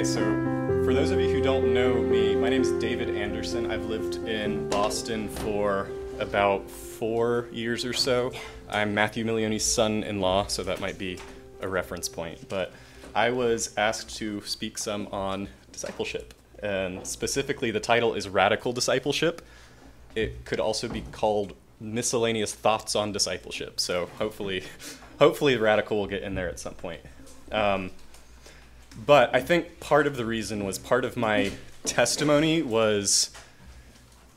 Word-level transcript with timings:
Okay, 0.00 0.08
so 0.08 0.22
for 0.82 0.94
those 0.94 1.10
of 1.10 1.20
you 1.20 1.28
who 1.28 1.42
don't 1.42 1.74
know 1.74 1.92
me, 1.92 2.34
my 2.34 2.48
name 2.48 2.62
is 2.62 2.72
David 2.80 3.14
Anderson. 3.14 3.70
I've 3.70 3.84
lived 3.84 4.26
in 4.26 4.66
Boston 4.70 5.28
for 5.28 5.90
about 6.18 6.70
four 6.70 7.48
years 7.52 7.84
or 7.84 7.92
so. 7.92 8.32
I'm 8.70 8.94
Matthew 8.94 9.26
Milione's 9.26 9.62
son 9.62 10.02
in 10.02 10.18
law, 10.18 10.46
so 10.46 10.62
that 10.62 10.80
might 10.80 10.96
be 10.96 11.18
a 11.60 11.68
reference 11.68 12.08
point. 12.08 12.48
But 12.48 12.72
I 13.14 13.28
was 13.28 13.76
asked 13.76 14.16
to 14.16 14.40
speak 14.46 14.78
some 14.78 15.06
on 15.08 15.50
discipleship, 15.70 16.32
and 16.62 17.06
specifically, 17.06 17.70
the 17.70 17.78
title 17.78 18.14
is 18.14 18.26
Radical 18.26 18.72
Discipleship. 18.72 19.42
It 20.14 20.46
could 20.46 20.60
also 20.60 20.88
be 20.88 21.02
called 21.12 21.52
Miscellaneous 21.78 22.54
Thoughts 22.54 22.96
on 22.96 23.12
Discipleship. 23.12 23.78
So 23.78 24.08
hopefully, 24.18 24.64
hopefully, 25.18 25.58
radical 25.58 25.98
will 25.98 26.06
get 26.06 26.22
in 26.22 26.36
there 26.36 26.48
at 26.48 26.58
some 26.58 26.72
point. 26.72 27.02
Um, 27.52 27.90
but 29.06 29.34
I 29.34 29.40
think 29.40 29.80
part 29.80 30.06
of 30.06 30.16
the 30.16 30.24
reason 30.24 30.64
was 30.64 30.78
part 30.78 31.04
of 31.04 31.16
my 31.16 31.52
testimony 31.84 32.62
was 32.62 33.30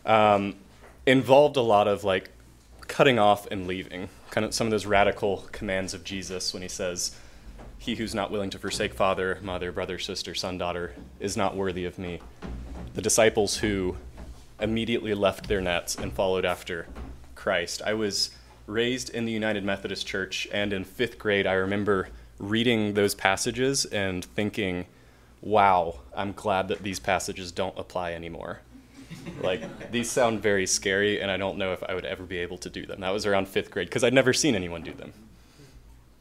um, 0.06 0.56
involved 1.06 1.58
a 1.58 1.62
lot 1.62 1.88
of 1.88 2.04
like 2.04 2.30
cutting 2.88 3.20
off 3.20 3.48
and 3.52 3.68
leaving, 3.68 4.10
kind 4.30 4.46
of 4.46 4.54
some 4.54 4.68
of 4.68 4.72
those 4.72 4.86
radical 4.86 5.46
commands 5.52 5.94
of 5.94 6.04
Jesus 6.04 6.54
when 6.54 6.62
he 6.62 6.70
says, 6.70 7.16
"He 7.78 7.96
who's 7.96 8.16
not 8.16 8.32
willing 8.32 8.50
to 8.52 8.60
forsake 8.60 8.94
father, 8.94 9.40
mother, 9.42 9.72
brother, 9.72 10.00
sister, 10.00 10.36
son, 10.36 10.58
daughter 10.58 10.94
is 11.20 11.36
not 11.36 11.56
worthy 11.56 11.86
of 11.86 11.98
me." 11.98 12.20
The 12.94 13.02
disciples 13.02 13.58
who 13.58 13.98
immediately 14.60 15.14
left 15.14 15.48
their 15.48 15.62
nets 15.62 15.96
and 15.96 16.14
followed 16.14 16.46
after 16.46 16.88
Christ. 17.36 17.82
I 17.86 17.94
was 17.94 18.30
raised 18.68 19.10
in 19.10 19.26
the 19.26 19.32
United 19.32 19.66
Methodist 19.66 20.08
Church, 20.08 20.48
and 20.54 20.72
in 20.72 20.86
fifth 20.86 21.20
grade, 21.20 21.46
I 21.46 21.54
remember 21.54 22.10
reading 22.50 22.94
those 22.94 23.16
passages 23.16 23.86
and 23.86 24.24
thinking, 24.24 24.86
wow, 25.42 26.00
I'm 26.16 26.34
glad 26.34 26.68
that 26.68 26.84
these 26.84 27.00
passages 27.00 27.52
don't 27.52 27.78
apply 27.78 28.14
anymore. 28.14 28.62
like, 29.42 29.92
these 29.92 30.10
sound 30.10 30.42
very 30.42 30.66
scary, 30.68 31.22
and 31.22 31.30
I 31.30 31.38
don't 31.38 31.58
know 31.58 31.74
if 31.74 31.84
I 31.84 31.94
would 31.94 32.06
ever 32.06 32.24
be 32.24 32.38
able 32.38 32.58
to 32.60 32.70
do 32.70 32.86
them. 32.86 33.02
That 33.02 33.12
was 33.12 33.26
around 33.26 33.48
fifth 33.48 33.72
grade, 33.72 33.88
because 33.88 34.04
I'd 34.04 34.14
never 34.14 34.34
seen 34.34 34.56
anyone 34.56 34.82
do 34.82 34.94
them. 34.94 35.14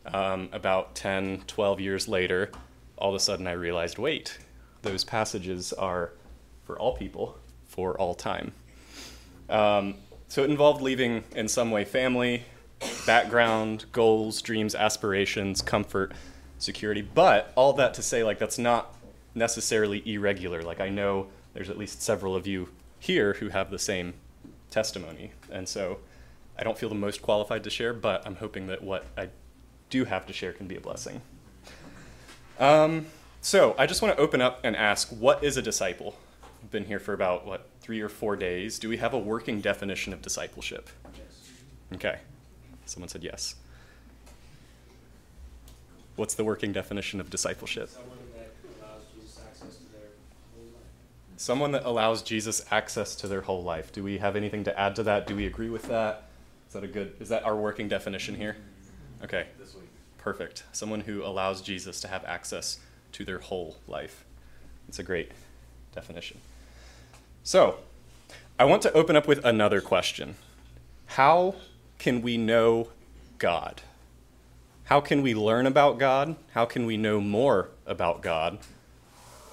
Um, 0.06 0.48
about 0.53 0.95
10, 0.95 1.43
12 1.47 1.81
years 1.81 2.09
later, 2.09 2.50
all 2.97 3.11
of 3.11 3.15
a 3.15 3.20
sudden 3.20 3.47
I 3.47 3.53
realized 3.53 3.98
wait, 3.98 4.39
those 4.83 5.05
passages 5.05 5.73
are 5.73 6.11
for 6.65 6.78
all 6.78 6.97
people, 6.97 7.37
for 7.67 7.98
all 7.98 8.15
time. 8.15 8.53
Um, 9.48 9.95
so 10.28 10.43
it 10.43 10.50
involved 10.50 10.83
leaving, 10.83 11.25
in 11.34 11.48
some 11.48 11.70
way, 11.70 11.84
family, 11.84 12.45
background, 13.06 13.86
goals, 13.92 14.42
dreams, 14.42 14.75
aspirations, 14.75 15.62
comfort, 15.62 16.12
security. 16.58 17.02
But 17.02 17.52
all 17.55 17.72
that 17.75 17.94
to 17.94 18.02
say, 18.02 18.22
like, 18.25 18.38
that's 18.38 18.58
not 18.58 18.94
necessarily 19.34 20.02
irregular. 20.12 20.62
Like, 20.62 20.80
I 20.80 20.88
know 20.88 21.28
there's 21.55 21.70
at 21.70 21.78
least 21.78 22.03
several 22.03 22.34
of 22.34 22.47
you 22.47 22.69
here 22.98 23.34
who 23.34 23.48
have 23.48 23.70
the 23.70 23.78
same 23.78 24.14
testimony. 24.70 25.33
And 25.50 25.69
so 25.69 25.98
I 26.58 26.62
don't 26.62 26.78
feel 26.78 26.88
the 26.88 26.94
most 26.94 27.22
qualified 27.22 27.64
to 27.64 27.70
share, 27.70 27.92
but 27.92 28.27
I'm 28.27 28.36
hoping 28.36 28.66
that 28.69 28.83
what 28.83 29.06
I 29.16 29.28
do 29.91 30.05
have 30.05 30.27
to 30.27 30.33
share 30.33 30.53
can 30.53 30.66
be 30.66 30.77
a 30.77 30.80
blessing. 30.80 31.20
Um, 32.58 33.06
so 33.41 33.75
I 33.78 33.86
just 33.86 34.03
want 34.03 34.16
to 34.16 34.22
open 34.22 34.41
up 34.41 34.60
and 34.64 34.77
ask 34.77 35.08
what 35.08 35.42
is 35.42 35.56
a 35.56 35.62
disciple? 35.62 36.16
I've 36.62 36.70
been 36.70 36.84
here 36.84 37.00
for 37.00 37.12
about, 37.12 37.44
what, 37.44 37.69
three 37.80 38.00
or 38.00 38.08
four 38.08 38.36
days. 38.36 38.78
Do 38.78 38.88
we 38.88 38.98
have 38.98 39.12
a 39.12 39.19
working 39.19 39.60
definition 39.60 40.12
of 40.12 40.22
discipleship? 40.22 40.88
Okay. 41.94 42.20
Someone 42.87 43.09
said 43.09 43.25
yes. 43.25 43.54
What's 46.16 46.34
the 46.34 46.44
working 46.44 46.72
definition 46.72 47.20
of 47.20 47.31
discipleship? 47.31 47.91
Someone 51.37 51.72
that 51.72 51.84
allows 51.84 52.22
Jesus 52.22 52.65
access 52.70 53.16
to 53.16 53.26
their 53.26 53.41
whole 53.41 53.62
life. 53.62 53.93
Do 53.93 54.04
we 54.04 54.19
have 54.19 54.37
anything 54.37 54.62
to 54.65 54.78
add 54.78 54.94
to 54.97 55.03
that? 55.04 55.26
Do 55.26 55.34
we 55.34 55.47
agree 55.47 55.70
with 55.70 55.88
that? 55.88 56.28
Is 56.69 56.75
that 56.75 56.84
a 56.84 56.88
good 56.88 57.15
is 57.19 57.28
that 57.31 57.44
our 57.44 57.56
working 57.56 57.88
definition 57.88 58.34
here? 58.34 58.56
Okay. 59.25 59.47
Perfect. 60.19 60.62
Someone 60.70 61.00
who 61.00 61.25
allows 61.25 61.60
Jesus 61.60 62.00
to 62.03 62.09
have 62.09 62.25
access 62.25 62.78
to 63.12 63.25
their 63.25 63.38
whole 63.38 63.76
life. 63.88 64.25
It's 64.87 64.99
a 64.99 65.03
great 65.03 65.32
definition. 65.93 66.38
So, 67.43 67.78
I 68.59 68.64
want 68.64 68.82
to 68.82 68.93
open 68.93 69.16
up 69.16 69.26
with 69.26 69.44
another 69.44 69.81
question. 69.81 70.37
How 71.06 71.56
can 72.02 72.20
we 72.20 72.36
know 72.36 72.88
God? 73.38 73.80
How 74.86 75.00
can 75.00 75.22
we 75.22 75.36
learn 75.36 75.66
about 75.66 76.00
God? 76.00 76.34
How 76.50 76.64
can 76.64 76.84
we 76.84 76.96
know 76.96 77.20
more 77.20 77.68
about 77.86 78.22
God? 78.22 78.58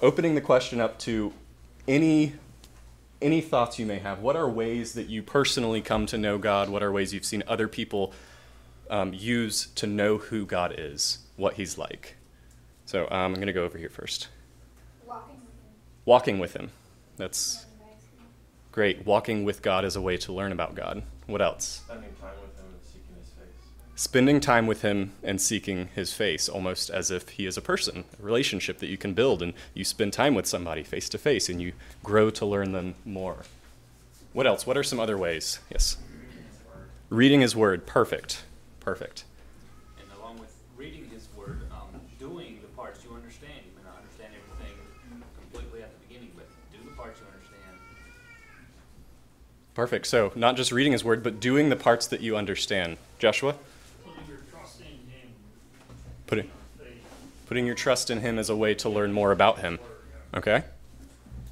Opening 0.02 0.34
the 0.34 0.40
question 0.40 0.80
up 0.80 0.98
to 1.00 1.32
any 1.86 2.32
any 3.22 3.40
thoughts 3.40 3.78
you 3.78 3.86
may 3.86 4.00
have. 4.00 4.18
What 4.18 4.34
are 4.34 4.48
ways 4.48 4.94
that 4.94 5.08
you 5.08 5.22
personally 5.22 5.80
come 5.80 6.06
to 6.06 6.18
know 6.18 6.38
God? 6.38 6.68
What 6.68 6.82
are 6.82 6.90
ways 6.90 7.14
you've 7.14 7.24
seen 7.24 7.44
other 7.46 7.68
people 7.68 8.12
um, 8.88 9.14
use 9.14 9.66
to 9.76 9.86
know 9.86 10.18
who 10.18 10.44
God 10.44 10.74
is, 10.76 11.18
what 11.36 11.54
He's 11.54 11.78
like? 11.78 12.16
So 12.84 13.04
um, 13.12 13.26
I'm 13.26 13.34
going 13.34 13.46
to 13.46 13.52
go 13.52 13.62
over 13.62 13.78
here 13.78 13.90
first. 13.90 14.26
Walking 15.06 15.36
with 15.36 15.44
him. 15.44 15.72
Walking 16.04 16.38
with 16.40 16.54
Him. 16.54 16.70
That's 17.16 17.64
great. 18.72 19.06
Walking 19.06 19.44
with 19.44 19.62
God 19.62 19.84
is 19.84 19.94
a 19.94 20.00
way 20.00 20.16
to 20.16 20.32
learn 20.32 20.50
about 20.50 20.74
God. 20.74 21.04
What 21.30 21.42
else? 21.42 21.82
Spending 21.86 22.10
time 22.20 22.34
with 22.42 22.58
him 22.58 22.66
and 22.72 22.82
seeking 22.82 23.14
his 23.20 23.30
face. 23.30 23.46
Spending 24.00 24.40
time 24.40 24.66
with 24.66 24.80
him 24.80 25.12
and 25.22 25.38
seeking 25.38 25.88
his 25.94 26.14
face, 26.14 26.48
almost 26.48 26.88
as 26.88 27.10
if 27.10 27.28
he 27.28 27.44
is 27.44 27.58
a 27.58 27.60
person, 27.60 28.04
a 28.18 28.22
relationship 28.22 28.78
that 28.78 28.88
you 28.88 28.96
can 28.96 29.12
build, 29.12 29.42
and 29.42 29.52
you 29.74 29.84
spend 29.84 30.10
time 30.10 30.34
with 30.34 30.46
somebody 30.46 30.82
face 30.82 31.08
to 31.10 31.18
face, 31.18 31.50
and 31.50 31.60
you 31.60 31.72
grow 32.02 32.30
to 32.30 32.46
learn 32.46 32.72
them 32.72 32.94
more. 33.04 33.44
What 34.32 34.46
else? 34.46 34.66
What 34.66 34.78
are 34.78 34.82
some 34.82 34.98
other 34.98 35.18
ways? 35.18 35.58
Yes. 35.70 35.98
Reading 37.10 37.42
his 37.42 37.54
word. 37.54 37.84
Perfect. 37.86 38.44
Perfect. 38.80 39.24
And 39.98 40.06
along 40.18 40.38
with 40.38 40.54
reading 40.76 41.10
His 41.10 41.28
Word, 41.36 41.60
um, 41.70 42.00
doing 42.18 42.60
the 42.62 42.68
parts 42.68 43.04
you 43.04 43.14
understand. 43.14 43.52
You 43.66 43.72
may 43.76 43.82
not 43.86 43.98
understand 43.98 44.32
everything 44.32 44.76
completely 45.38 45.82
at 45.82 45.92
the 45.92 46.06
beginning, 46.06 46.30
but 46.34 46.46
do 46.72 46.78
the 46.88 46.96
parts 46.96 47.20
you 47.20 47.26
understand. 47.26 47.76
Perfect. 49.74 50.06
So, 50.06 50.32
not 50.34 50.56
just 50.56 50.72
reading 50.72 50.92
his 50.92 51.04
word, 51.04 51.22
but 51.22 51.40
doing 51.40 51.68
the 51.68 51.76
parts 51.76 52.06
that 52.06 52.22
you 52.22 52.36
understand. 52.36 52.96
Joshua? 53.18 53.54
Putting 54.04 54.26
your 54.28 54.38
trust 54.50 54.80
in 54.80 54.86
Him. 54.86 55.28
Putting, 56.30 56.48
putting 57.48 57.66
your 57.66 57.74
trust 57.74 58.08
in 58.08 58.20
him 58.20 58.38
as 58.38 58.48
a 58.48 58.54
way 58.54 58.72
to 58.76 58.88
learn 58.88 59.12
more 59.12 59.32
about 59.32 59.58
him. 59.58 59.80
Okay? 60.32 60.62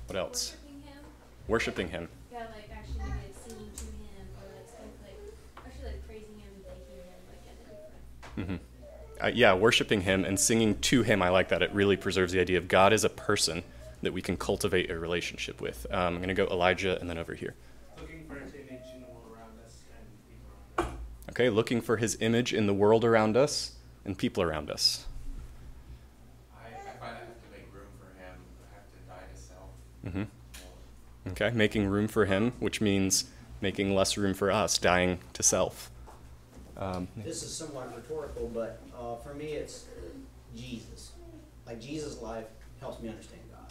What 0.06 0.16
else? 0.16 0.54
Worshiping 0.54 0.82
him. 0.86 1.04
Worshiping 1.48 1.88
him. 1.88 2.08
Yeah, 2.30 2.38
like 2.38 2.70
actually 2.72 3.00
maybe 3.00 3.10
like 3.10 3.34
singing 3.44 3.72
to 3.74 3.84
him 3.84 4.28
or 4.38 4.54
like 4.54 4.68
stuff 4.68 4.84
like 5.02 5.66
actually 5.66 5.86
like 5.86 6.06
praising 6.06 6.38
him, 6.38 6.52
thanking 6.64 6.94
him, 6.94 7.18
like 7.28 7.42
and 8.38 8.46
everything. 8.46 8.60
uh, 9.20 9.32
yeah, 9.34 9.52
worshiping 9.52 10.02
Him 10.02 10.24
and 10.24 10.38
singing 10.38 10.78
to 10.78 11.02
Him. 11.02 11.22
I 11.22 11.30
like 11.30 11.48
that. 11.48 11.60
It 11.60 11.72
really 11.74 11.96
preserves 11.96 12.32
the 12.32 12.38
idea 12.38 12.58
of 12.58 12.68
God 12.68 12.92
as 12.92 13.02
a 13.02 13.08
person 13.08 13.64
that 14.02 14.12
we 14.12 14.22
can 14.22 14.36
cultivate 14.36 14.92
a 14.92 14.98
relationship 15.00 15.60
with. 15.60 15.88
Um, 15.90 16.14
I'm 16.14 16.16
going 16.18 16.28
to 16.28 16.34
go 16.34 16.46
Elijah 16.46 17.00
and 17.00 17.10
then 17.10 17.18
over 17.18 17.34
here. 17.34 17.56
looking 17.98 18.24
for 18.28 18.36
his 18.36 18.54
image 18.54 18.94
in 18.94 19.00
the 19.00 19.08
world 19.08 19.26
around 19.34 19.58
us 19.64 19.82
and 19.90 20.06
people 20.28 20.50
around 20.78 20.86
us. 20.86 21.30
Okay, 21.30 21.50
looking 21.50 21.80
for 21.80 21.96
His 21.96 22.16
image 22.20 22.54
in 22.54 22.68
the 22.68 22.74
world 22.74 23.04
around 23.04 23.36
us 23.36 23.72
and 24.08 24.16
people 24.16 24.42
around 24.42 24.70
us. 24.70 25.04
I, 26.56 26.68
I 26.68 26.96
find 26.98 27.14
I 27.14 27.20
have 27.20 27.26
to 27.28 27.50
make 27.52 27.68
room 27.72 27.86
for 28.00 28.06
him. 28.18 28.34
I 28.64 28.74
have 28.74 28.86
to 28.90 28.98
die 29.06 29.26
to 29.32 29.40
self. 29.40 29.70
hmm. 30.12 31.30
Okay, 31.32 31.50
making 31.54 31.86
room 31.88 32.08
for 32.08 32.24
Him, 32.24 32.52
which 32.58 32.80
means 32.80 33.24
making 33.60 33.94
less 33.94 34.16
room 34.16 34.32
for 34.32 34.50
us, 34.50 34.78
dying 34.78 35.18
to 35.34 35.42
self. 35.42 35.90
Um, 36.78 37.08
This 37.18 37.42
is 37.42 37.54
somewhat 37.54 37.94
rhetorical, 37.94 38.50
but 38.54 38.80
uh, 38.98 39.16
for 39.16 39.34
me, 39.34 39.48
it's 39.48 39.84
Jesus. 40.56 41.12
Like 41.66 41.80
Jesus' 41.82 42.22
life 42.22 42.46
helps 42.80 43.02
me 43.02 43.10
understand 43.10 43.42
God. 43.52 43.70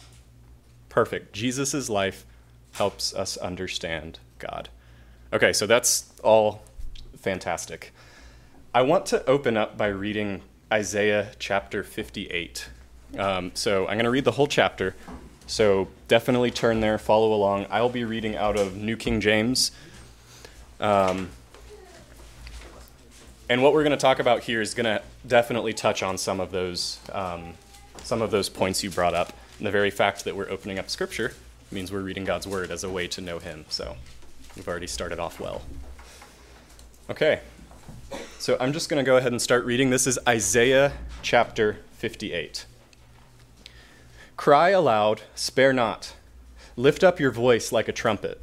Perfect. 0.88 1.32
Jesus' 1.32 1.88
life 1.90 2.24
helps 2.72 3.12
us 3.12 3.36
understand 3.38 4.20
God. 4.38 4.68
Okay, 5.32 5.52
so 5.52 5.66
that's 5.66 6.12
all 6.22 6.62
fantastic. 7.16 7.92
I 8.78 8.82
want 8.82 9.06
to 9.06 9.28
open 9.28 9.56
up 9.56 9.76
by 9.76 9.88
reading 9.88 10.40
Isaiah 10.72 11.32
chapter 11.40 11.82
58. 11.82 12.68
Um, 13.18 13.50
so 13.54 13.88
I'm 13.88 13.96
going 13.96 14.04
to 14.04 14.10
read 14.10 14.22
the 14.22 14.30
whole 14.30 14.46
chapter. 14.46 14.94
So 15.48 15.88
definitely 16.06 16.52
turn 16.52 16.78
there, 16.78 16.96
follow 16.96 17.34
along. 17.34 17.66
I'll 17.70 17.88
be 17.88 18.04
reading 18.04 18.36
out 18.36 18.56
of 18.56 18.76
New 18.76 18.96
King 18.96 19.20
James. 19.20 19.72
Um, 20.78 21.30
and 23.48 23.64
what 23.64 23.72
we're 23.72 23.82
going 23.82 23.90
to 23.90 23.96
talk 23.96 24.20
about 24.20 24.44
here 24.44 24.60
is 24.60 24.74
going 24.74 24.84
to 24.84 25.02
definitely 25.26 25.72
touch 25.72 26.04
on 26.04 26.16
some 26.16 26.38
of 26.38 26.52
those 26.52 27.00
um, 27.12 27.54
some 28.04 28.22
of 28.22 28.30
those 28.30 28.48
points 28.48 28.84
you 28.84 28.90
brought 28.90 29.12
up. 29.12 29.32
And 29.58 29.66
the 29.66 29.72
very 29.72 29.90
fact 29.90 30.24
that 30.24 30.36
we're 30.36 30.50
opening 30.50 30.78
up 30.78 30.88
Scripture 30.88 31.34
means 31.72 31.90
we're 31.90 31.98
reading 31.98 32.24
God's 32.24 32.46
Word 32.46 32.70
as 32.70 32.84
a 32.84 32.88
way 32.88 33.08
to 33.08 33.20
know 33.20 33.40
Him. 33.40 33.64
So 33.70 33.96
we've 34.54 34.68
already 34.68 34.86
started 34.86 35.18
off 35.18 35.40
well. 35.40 35.62
Okay, 37.10 37.40
so 38.38 38.56
I'm 38.60 38.72
just 38.72 38.88
going 38.88 39.04
to 39.04 39.08
go 39.08 39.16
ahead 39.16 39.32
and 39.32 39.42
start 39.42 39.64
reading. 39.64 39.90
This 39.90 40.06
is 40.06 40.16
Isaiah 40.26 40.92
chapter 41.22 41.78
58. 41.94 42.66
Cry 44.36 44.68
aloud, 44.68 45.22
spare 45.34 45.72
not. 45.72 46.14
Lift 46.76 47.02
up 47.02 47.18
your 47.18 47.32
voice 47.32 47.72
like 47.72 47.88
a 47.88 47.92
trumpet. 47.92 48.40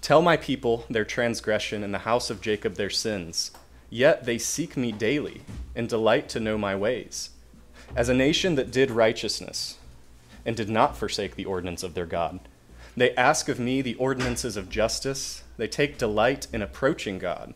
Tell 0.00 0.22
my 0.22 0.36
people 0.36 0.84
their 0.88 1.04
transgression 1.04 1.82
and 1.82 1.92
the 1.92 1.98
house 1.98 2.30
of 2.30 2.40
Jacob 2.40 2.76
their 2.76 2.88
sins. 2.88 3.50
Yet 3.90 4.26
they 4.26 4.38
seek 4.38 4.76
me 4.76 4.92
daily 4.92 5.42
and 5.74 5.88
delight 5.88 6.28
to 6.30 6.40
know 6.40 6.56
my 6.56 6.76
ways. 6.76 7.30
As 7.96 8.08
a 8.08 8.14
nation 8.14 8.54
that 8.54 8.70
did 8.70 8.92
righteousness 8.92 9.76
and 10.46 10.56
did 10.56 10.68
not 10.68 10.96
forsake 10.96 11.34
the 11.34 11.46
ordinance 11.46 11.82
of 11.82 11.94
their 11.94 12.06
God. 12.06 12.38
They 12.96 13.12
ask 13.16 13.48
of 13.48 13.58
me 13.58 13.82
the 13.82 13.96
ordinances 13.96 14.56
of 14.56 14.70
justice. 14.70 15.42
They 15.56 15.66
take 15.66 15.98
delight 15.98 16.46
in 16.52 16.62
approaching 16.62 17.18
God. 17.18 17.54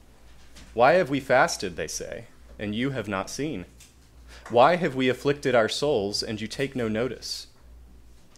Why 0.76 0.93
have 0.96 1.08
we 1.08 1.20
fasted, 1.20 1.76
they 1.76 1.87
say, 1.87 2.26
and 2.58 2.75
you 2.75 2.90
have 2.90 3.08
not 3.08 3.31
seen? 3.31 3.64
Why 4.50 4.76
have 4.76 4.94
we 4.94 5.08
afflicted 5.08 5.55
our 5.55 5.70
souls, 5.70 6.23
and 6.23 6.38
you 6.38 6.46
take 6.46 6.76
no 6.76 6.87
notice? 6.87 7.46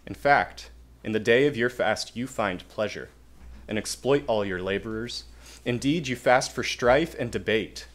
In 0.06 0.14
fact, 0.14 0.70
in 1.02 1.10
the 1.10 1.18
day 1.18 1.48
of 1.48 1.56
your 1.56 1.68
fast 1.68 2.14
you 2.14 2.28
find 2.28 2.68
pleasure, 2.68 3.08
and 3.66 3.76
exploit 3.76 4.22
all 4.28 4.44
your 4.44 4.62
laborers. 4.62 5.24
Indeed, 5.64 6.06
you 6.06 6.14
fast 6.14 6.52
for 6.52 6.62
strife 6.62 7.16
and 7.18 7.32
debate, 7.32 7.88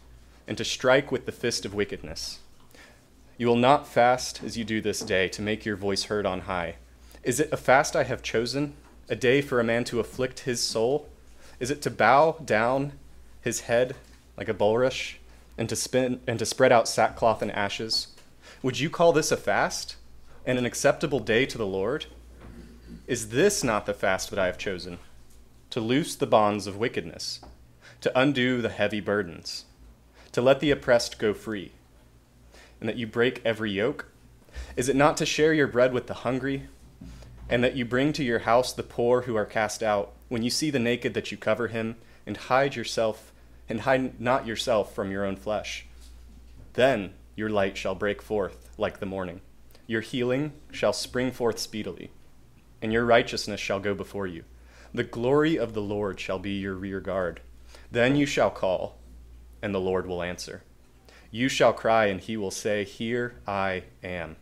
and 0.46 0.58
to 0.58 0.66
strike 0.66 1.10
with 1.10 1.26
the 1.26 1.32
fist 1.32 1.64
of 1.64 1.74
wickedness. 1.74 2.40
You 3.38 3.48
will 3.48 3.56
not 3.56 3.88
fast 3.88 4.44
as 4.44 4.58
you 4.58 4.66
do 4.66 4.82
this 4.82 5.00
day 5.00 5.30
to 5.30 5.42
make 5.42 5.64
your 5.64 5.78
voice 5.78 6.04
heard 6.04 6.26
on 6.26 6.42
high. 6.42 6.76
Is 7.24 7.40
it 7.40 7.54
a 7.54 7.56
fast 7.56 7.96
I 7.96 8.04
have 8.04 8.22
chosen, 8.22 8.74
a 9.08 9.16
day 9.16 9.40
for 9.40 9.62
a 9.62 9.64
man 9.64 9.86
to 9.86 10.02
afflict 10.02 10.42
his 10.42 10.60
soul? 10.62 11.08
Is 11.62 11.72
it 11.72 11.82
to 11.84 11.90
bow 11.90 12.42
down 12.44 12.92
his 13.40 13.62
head 13.62 13.96
like 14.38 14.50
a 14.50 14.54
bulrush, 14.54 15.16
and 15.58 15.70
to 15.70 15.76
spin 15.76 16.20
and 16.28 16.40
to 16.40 16.46
spread 16.46 16.72
out 16.72 16.88
sackcloth 16.88 17.42
and 17.42 17.52
ashes? 17.52 18.08
Would 18.62 18.80
you 18.80 18.90
call 18.90 19.14
this 19.14 19.32
a 19.32 19.38
fast 19.38 19.96
and 20.46 20.58
an 20.58 20.66
acceptable 20.66 21.20
day 21.20 21.46
to 21.46 21.58
the 21.58 21.66
Lord? 21.66 22.06
Is 23.08 23.30
this 23.30 23.64
not 23.64 23.86
the 23.86 23.94
fast 23.94 24.30
that 24.30 24.40
I 24.40 24.46
have 24.46 24.58
chosen? 24.58 25.00
To 25.72 25.82
loose 25.82 26.16
the 26.16 26.28
bonds 26.28 26.68
of 26.68 26.78
wickedness, 26.78 27.42
to 28.02 28.18
undo 28.18 28.62
the 28.62 28.70
heavy 28.70 29.02
burdens, 29.02 29.66
to 30.32 30.42
let 30.42 30.60
the 30.60 30.72
oppressed 30.72 31.20
go 31.20 31.34
free, 31.34 31.72
and 32.80 32.88
that 32.88 32.98
you 32.98 33.08
break 33.08 33.42
every 33.44 33.72
yoke? 33.72 34.06
Is 34.78 34.88
it 34.88 34.96
not 34.96 35.18
to 35.18 35.26
share 35.26 35.54
your 35.54 35.68
bread 35.68 35.94
with 35.94 36.08
the 36.08 36.14
hungry, 36.14 36.68
and 37.50 37.64
that 37.64 37.76
you 37.76 37.84
bring 37.84 38.14
to 38.14 38.24
your 38.24 38.40
house 38.40 38.72
the 38.72 38.84
poor 38.84 39.24
who 39.24 39.36
are 39.36 39.46
cast 39.46 39.84
out, 39.84 40.14
when 40.30 40.44
you 40.44 40.50
see 40.50 40.70
the 40.70 40.80
naked 40.80 41.14
that 41.16 41.32
you 41.32 41.38
cover 41.38 41.68
him, 41.68 41.96
and 42.26 42.38
hide 42.38 42.76
yourself, 42.76 43.33
and 43.70 43.82
hide 43.82 44.20
not 44.20 44.46
yourself 44.46 44.94
from 44.94 45.12
your 45.12 45.26
own 45.26 45.36
flesh? 45.36 45.86
Then 46.74 47.14
your 47.36 47.50
light 47.50 47.78
shall 47.78 47.96
break 47.96 48.22
forth 48.22 48.70
like 48.78 49.00
the 49.00 49.06
morning. 49.06 49.42
Your 49.88 50.02
healing 50.02 50.54
shall 50.72 50.94
spring 50.94 51.32
forth 51.32 51.60
speedily, 51.60 52.12
and 52.82 52.94
your 52.94 53.06
righteousness 53.06 53.60
shall 53.60 53.80
go 53.80 53.94
before 53.94 54.28
you. 54.28 54.44
The 54.94 55.04
glory 55.04 55.58
of 55.58 55.74
the 55.74 55.82
Lord 55.82 56.20
shall 56.20 56.40
be 56.40 56.52
your 56.52 56.76
rear 56.76 57.00
guard. 57.00 57.42
Then 57.92 58.16
you 58.16 58.26
shall 58.26 58.52
call, 58.52 58.98
and 59.62 59.74
the 59.74 59.80
Lord 59.80 60.06
will 60.06 60.22
answer. 60.22 60.64
You 61.32 61.50
shall 61.50 61.74
cry, 61.74 62.06
and 62.06 62.22
he 62.22 62.38
will 62.38 62.52
say, 62.52 62.84
Here 62.84 63.36
I 63.48 63.84
am. 64.04 64.36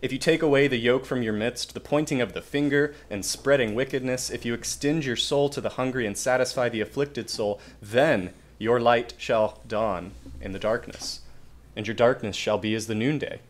If 0.00 0.12
you 0.12 0.18
take 0.18 0.42
away 0.42 0.68
the 0.68 0.76
yoke 0.76 1.06
from 1.06 1.22
your 1.22 1.32
midst, 1.32 1.74
the 1.74 1.80
pointing 1.80 2.20
of 2.20 2.32
the 2.32 2.42
finger 2.42 2.94
and 3.10 3.24
spreading 3.24 3.74
wickedness, 3.74 4.30
if 4.30 4.44
you 4.44 4.54
extend 4.54 5.04
your 5.04 5.16
soul 5.16 5.48
to 5.50 5.60
the 5.60 5.70
hungry 5.70 6.06
and 6.06 6.16
satisfy 6.16 6.68
the 6.68 6.80
afflicted 6.80 7.30
soul, 7.30 7.60
then 7.80 8.32
your 8.58 8.80
light 8.80 9.14
shall 9.18 9.60
dawn 9.66 10.12
in 10.40 10.52
the 10.52 10.58
darkness, 10.58 11.20
and 11.74 11.86
your 11.86 11.96
darkness 11.96 12.36
shall 12.36 12.58
be 12.58 12.74
as 12.74 12.86
the 12.86 12.94
noonday. 12.94 13.40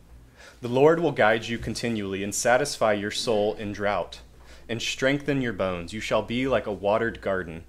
The 0.61 0.67
Lord 0.67 0.99
will 0.99 1.11
guide 1.11 1.47
you 1.47 1.57
continually 1.57 2.23
and 2.23 2.33
satisfy 2.33 2.93
your 2.93 3.11
soul 3.11 3.53
in 3.55 3.73
drought, 3.73 4.21
and 4.69 4.81
strengthen 4.81 5.41
your 5.41 5.53
bones. 5.53 5.93
You 5.93 5.99
shall 5.99 6.21
be 6.21 6.47
like 6.47 6.65
a 6.65 6.71
watered 6.71 7.21
garden, 7.21 7.65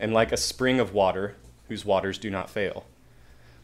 and 0.00 0.14
like 0.14 0.32
a 0.32 0.36
spring 0.36 0.80
of 0.80 0.94
water 0.94 1.36
whose 1.68 1.84
waters 1.84 2.18
do 2.18 2.30
not 2.30 2.50
fail. 2.50 2.86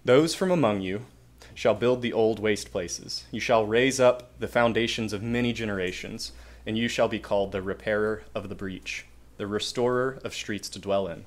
Those 0.05 0.35
from 0.35 0.51
among 0.51 0.83
you 0.83 1.07
shall 1.55 1.75
build 1.75 2.03
the 2.03 2.13
old 2.13 2.39
waste 2.39 2.71
places. 2.71 3.25
You 3.31 3.41
shall 3.41 3.65
raise 3.65 4.01
up 4.01 4.39
the 4.39 4.49
foundations 4.49 5.13
of 5.13 5.23
many 5.23 5.53
generations, 5.53 6.33
and 6.67 6.77
you 6.77 6.89
shall 6.89 7.09
be 7.09 7.19
called 7.19 7.53
the 7.53 7.63
repairer 7.63 8.25
of 8.35 8.49
the 8.49 8.55
breach, 8.55 9.07
the 9.37 9.47
restorer 9.47 10.19
of 10.25 10.35
streets 10.35 10.69
to 10.71 10.79
dwell 10.79 11.07
in. 11.07 11.25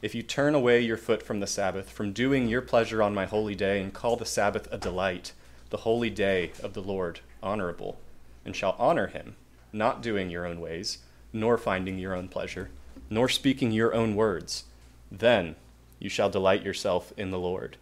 If 0.00 0.14
you 0.14 0.22
turn 0.22 0.54
away 0.54 0.80
your 0.80 0.96
foot 0.96 1.22
from 1.22 1.40
the 1.40 1.46
Sabbath, 1.46 1.90
from 1.90 2.12
doing 2.12 2.48
your 2.48 2.62
pleasure 2.62 3.02
on 3.02 3.14
my 3.14 3.24
holy 3.24 3.54
day, 3.54 3.80
and 3.80 3.92
call 3.92 4.16
the 4.16 4.24
Sabbath 4.24 4.68
a 4.70 4.78
delight, 4.78 5.32
the 5.70 5.78
holy 5.78 6.10
day 6.10 6.52
of 6.62 6.74
the 6.74 6.82
Lord 6.82 7.20
honorable, 7.42 7.98
and 8.44 8.54
shall 8.54 8.76
honor 8.78 9.08
him, 9.08 9.36
not 9.72 10.02
doing 10.02 10.30
your 10.30 10.46
own 10.46 10.60
ways, 10.60 10.98
nor 11.32 11.58
finding 11.58 11.98
your 11.98 12.14
own 12.14 12.28
pleasure, 12.28 12.70
nor 13.10 13.28
speaking 13.28 13.72
your 13.72 13.94
own 13.94 14.14
words, 14.14 14.64
then 15.10 15.56
you 15.98 16.08
shall 16.08 16.30
delight 16.30 16.62
yourself 16.62 17.12
in 17.16 17.30
the 17.30 17.38
Lord. 17.38 17.76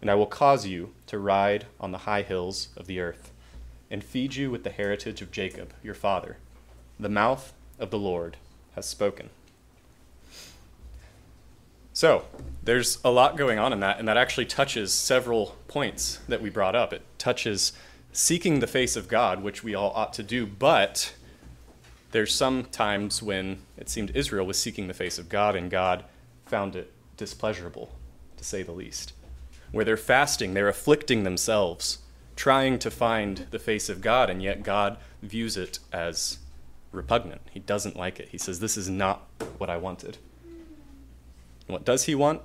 And 0.00 0.10
I 0.10 0.14
will 0.14 0.26
cause 0.26 0.66
you 0.66 0.94
to 1.06 1.18
ride 1.18 1.66
on 1.78 1.92
the 1.92 1.98
high 1.98 2.22
hills 2.22 2.68
of 2.76 2.86
the 2.86 3.00
earth, 3.00 3.30
and 3.90 4.02
feed 4.02 4.34
you 4.34 4.50
with 4.50 4.64
the 4.64 4.70
heritage 4.70 5.20
of 5.20 5.30
Jacob, 5.30 5.72
your 5.82 5.94
father. 5.94 6.38
The 6.98 7.08
mouth 7.08 7.52
of 7.78 7.90
the 7.90 7.98
Lord 7.98 8.36
has 8.74 8.86
spoken. 8.86 9.30
So, 11.92 12.24
there's 12.62 12.98
a 13.04 13.10
lot 13.10 13.36
going 13.36 13.58
on 13.58 13.72
in 13.72 13.80
that, 13.80 13.98
and 13.98 14.08
that 14.08 14.16
actually 14.16 14.46
touches 14.46 14.92
several 14.92 15.56
points 15.68 16.20
that 16.28 16.40
we 16.40 16.48
brought 16.48 16.76
up. 16.76 16.92
It 16.92 17.02
touches 17.18 17.72
seeking 18.12 18.60
the 18.60 18.66
face 18.66 18.96
of 18.96 19.08
God, 19.08 19.42
which 19.42 19.62
we 19.62 19.74
all 19.74 19.92
ought 19.94 20.12
to 20.14 20.22
do, 20.22 20.46
but 20.46 21.14
there's 22.12 22.34
some 22.34 22.64
times 22.64 23.22
when 23.22 23.58
it 23.76 23.88
seemed 23.88 24.12
Israel 24.14 24.46
was 24.46 24.58
seeking 24.58 24.88
the 24.88 24.94
face 24.94 25.18
of 25.18 25.28
God, 25.28 25.54
and 25.56 25.70
God 25.70 26.04
found 26.46 26.74
it 26.74 26.92
displeasurable, 27.16 27.90
to 28.36 28.44
say 28.44 28.62
the 28.62 28.72
least. 28.72 29.12
Where 29.72 29.84
they're 29.84 29.96
fasting, 29.96 30.54
they're 30.54 30.68
afflicting 30.68 31.22
themselves, 31.22 31.98
trying 32.36 32.78
to 32.80 32.90
find 32.90 33.46
the 33.50 33.58
face 33.58 33.88
of 33.88 34.00
God, 34.00 34.30
and 34.30 34.42
yet 34.42 34.62
God 34.62 34.98
views 35.22 35.56
it 35.56 35.78
as 35.92 36.38
repugnant. 36.92 37.42
He 37.50 37.60
doesn't 37.60 37.96
like 37.96 38.18
it. 38.18 38.28
He 38.28 38.38
says, 38.38 38.60
This 38.60 38.76
is 38.76 38.88
not 38.88 39.26
what 39.58 39.70
I 39.70 39.76
wanted. 39.76 40.18
What 41.66 41.84
does 41.84 42.04
he 42.04 42.14
want? 42.14 42.42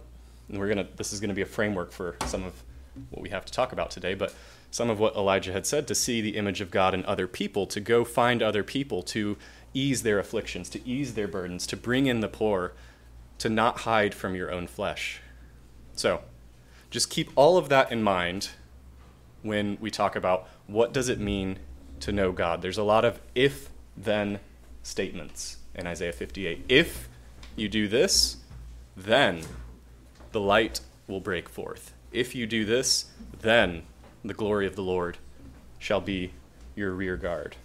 And 0.49 0.59
we're 0.59 0.69
gonna 0.69 0.87
this 0.95 1.11
is 1.11 1.19
gonna 1.19 1.33
be 1.33 1.41
a 1.41 1.47
framework 1.47 1.91
for 1.91 2.15
some 2.25 2.43
of 2.43 2.61
what 3.09 3.21
we 3.21 3.29
have 3.29 3.45
to 3.45 3.51
talk 3.51 3.71
about 3.71 3.89
today, 3.91 4.13
but 4.13 4.33
some 4.71 4.89
of 4.89 4.99
what 4.99 5.15
Elijah 5.15 5.53
had 5.53 5.65
said 5.65 5.87
to 5.87 5.95
see 5.95 6.21
the 6.21 6.37
image 6.37 6.61
of 6.61 6.71
God 6.71 6.93
in 6.93 7.05
other 7.05 7.27
people, 7.27 7.65
to 7.67 7.79
go 7.79 8.03
find 8.03 8.41
other 8.43 8.63
people, 8.63 9.01
to 9.03 9.37
ease 9.73 10.03
their 10.03 10.19
afflictions, 10.19 10.69
to 10.69 10.87
ease 10.87 11.13
their 11.13 11.27
burdens, 11.27 11.65
to 11.67 11.77
bring 11.77 12.07
in 12.07 12.19
the 12.19 12.27
poor, 12.27 12.73
to 13.37 13.49
not 13.49 13.79
hide 13.79 14.13
from 14.13 14.35
your 14.35 14.51
own 14.51 14.67
flesh. 14.67 15.21
So, 15.95 16.21
just 16.95 17.09
keep 17.09 17.29
all 17.35 17.57
of 17.57 17.67
that 17.67 17.91
in 17.91 18.01
mind 18.01 18.51
when 19.41 19.77
we 19.81 19.91
talk 19.91 20.15
about 20.15 20.47
what 20.65 20.93
does 20.93 21.09
it 21.09 21.19
mean 21.19 21.59
to 21.99 22.13
know 22.13 22.31
God. 22.31 22.61
There's 22.61 22.77
a 22.77 22.83
lot 22.83 23.03
of 23.03 23.19
if 23.35 23.69
then 23.97 24.39
statements 24.81 25.57
in 25.73 25.87
Isaiah 25.87 26.13
58. 26.13 26.63
If 26.69 27.09
you 27.57 27.67
do 27.67 27.89
this, 27.89 28.37
then 28.95 29.41
the 30.31 30.39
light 30.39 30.79
will 31.05 31.19
break 31.19 31.49
forth. 31.49 31.93
If 32.13 32.33
you 32.33 32.47
do 32.47 32.63
this, 32.63 33.07
then 33.41 33.83
the 34.23 34.33
glory 34.33 34.65
of 34.65 34.77
the 34.77 34.81
Lord 34.81 35.17
shall 35.77 35.99
be 35.99 36.31
your 36.77 36.93
rear 36.93 37.17
guard. 37.17 37.57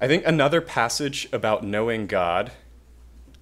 I 0.00 0.08
think 0.08 0.26
another 0.26 0.60
passage 0.60 1.28
about 1.32 1.62
knowing 1.62 2.08
God 2.08 2.50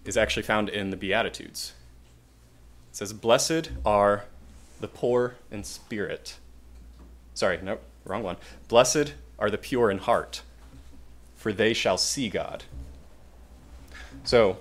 is 0.05 0.19
actually 0.19 0.43
found 0.43 0.69
in 0.69 0.91
the 0.91 0.99
Beatitudes. 0.99 1.73
It 2.95 2.99
says, 2.99 3.13
Blessed 3.13 3.71
are 3.85 4.27
the 4.81 4.87
poor 4.87 5.35
in 5.51 5.65
spirit. 5.65 6.37
Sorry, 7.35 7.59
no, 7.61 7.79
wrong 8.05 8.23
one. 8.23 8.37
Blessed 8.69 9.15
are 9.37 9.51
the 9.51 9.59
pure 9.59 9.91
in 9.91 9.99
heart, 9.99 10.43
for 11.35 11.53
they 11.53 11.75
shall 11.75 11.99
see 11.99 12.29
God. 12.29 12.63
So, 14.23 14.59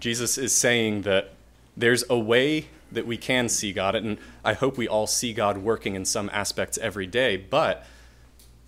Jesus 0.00 0.36
is 0.36 0.54
saying 0.54 1.00
that 1.02 1.32
there's 1.74 2.04
a 2.10 2.18
way 2.18 2.66
that 2.92 3.06
we 3.06 3.16
can 3.16 3.48
see 3.48 3.72
God, 3.72 3.94
and 3.94 4.18
I 4.44 4.52
hope 4.52 4.76
we 4.76 4.86
all 4.86 5.06
see 5.06 5.32
God 5.32 5.56
working 5.56 5.94
in 5.94 6.04
some 6.04 6.28
aspects 6.30 6.76
every 6.76 7.06
day. 7.06 7.38
But 7.38 7.86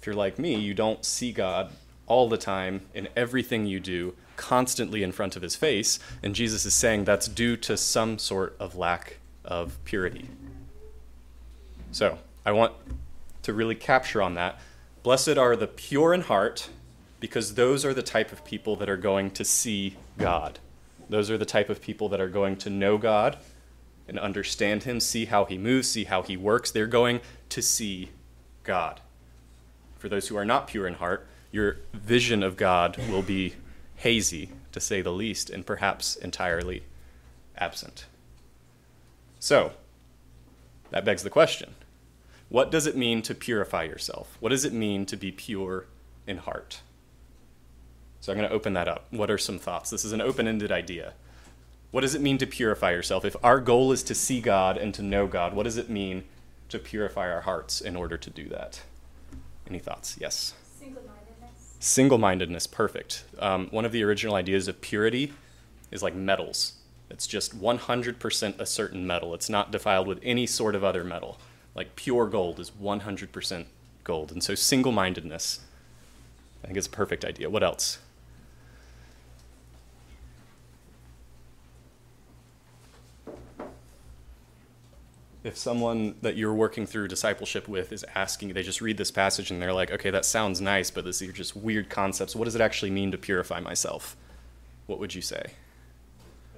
if 0.01 0.07
you're 0.07 0.15
like 0.15 0.39
me, 0.39 0.55
you 0.55 0.73
don't 0.73 1.05
see 1.05 1.31
God 1.31 1.73
all 2.07 2.27
the 2.27 2.39
time 2.39 2.87
in 2.95 3.09
everything 3.15 3.67
you 3.67 3.81
do, 3.81 4.15
constantly 4.37 5.03
in 5.03 5.13
front 5.13 5.37
of 5.37 5.43
his 5.43 5.57
face. 5.57 5.99
And 6.23 6.35
Jesus 6.35 6.65
is 6.65 6.75
saying 6.75 7.05
that's 7.05 7.29
due 7.29 7.57
to 7.59 7.77
some 7.77 8.19
sort 8.19 8.57
of 8.59 8.77
lack 8.77 9.19
of 9.45 9.79
purity. 9.85 10.29
So 11.93 12.19
I 12.45 12.53
want 12.53 12.73
to 13.43 13.53
really 13.53 13.75
capture 13.75 14.21
on 14.23 14.35
that. 14.35 14.61
Blessed 15.03 15.39
are 15.39 15.57
the 15.57 15.67
pure 15.67 16.13
in 16.13 16.23
heart, 16.23 16.69
because 17.21 17.55
those 17.55 17.85
are 17.85 17.95
the 17.95 18.03
type 18.03 18.33
of 18.33 18.45
people 18.45 18.77
that 18.77 18.89
are 18.89 18.97
going 18.97 19.31
to 19.31 19.45
see 19.45 19.97
God. 20.19 20.59
Those 21.09 21.31
are 21.31 21.39
the 21.39 21.47
type 21.47 21.71
of 21.71 21.81
people 21.81 22.09
that 22.11 22.21
are 22.21 22.29
going 22.29 22.57
to 22.59 22.71
know 22.71 22.99
God 22.99 23.39
and 24.09 24.19
understand 24.19 24.83
Him, 24.83 25.01
see 25.01 25.25
how 25.25 25.45
He 25.45 25.57
moves, 25.57 25.89
see 25.89 26.05
how 26.05 26.23
He 26.23 26.37
works. 26.37 26.71
They're 26.71 26.87
going 26.87 27.21
to 27.49 27.63
see 27.63 28.11
God. 28.65 29.01
For 29.99 30.09
those 30.09 30.29
who 30.29 30.37
are 30.37 30.45
not 30.45 30.67
pure 30.67 30.87
in 30.87 30.95
heart, 30.95 31.27
your 31.51 31.79
vision 31.95 32.43
of 32.43 32.57
God 32.57 32.99
will 33.09 33.23
be 33.23 33.55
hazy, 33.97 34.51
to 34.73 34.81
say 34.81 35.01
the 35.01 35.13
least, 35.13 35.51
and 35.51 35.67
perhaps 35.67 36.17
entirely 36.17 36.83
absent. 37.57 38.07
So, 39.39 39.73
that 40.91 41.05
begs 41.05 41.23
the 41.23 41.31
question 41.31 41.75
what 42.49 42.71
does 42.71 42.87
it 42.87 42.97
mean 42.97 43.23
to 43.23 43.35
purify 43.35 43.83
yourself? 43.83 44.37
What 44.41 44.51
does 44.51 44.65
it 44.65 44.73
mean 44.73 45.05
to 45.07 45.17
be 45.17 45.33
pure 45.33 45.87
in 46.27 46.39
heart? 46.39 46.81
So 48.21 48.33
I'm 48.33 48.39
going 48.39 48.49
to 48.49 48.55
open 48.55 48.73
that 48.75 48.89
up. 48.89 49.07
What 49.11 49.31
are 49.31 49.39
some 49.39 49.59
thoughts? 49.59 49.91
This 49.91 50.05
is 50.05 50.13
an 50.13 50.21
open 50.21 50.47
ended 50.47 50.71
idea. 50.71 51.15
What 51.91 52.01
does 52.03 52.15
it 52.15 52.21
mean 52.21 52.39
to 52.39 52.47
purify 52.47 52.93
yourself? 52.93 53.25
If 53.25 53.37
our 53.43 53.61
goal 53.61 53.93
is 53.93 54.03
to 54.05 54.15
see 54.15 54.41
God 54.41 54.77
and 54.77 54.93
to 54.95 55.03
know 55.03 55.27
God, 55.27 55.55
what 55.55 55.65
does 55.65 55.77
it 55.77 55.89
mean 55.89 56.25
to 56.69 56.79
purify 56.79 57.31
our 57.31 57.43
hearts 57.43 57.81
in 57.81 57.97
order 57.97 58.17
to 58.17 58.31
do 58.31 58.49
that? 58.49 58.83
Any 59.69 59.79
thoughts? 59.79 60.17
Yes. 60.21 60.55
Single 61.79 62.19
mindedness. 62.19 62.67
Perfect. 62.67 63.25
Um, 63.39 63.69
one 63.71 63.85
of 63.85 63.93
the 63.93 64.03
original 64.03 64.35
ideas 64.35 64.69
of 64.69 64.81
purity 64.81 65.33
is 65.91 66.03
like 66.03 66.15
metals. 66.15 66.75
It's 67.11 67.27
just 67.27 67.61
100% 67.61 68.59
a 68.59 68.67
certain 68.67 69.07
metal. 69.07 69.35
It's 69.35 69.49
not 69.49 69.71
defiled 69.71 70.07
with 70.07 70.19
any 70.23 70.47
sort 70.47 70.75
of 70.75 70.83
other 70.83 71.05
metal. 71.05 71.39
Like 71.75 71.95
pure 71.95 72.27
gold 72.27 72.59
is 72.59 72.71
100% 72.71 73.67
gold. 74.03 74.33
And 74.33 74.43
so 74.43 74.55
single 74.55 74.93
mindedness, 74.93 75.61
I 76.65 76.69
think, 76.69 76.79
is 76.79 76.87
a 76.87 76.91
perfect 76.91 77.25
idea. 77.25 77.51
What 77.51 77.63
else? 77.63 77.99
If 85.47 85.57
someone 85.57 86.17
that 86.23 86.37
you're 86.37 86.53
working 86.53 86.87
through 86.87 87.07
discipleship 87.07 87.69
with 87.69 87.93
is 87.93 88.05
asking, 88.17 88.53
they 88.53 88.65
just 88.65 88.81
read 88.81 88.97
this 88.97 89.13
passage 89.13 89.53
and 89.53 89.63
they're 89.63 89.73
like, 89.73 89.93
okay, 89.93 90.11
that 90.11 90.25
sounds 90.25 90.61
nice, 90.61 90.91
but 90.91 91.05
these 91.05 91.23
are 91.23 91.31
just 91.31 91.55
weird 91.55 91.89
concepts. 91.89 92.35
What 92.35 92.47
does 92.47 92.57
it 92.57 92.61
actually 92.61 92.91
mean 92.91 93.13
to 93.13 93.19
purify 93.19 93.61
myself? 93.61 94.17
What 94.87 94.99
would 94.99 95.15
you 95.15 95.23
say? 95.23 95.53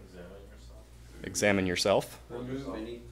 Examine 0.02 0.38
yourself. 0.49 0.83
Examine 1.23 1.66
yourself. 1.66 2.18
Remove 2.30 2.75
anything, 2.75 3.02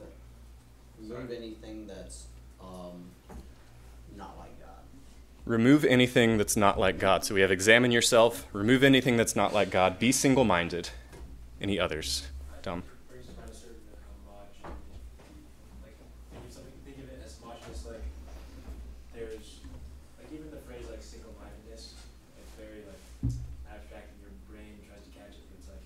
remove 0.98 1.30
anything 1.30 1.86
that's, 1.86 2.24
um, 2.58 3.10
not 4.16 4.34
like 4.38 4.58
God. 4.58 4.80
Remove 5.44 5.84
anything 5.84 6.38
that's 6.38 6.56
not 6.56 6.80
like 6.80 6.98
God. 6.98 7.22
So 7.22 7.34
we 7.34 7.42
have 7.42 7.50
examine 7.50 7.90
yourself, 7.90 8.46
remove 8.54 8.82
anything 8.82 9.18
that's 9.18 9.36
not 9.36 9.52
like 9.52 9.70
God, 9.70 9.98
be 9.98 10.10
single 10.10 10.44
minded. 10.44 10.88
Any 11.60 11.78
others? 11.78 12.28
Dom. 12.62 12.82
Brings 13.08 13.26
to 13.26 13.32
mind 13.36 13.48
a 13.50 13.54
certain 13.54 13.80
how 13.96 14.32
much, 14.36 14.60
and, 14.60 14.74
like, 15.80 15.96
think 16.28 16.44
of 16.44 16.52
something, 16.52 16.76
think 16.84 16.98
of 17.00 17.08
it 17.08 17.22
as 17.24 17.40
much 17.40 17.62
as 17.72 17.86
like, 17.86 18.04
there's, 19.16 19.64
like 20.20 20.28
even 20.34 20.50
the 20.52 20.60
phrase 20.68 20.84
like 20.90 21.00
single-mindedness, 21.00 21.96
it's 22.36 22.52
very 22.60 22.84
like 22.84 23.00
abstract 23.72 24.12
and 24.12 24.20
your 24.20 24.34
brain 24.52 24.76
tries 24.84 25.00
to 25.08 25.12
catch 25.16 25.40
it, 25.40 25.48
but 25.48 25.56
it's 25.62 25.70
like, 25.72 25.84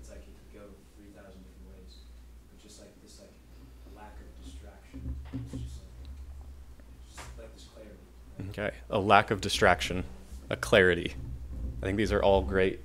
it's 0.00 0.10
like 0.10 0.24
it 0.26 0.34
could 0.34 0.52
go 0.58 0.64
three 0.98 1.14
thousand 1.14 1.38
different 1.46 1.68
ways. 1.70 2.02
But 2.50 2.58
just 2.58 2.82
like 2.82 2.90
this 3.04 3.22
like 3.22 3.36
lack 3.94 4.18
of 4.18 4.26
distraction, 4.42 5.04
it's 5.54 5.62
just 5.62 5.78
like, 5.86 5.94
just 7.14 7.22
like 7.38 7.52
this 7.54 7.70
clarity. 7.70 8.02
right? 8.42 8.45
Okay. 8.58 8.74
A 8.88 8.98
lack 8.98 9.30
of 9.30 9.40
distraction, 9.40 10.04
a 10.48 10.56
clarity. 10.56 11.14
I 11.82 11.84
think 11.84 11.98
these 11.98 12.12
are 12.12 12.22
all 12.22 12.40
great 12.42 12.80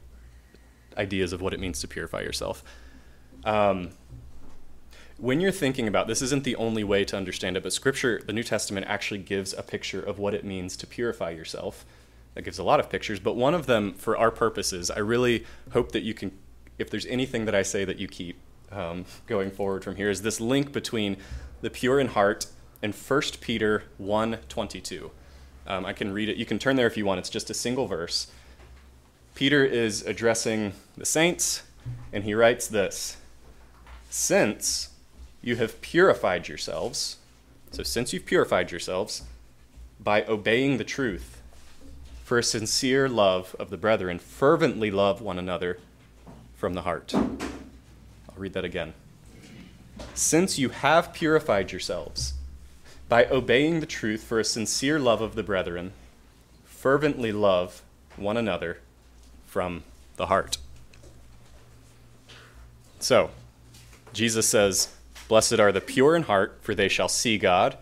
ideas 0.98 1.32
of 1.32 1.42
what 1.42 1.54
it 1.54 1.60
means 1.62 1.80
to 1.80 1.88
purify 1.88 2.22
yourself. 2.22 2.62
Um, 3.46 3.92
when 5.18 5.40
you're 5.40 5.52
thinking 5.52 5.88
about 5.88 6.08
this, 6.08 6.22
isn't 6.22 6.44
the 6.44 6.58
only 6.58 6.84
way 6.84 7.06
to 7.06 7.16
understand 7.16 7.56
it, 7.56 7.64
but 7.64 7.72
Scripture, 7.72 8.22
the 8.26 8.34
New 8.34 8.44
Testament, 8.44 8.86
actually 8.90 9.20
gives 9.20 9.54
a 9.54 9.64
picture 9.64 10.02
of 10.02 10.20
what 10.20 10.34
it 10.34 10.44
means 10.44 10.76
to 10.78 10.88
purify 10.88 11.30
yourself. 11.30 11.86
That 12.34 12.42
gives 12.42 12.60
a 12.60 12.64
lot 12.64 12.80
of 12.80 12.90
pictures, 12.90 13.20
but 13.20 13.36
one 13.36 13.54
of 13.54 13.66
them, 13.66 13.94
for 13.94 14.18
our 14.18 14.32
purposes, 14.32 14.92
I 14.92 15.00
really 15.00 15.46
hope 15.72 15.94
that 15.94 16.02
you 16.02 16.14
can, 16.14 16.32
if 16.80 16.90
there's 16.90 17.06
anything 17.06 17.46
that 17.46 17.56
I 17.56 17.62
say 17.62 17.86
that 17.86 17.98
you 17.98 18.08
keep 18.08 18.38
um, 18.72 19.06
going 19.28 19.52
forward 19.52 19.84
from 19.84 19.96
here, 19.96 20.10
is 20.10 20.22
this 20.22 20.42
link 20.42 20.74
between 20.74 21.18
the 21.62 21.70
pure 21.70 22.00
in 22.00 22.08
heart 22.08 22.48
and 22.82 22.94
1 22.94 23.22
Peter 23.42 23.84
1:22. 24.02 25.12
Um, 25.68 25.86
I 25.86 25.94
can 25.94 26.12
read 26.12 26.30
it. 26.30 26.38
You 26.38 26.46
can 26.46 26.60
turn 26.60 26.76
there 26.76 26.88
if 26.88 26.98
you 26.98 27.06
want. 27.06 27.20
It's 27.20 27.30
just 27.30 27.50
a 27.50 27.54
single 27.54 27.88
verse. 27.88 28.28
Peter 29.36 29.64
is 29.64 30.02
addressing 30.04 30.74
the 30.98 31.06
saints, 31.06 31.64
and 32.12 32.24
he 32.24 32.34
writes 32.34 32.68
this 32.68 33.18
Since 34.10 34.90
you 35.42 35.56
have 35.56 35.82
purified 35.82 36.48
yourselves, 36.48 37.18
so 37.72 37.84
since 37.84 38.14
you've 38.14 38.26
purified 38.26 38.72
yourselves 38.72 39.24
by 40.00 40.24
obeying 40.26 40.78
the 40.78 40.84
truth, 40.84 41.42
for 42.24 42.40
a 42.40 42.44
sincere 42.44 43.10
love 43.10 43.56
of 43.60 43.70
the 43.70 43.78
brethren, 43.78 44.18
fervently 44.18 44.90
love 44.90 45.22
one 45.22 45.38
another 45.38 45.78
from 46.56 46.74
the 46.76 46.84
heart. 46.84 47.14
I'll 47.14 48.38
read 48.38 48.54
that 48.54 48.64
again. 48.64 48.94
Since 50.14 50.58
you 50.58 50.70
have 50.70 51.14
purified 51.14 51.72
yourselves 51.72 52.34
by 53.12 53.26
obeying 53.26 53.82
the 53.82 53.86
truth 53.86 54.24
for 54.24 54.40
a 54.40 54.46
sincere 54.46 54.98
love 54.98 55.20
of 55.20 55.36
the 55.36 55.44
brethren, 55.44 55.92
fervently 56.64 57.34
love 57.34 57.82
one 58.16 58.38
another 58.38 58.78
from 59.46 59.84
the 60.16 60.28
heart. 60.28 60.58
So, 63.02 63.32
Jesus 64.14 64.48
says, 64.48 64.96
Blessed 65.28 65.60
are 65.60 65.74
the 65.74 65.82
pure 65.82 66.16
in 66.16 66.24
heart, 66.24 66.60
for 66.62 66.74
they 66.74 66.88
shall 66.88 67.10
see 67.10 67.38
God. 67.38 67.78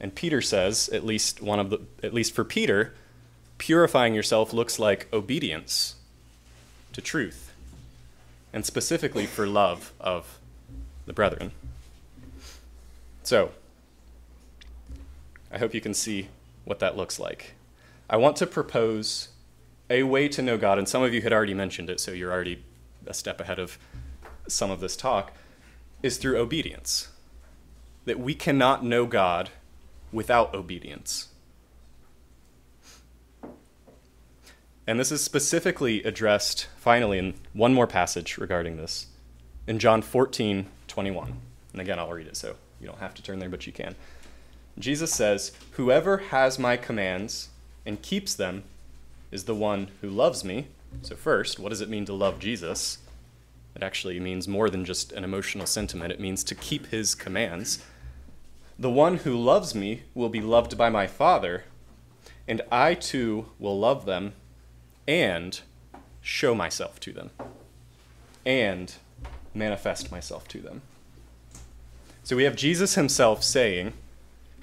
And 0.00 0.12
Peter 0.12 0.42
says, 0.42 0.88
at 0.88 1.06
least 1.06 1.40
one 1.40 1.60
of 1.60 1.70
the 1.70 1.80
at 2.02 2.12
least 2.12 2.34
for 2.34 2.42
Peter, 2.42 2.94
purifying 3.58 4.12
yourself 4.12 4.52
looks 4.52 4.80
like 4.80 5.06
obedience 5.12 5.94
to 6.94 7.00
truth, 7.00 7.52
and 8.52 8.66
specifically 8.66 9.26
for 9.26 9.46
love 9.46 9.92
of 10.00 10.40
the 11.06 11.12
brethren. 11.12 11.52
So, 13.22 13.52
I 15.54 15.58
hope 15.58 15.72
you 15.72 15.80
can 15.80 15.94
see 15.94 16.26
what 16.64 16.80
that 16.80 16.96
looks 16.96 17.20
like. 17.20 17.54
I 18.10 18.16
want 18.16 18.34
to 18.38 18.46
propose 18.46 19.28
a 19.88 20.02
way 20.02 20.26
to 20.26 20.42
know 20.42 20.58
God, 20.58 20.78
and 20.78 20.88
some 20.88 21.04
of 21.04 21.14
you 21.14 21.22
had 21.22 21.32
already 21.32 21.54
mentioned 21.54 21.88
it, 21.88 22.00
so 22.00 22.10
you're 22.10 22.32
already 22.32 22.64
a 23.06 23.14
step 23.14 23.40
ahead 23.40 23.60
of 23.60 23.78
some 24.48 24.72
of 24.72 24.80
this 24.80 24.96
talk, 24.96 25.32
is 26.02 26.16
through 26.16 26.38
obedience. 26.38 27.06
That 28.04 28.18
we 28.18 28.34
cannot 28.34 28.84
know 28.84 29.06
God 29.06 29.50
without 30.10 30.52
obedience. 30.56 31.28
And 34.88 34.98
this 34.98 35.12
is 35.12 35.22
specifically 35.22 36.02
addressed, 36.02 36.66
finally, 36.76 37.18
in 37.18 37.34
one 37.52 37.72
more 37.72 37.86
passage 37.86 38.38
regarding 38.38 38.76
this, 38.76 39.06
in 39.68 39.78
John 39.78 40.02
14, 40.02 40.66
21. 40.88 41.40
And 41.72 41.80
again, 41.80 42.00
I'll 42.00 42.10
read 42.10 42.26
it, 42.26 42.36
so 42.36 42.56
you 42.80 42.88
don't 42.88 42.98
have 42.98 43.14
to 43.14 43.22
turn 43.22 43.38
there, 43.38 43.48
but 43.48 43.68
you 43.68 43.72
can. 43.72 43.94
Jesus 44.78 45.12
says, 45.12 45.52
Whoever 45.72 46.18
has 46.18 46.58
my 46.58 46.76
commands 46.76 47.48
and 47.86 48.02
keeps 48.02 48.34
them 48.34 48.64
is 49.30 49.44
the 49.44 49.54
one 49.54 49.88
who 50.00 50.08
loves 50.08 50.44
me. 50.44 50.68
So, 51.02 51.16
first, 51.16 51.58
what 51.58 51.70
does 51.70 51.80
it 51.80 51.88
mean 51.88 52.04
to 52.06 52.12
love 52.12 52.38
Jesus? 52.38 52.98
It 53.74 53.82
actually 53.82 54.20
means 54.20 54.46
more 54.46 54.70
than 54.70 54.84
just 54.84 55.12
an 55.12 55.24
emotional 55.24 55.66
sentiment, 55.66 56.12
it 56.12 56.20
means 56.20 56.44
to 56.44 56.54
keep 56.54 56.86
his 56.86 57.14
commands. 57.14 57.84
The 58.78 58.90
one 58.90 59.18
who 59.18 59.36
loves 59.36 59.74
me 59.74 60.02
will 60.14 60.28
be 60.28 60.40
loved 60.40 60.76
by 60.78 60.90
my 60.90 61.06
Father, 61.06 61.64
and 62.46 62.62
I 62.70 62.94
too 62.94 63.46
will 63.58 63.78
love 63.78 64.06
them 64.06 64.34
and 65.06 65.60
show 66.20 66.54
myself 66.54 66.98
to 67.00 67.12
them 67.12 67.30
and 68.46 68.94
manifest 69.54 70.10
myself 70.10 70.48
to 70.48 70.60
them. 70.60 70.82
So 72.22 72.36
we 72.36 72.44
have 72.44 72.56
Jesus 72.56 72.94
himself 72.94 73.42
saying, 73.42 73.92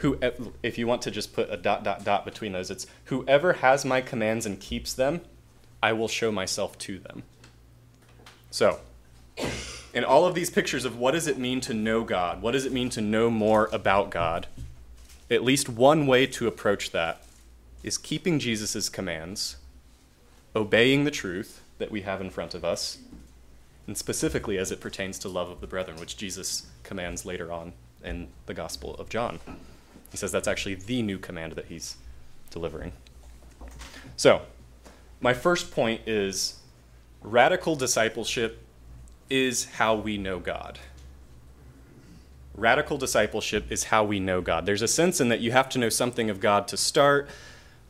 who 0.01 0.17
if 0.63 0.77
you 0.77 0.87
want 0.87 1.01
to 1.03 1.11
just 1.11 1.33
put 1.33 1.49
a 1.51 1.57
dot 1.57 1.83
dot 1.83 2.03
dot 2.03 2.25
between 2.25 2.51
those 2.51 2.71
it's 2.71 2.87
whoever 3.05 3.53
has 3.53 3.85
my 3.85 4.01
commands 4.01 4.45
and 4.45 4.59
keeps 4.59 4.93
them 4.93 5.21
i 5.81 5.93
will 5.93 6.07
show 6.07 6.31
myself 6.31 6.77
to 6.77 6.99
them. 6.99 7.23
So 8.49 8.79
in 9.93 10.03
all 10.03 10.25
of 10.25 10.35
these 10.35 10.49
pictures 10.49 10.85
of 10.85 10.97
what 10.97 11.11
does 11.11 11.27
it 11.27 11.37
mean 11.37 11.61
to 11.61 11.73
know 11.73 12.03
god 12.03 12.41
what 12.41 12.51
does 12.51 12.65
it 12.65 12.71
mean 12.71 12.89
to 12.89 13.01
know 13.01 13.29
more 13.29 13.69
about 13.71 14.09
god 14.09 14.47
at 15.29 15.43
least 15.43 15.69
one 15.69 16.07
way 16.07 16.25
to 16.25 16.47
approach 16.47 16.91
that 16.91 17.23
is 17.83 17.97
keeping 17.97 18.39
jesus' 18.39 18.89
commands 18.89 19.57
obeying 20.55 21.03
the 21.03 21.11
truth 21.11 21.61
that 21.77 21.91
we 21.91 22.01
have 22.01 22.21
in 22.21 22.29
front 22.29 22.53
of 22.53 22.65
us 22.65 22.97
and 23.87 23.97
specifically 23.97 24.57
as 24.57 24.71
it 24.71 24.79
pertains 24.79 25.17
to 25.19 25.29
love 25.29 25.49
of 25.49 25.61
the 25.61 25.67
brethren 25.67 25.99
which 25.99 26.17
jesus 26.17 26.67
commands 26.83 27.25
later 27.25 27.51
on 27.51 27.73
in 28.03 28.27
the 28.45 28.53
gospel 28.53 28.95
of 28.95 29.09
john 29.09 29.39
he 30.11 30.17
says 30.17 30.31
that's 30.31 30.47
actually 30.47 30.75
the 30.75 31.01
new 31.01 31.17
command 31.17 31.53
that 31.53 31.65
he's 31.65 31.97
delivering. 32.49 32.91
So, 34.17 34.41
my 35.19 35.33
first 35.33 35.71
point 35.71 36.01
is 36.07 36.59
radical 37.21 37.75
discipleship 37.75 38.65
is 39.29 39.65
how 39.65 39.95
we 39.95 40.17
know 40.17 40.39
God. 40.39 40.79
Radical 42.53 42.97
discipleship 42.97 43.71
is 43.71 43.85
how 43.85 44.03
we 44.03 44.19
know 44.19 44.41
God. 44.41 44.65
There's 44.65 44.81
a 44.81 44.87
sense 44.87 45.21
in 45.21 45.29
that 45.29 45.39
you 45.39 45.51
have 45.51 45.69
to 45.69 45.79
know 45.79 45.89
something 45.89 46.29
of 46.29 46.39
God 46.39 46.67
to 46.67 46.77
start, 46.77 47.29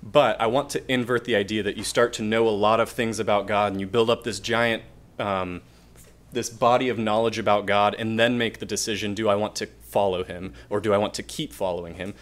But 0.04 0.40
I 0.42 0.48
want 0.48 0.70
to 0.72 0.92
invert 0.92 1.26
the 1.26 1.36
idea 1.36 1.62
that 1.64 1.78
you 1.78 1.84
start 1.84 2.14
to 2.14 2.24
know 2.24 2.48
a 2.48 2.50
lot 2.50 2.80
of 2.80 2.90
things 2.90 3.20
about 3.20 3.46
God 3.46 3.72
and 3.72 3.80
you 3.80 3.86
build 3.86 4.10
up 4.10 4.24
this 4.24 4.40
giant, 4.40 4.84
um, 5.20 5.62
this 6.32 6.50
body 6.50 6.90
of 6.90 6.98
knowledge 6.98 7.38
about 7.38 7.66
God, 7.68 7.96
and 7.98 8.20
then 8.20 8.38
make 8.38 8.60
the 8.60 8.66
decision 8.66 9.14
do 9.14 9.30
I 9.30 9.36
want 9.36 9.56
to 9.58 9.68
follow 9.92 10.24
him 10.24 10.54
or 10.70 10.80
do 10.80 10.94
I 10.94 10.98
want 10.98 11.14
to 11.16 11.24
keep 11.24 11.54
following 11.54 11.96
him? 11.96 12.14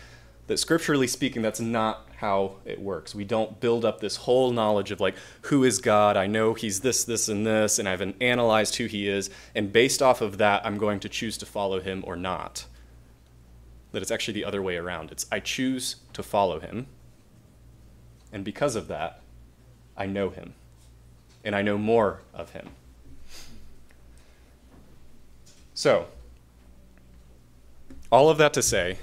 That 0.48 0.58
scripturally 0.58 1.06
speaking, 1.06 1.44
that's 1.44 1.60
not 1.60 2.10
how 2.18 2.56
it 2.66 2.82
works. 2.82 3.14
We 3.14 3.24
don't 3.24 3.60
build 3.60 3.86
up 3.86 4.02
this 4.02 4.18
whole 4.18 4.52
knowledge 4.52 4.92
of 4.92 5.00
like, 5.00 5.16
who 5.44 5.64
is 5.64 5.78
God? 5.80 6.18
I 6.18 6.26
know 6.26 6.54
he's 6.54 6.80
this, 6.80 7.04
this, 7.04 7.30
and 7.30 7.46
this, 7.46 7.78
and 7.78 7.88
I've 7.88 8.02
analyzed 8.20 8.76
who 8.78 8.86
he 8.86 9.08
is, 9.08 9.30
and 9.54 9.72
based 9.72 10.02
off 10.02 10.20
of 10.22 10.40
that, 10.40 10.66
I'm 10.66 10.78
going 10.78 11.00
to 11.02 11.10
choose 11.10 11.38
to 11.38 11.46
follow 11.46 11.80
him 11.80 12.04
or 12.06 12.16
not. 12.16 12.66
That 13.92 14.02
it's 14.02 14.12
actually 14.12 14.34
the 14.34 14.46
other 14.46 14.62
way 14.62 14.76
around. 14.76 15.12
It's 15.12 15.28
I 15.32 15.40
choose 15.40 15.98
to 16.14 16.24
follow 16.24 16.60
him, 16.60 16.88
and 18.34 18.44
because 18.44 18.76
of 18.76 18.88
that, 18.90 19.22
I 19.96 20.08
know 20.08 20.30
him, 20.30 20.56
and 21.44 21.56
I 21.56 21.62
know 21.62 21.78
more 21.78 22.22
of 22.34 22.52
him. 22.52 22.70
So, 25.74 26.08
all 28.12 28.30
of 28.30 28.38
that 28.38 28.54
to 28.54 28.62
say 28.62 28.98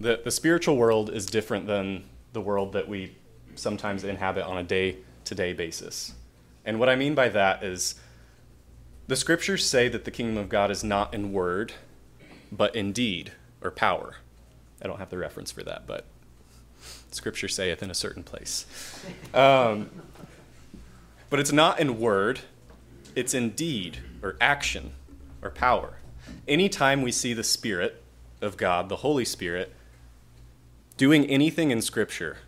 that 0.00 0.24
the 0.24 0.30
spiritual 0.30 0.76
world 0.76 1.10
is 1.10 1.26
different 1.26 1.66
than 1.66 2.04
the 2.32 2.40
world 2.40 2.72
that 2.72 2.88
we 2.88 3.16
sometimes 3.54 4.04
inhabit 4.04 4.44
on 4.44 4.58
a 4.58 4.62
day 4.62 4.98
to 5.24 5.34
day 5.34 5.52
basis. 5.52 6.12
And 6.64 6.78
what 6.78 6.88
I 6.88 6.96
mean 6.96 7.14
by 7.14 7.28
that 7.30 7.62
is 7.62 7.94
the 9.06 9.16
scriptures 9.16 9.64
say 9.64 9.88
that 9.88 10.04
the 10.04 10.10
kingdom 10.10 10.36
of 10.36 10.48
God 10.48 10.70
is 10.70 10.82
not 10.82 11.14
in 11.14 11.32
word, 11.32 11.72
but 12.50 12.74
in 12.74 12.92
deed 12.92 13.32
or 13.62 13.70
power. 13.70 14.16
I 14.82 14.86
don't 14.86 14.98
have 14.98 15.10
the 15.10 15.18
reference 15.18 15.50
for 15.50 15.62
that, 15.62 15.86
but 15.86 16.04
scripture 17.10 17.48
saith 17.48 17.82
in 17.82 17.90
a 17.90 17.94
certain 17.94 18.22
place. 18.22 18.66
Um, 19.34 19.90
but 21.28 21.40
it's 21.40 21.52
not 21.52 21.78
in 21.80 21.98
word, 22.00 22.40
it's 23.14 23.34
in 23.34 23.50
deed 23.50 23.98
or 24.22 24.36
action 24.40 24.92
or 25.42 25.50
power. 25.50 25.98
Anytime 26.48 27.02
we 27.02 27.12
see 27.12 27.34
the 27.34 27.44
Spirit 27.44 28.02
of 28.40 28.56
God, 28.56 28.88
the 28.88 28.96
Holy 28.96 29.24
Spirit, 29.24 29.72
doing 30.96 31.26
anything 31.26 31.70
in 31.70 31.82
Scripture, 31.82 32.38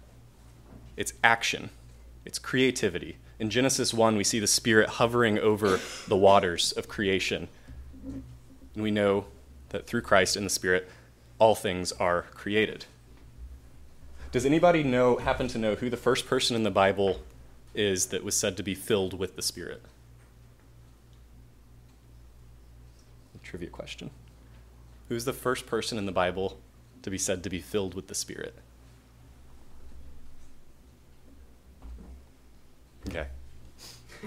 it's 0.96 1.12
action, 1.22 1.70
it's 2.24 2.38
creativity. 2.38 3.16
In 3.38 3.50
Genesis 3.50 3.94
1, 3.94 4.16
we 4.16 4.24
see 4.24 4.40
the 4.40 4.46
Spirit 4.46 4.88
hovering 4.88 5.38
over 5.38 5.78
the 6.08 6.16
waters 6.16 6.72
of 6.72 6.88
creation. 6.88 7.48
And 8.74 8.82
we 8.82 8.90
know 8.90 9.26
that 9.68 9.86
through 9.86 10.02
Christ 10.02 10.36
and 10.36 10.44
the 10.44 10.50
Spirit, 10.50 10.88
all 11.38 11.54
things 11.54 11.92
are 11.92 12.22
created. 12.34 12.86
Does 14.32 14.44
anybody 14.44 14.82
know, 14.82 15.16
happen 15.16 15.48
to 15.48 15.58
know 15.58 15.74
who 15.76 15.88
the 15.88 15.96
first 15.96 16.26
person 16.26 16.56
in 16.56 16.64
the 16.64 16.70
Bible 16.70 17.20
is 17.74 18.06
that 18.06 18.24
was 18.24 18.36
said 18.36 18.56
to 18.56 18.62
be 18.62 18.74
filled 18.74 19.18
with 19.18 19.36
the 19.36 19.42
Spirit? 19.42 19.82
A 23.34 23.46
trivia 23.46 23.68
question. 23.68 24.10
Who's 25.08 25.24
the 25.24 25.32
first 25.32 25.66
person 25.66 25.98
in 25.98 26.06
the 26.06 26.12
Bible 26.12 26.58
to 27.02 27.10
be 27.10 27.18
said 27.18 27.42
to 27.44 27.50
be 27.50 27.60
filled 27.60 27.94
with 27.94 28.08
the 28.08 28.14
Spirit? 28.14 28.54
Okay. 33.08 33.26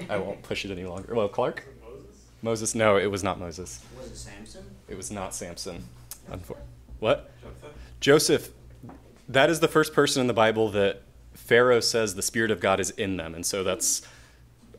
I 0.09 0.17
won't 0.17 0.41
push 0.41 0.65
it 0.65 0.71
any 0.71 0.85
longer. 0.85 1.13
Well, 1.13 1.27
Clark? 1.27 1.67
Moses? 1.83 2.05
Moses? 2.41 2.75
No, 2.75 2.97
it 2.97 3.07
was 3.11 3.23
not 3.23 3.39
Moses. 3.39 3.83
Was 3.97 4.07
it 4.07 4.17
Samson? 4.17 4.63
It 4.89 4.97
was 4.97 5.11
not 5.11 5.35
Samson. 5.35 5.83
Unfor- 6.31 6.57
what? 6.99 7.31
Joseph? 7.41 7.73
Joseph, 7.99 8.49
that 9.29 9.49
is 9.49 9.59
the 9.59 9.67
first 9.67 9.93
person 9.93 10.21
in 10.21 10.27
the 10.27 10.33
Bible 10.33 10.69
that 10.71 11.01
Pharaoh 11.33 11.79
says 11.79 12.15
the 12.15 12.21
Spirit 12.21 12.51
of 12.51 12.59
God 12.59 12.79
is 12.79 12.91
in 12.91 13.17
them. 13.17 13.35
And 13.35 13.45
so 13.45 13.63
that's, 13.63 14.01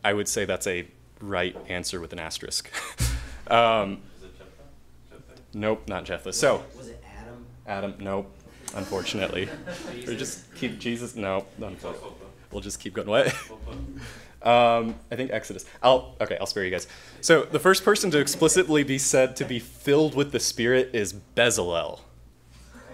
I 0.04 0.12
would 0.12 0.28
say 0.28 0.44
that's 0.44 0.66
a 0.66 0.86
right 1.20 1.56
answer 1.68 2.00
with 2.00 2.12
an 2.12 2.18
asterisk. 2.18 2.70
um, 3.48 4.02
Is 4.18 4.24
it 4.24 4.38
Jephthah? 4.38 4.62
Jephthah? 5.10 5.41
Nope, 5.54 5.88
not 5.88 6.04
Jephthah. 6.04 6.28
Was 6.30 6.38
So, 6.38 6.56
it- 6.56 6.76
Was 6.78 6.88
it 6.88 7.04
Adam? 7.18 7.46
Adam, 7.66 7.94
nope, 8.00 8.30
unfortunately. 8.74 9.48
or 10.06 10.14
just 10.14 10.54
keep 10.54 10.78
Jesus, 10.78 11.16
no, 11.16 11.44
unfortunately. 11.60 12.10
We'll 12.50 12.60
just 12.60 12.80
keep 12.80 12.94
going. 12.94 13.08
What? 13.08 13.26
of 13.28 13.32
them. 13.48 13.48
Both 13.48 13.68
of 13.68 13.74
them. 13.74 14.00
Um, 14.42 14.94
I 15.10 15.16
think 15.16 15.30
Exodus. 15.30 15.64
I'll 15.82 16.16
okay. 16.20 16.36
I'll 16.40 16.46
spare 16.46 16.64
you 16.64 16.70
guys. 16.70 16.88
So 17.20 17.44
the 17.44 17.60
first 17.60 17.84
person 17.84 18.10
to 18.10 18.18
explicitly 18.18 18.82
be 18.82 18.98
said 18.98 19.36
to 19.36 19.44
be 19.44 19.60
filled 19.60 20.16
with 20.16 20.32
the 20.32 20.40
Spirit 20.40 20.90
is 20.92 21.14
Bezalel. 21.36 22.00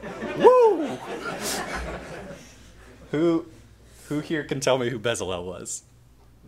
Woo! 0.39 0.99
who, 3.11 3.47
who 4.09 4.21
here 4.21 4.45
can 4.45 4.61
tell 4.61 4.79
me 4.79 4.91
who 4.91 4.99
Bezalel 4.99 5.45
was? 5.45 5.83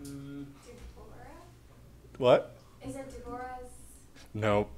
Deborah? 0.02 0.44
What? 2.18 2.56
Is 2.86 2.94
it 2.94 3.10
Deborah's? 3.10 3.68
Nope. 4.34 4.70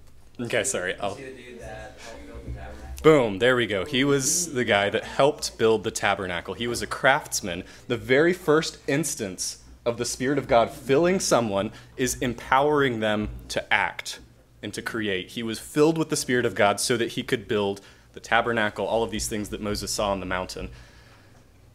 Okay, 0.47 0.65
sorry. 0.65 0.95
I'll. 0.99 1.17
See 1.17 1.25
the 1.25 1.31
dude 1.31 1.61
that 1.61 1.99
helped 1.99 2.27
build 2.27 2.47
the 2.47 2.53
tabernacle? 2.53 3.03
Boom, 3.03 3.39
there 3.39 3.57
we 3.57 3.67
go. 3.67 3.85
He 3.85 4.05
was 4.05 4.53
the 4.53 4.65
guy 4.65 4.91
that 4.91 5.05
helped 5.05 5.59
build 5.59 5.85
the 5.85 5.91
tabernacle. 5.91 6.55
He 6.55 6.67
was 6.67 6.83
a 6.83 6.87
craftsman. 6.87 7.65
The 7.89 7.97
very 7.97 8.33
first 8.33 8.79
instance 8.87 9.63
of 9.85 9.97
the 9.97 10.05
Spirit 10.05 10.39
of 10.39 10.47
God 10.47 10.71
filling 10.71 11.21
someone 11.21 11.73
is 11.97 12.15
empowering 12.17 13.01
them 13.01 13.31
to 13.49 13.73
act 13.73 14.21
and 14.63 14.73
to 14.75 14.83
create. 14.83 15.31
He 15.31 15.43
was 15.43 15.59
filled 15.59 15.99
with 15.99 16.09
the 16.09 16.17
Spirit 16.17 16.47
of 16.47 16.55
God 16.55 16.79
so 16.79 16.97
that 16.97 17.13
he 17.13 17.23
could 17.23 17.49
build 17.49 17.81
the 18.13 18.21
tabernacle, 18.21 18.87
all 18.87 19.03
of 19.03 19.11
these 19.11 19.27
things 19.27 19.49
that 19.49 19.61
Moses 19.61 19.91
saw 19.91 20.13
on 20.13 20.21
the 20.21 20.27
mountain. 20.27 20.69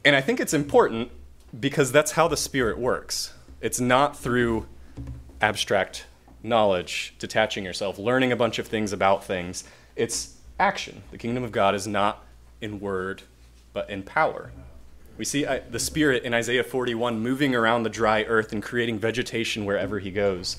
And 0.06 0.16
I 0.16 0.22
think 0.22 0.40
it's 0.40 0.54
important 0.54 1.12
because 1.60 1.92
that's 1.92 2.12
how 2.12 2.28
the 2.28 2.38
Spirit 2.38 2.78
works. 2.78 3.34
It's 3.60 3.80
not 3.80 4.18
through 4.18 4.68
abstract 5.42 6.06
knowledge, 6.48 7.14
detaching 7.20 7.66
yourself, 7.66 8.00
learning 8.00 8.32
a 8.32 8.36
bunch 8.36 8.60
of 8.60 8.68
things 8.68 8.94
about 8.94 9.24
things. 9.24 9.64
It's 9.96 10.38
action. 10.60 11.04
The 11.12 11.18
kingdom 11.18 11.44
of 11.44 11.52
God 11.52 11.76
is 11.76 11.88
not 11.88 12.24
in 12.62 12.80
word, 12.80 13.24
but 13.74 13.90
in 13.90 14.04
power. 14.04 14.52
We 15.18 15.26
see 15.26 15.46
uh, 15.46 15.62
the 15.70 15.80
Spirit 15.80 16.24
in 16.24 16.34
Isaiah 16.34 16.64
41 16.64 17.20
moving 17.20 17.56
around 17.56 17.84
the 17.84 17.90
dry 17.90 18.24
earth 18.24 18.54
and 18.54 18.62
creating 18.62 19.00
vegetation 19.00 19.66
wherever 19.66 20.00
he 20.00 20.12
goes. 20.12 20.58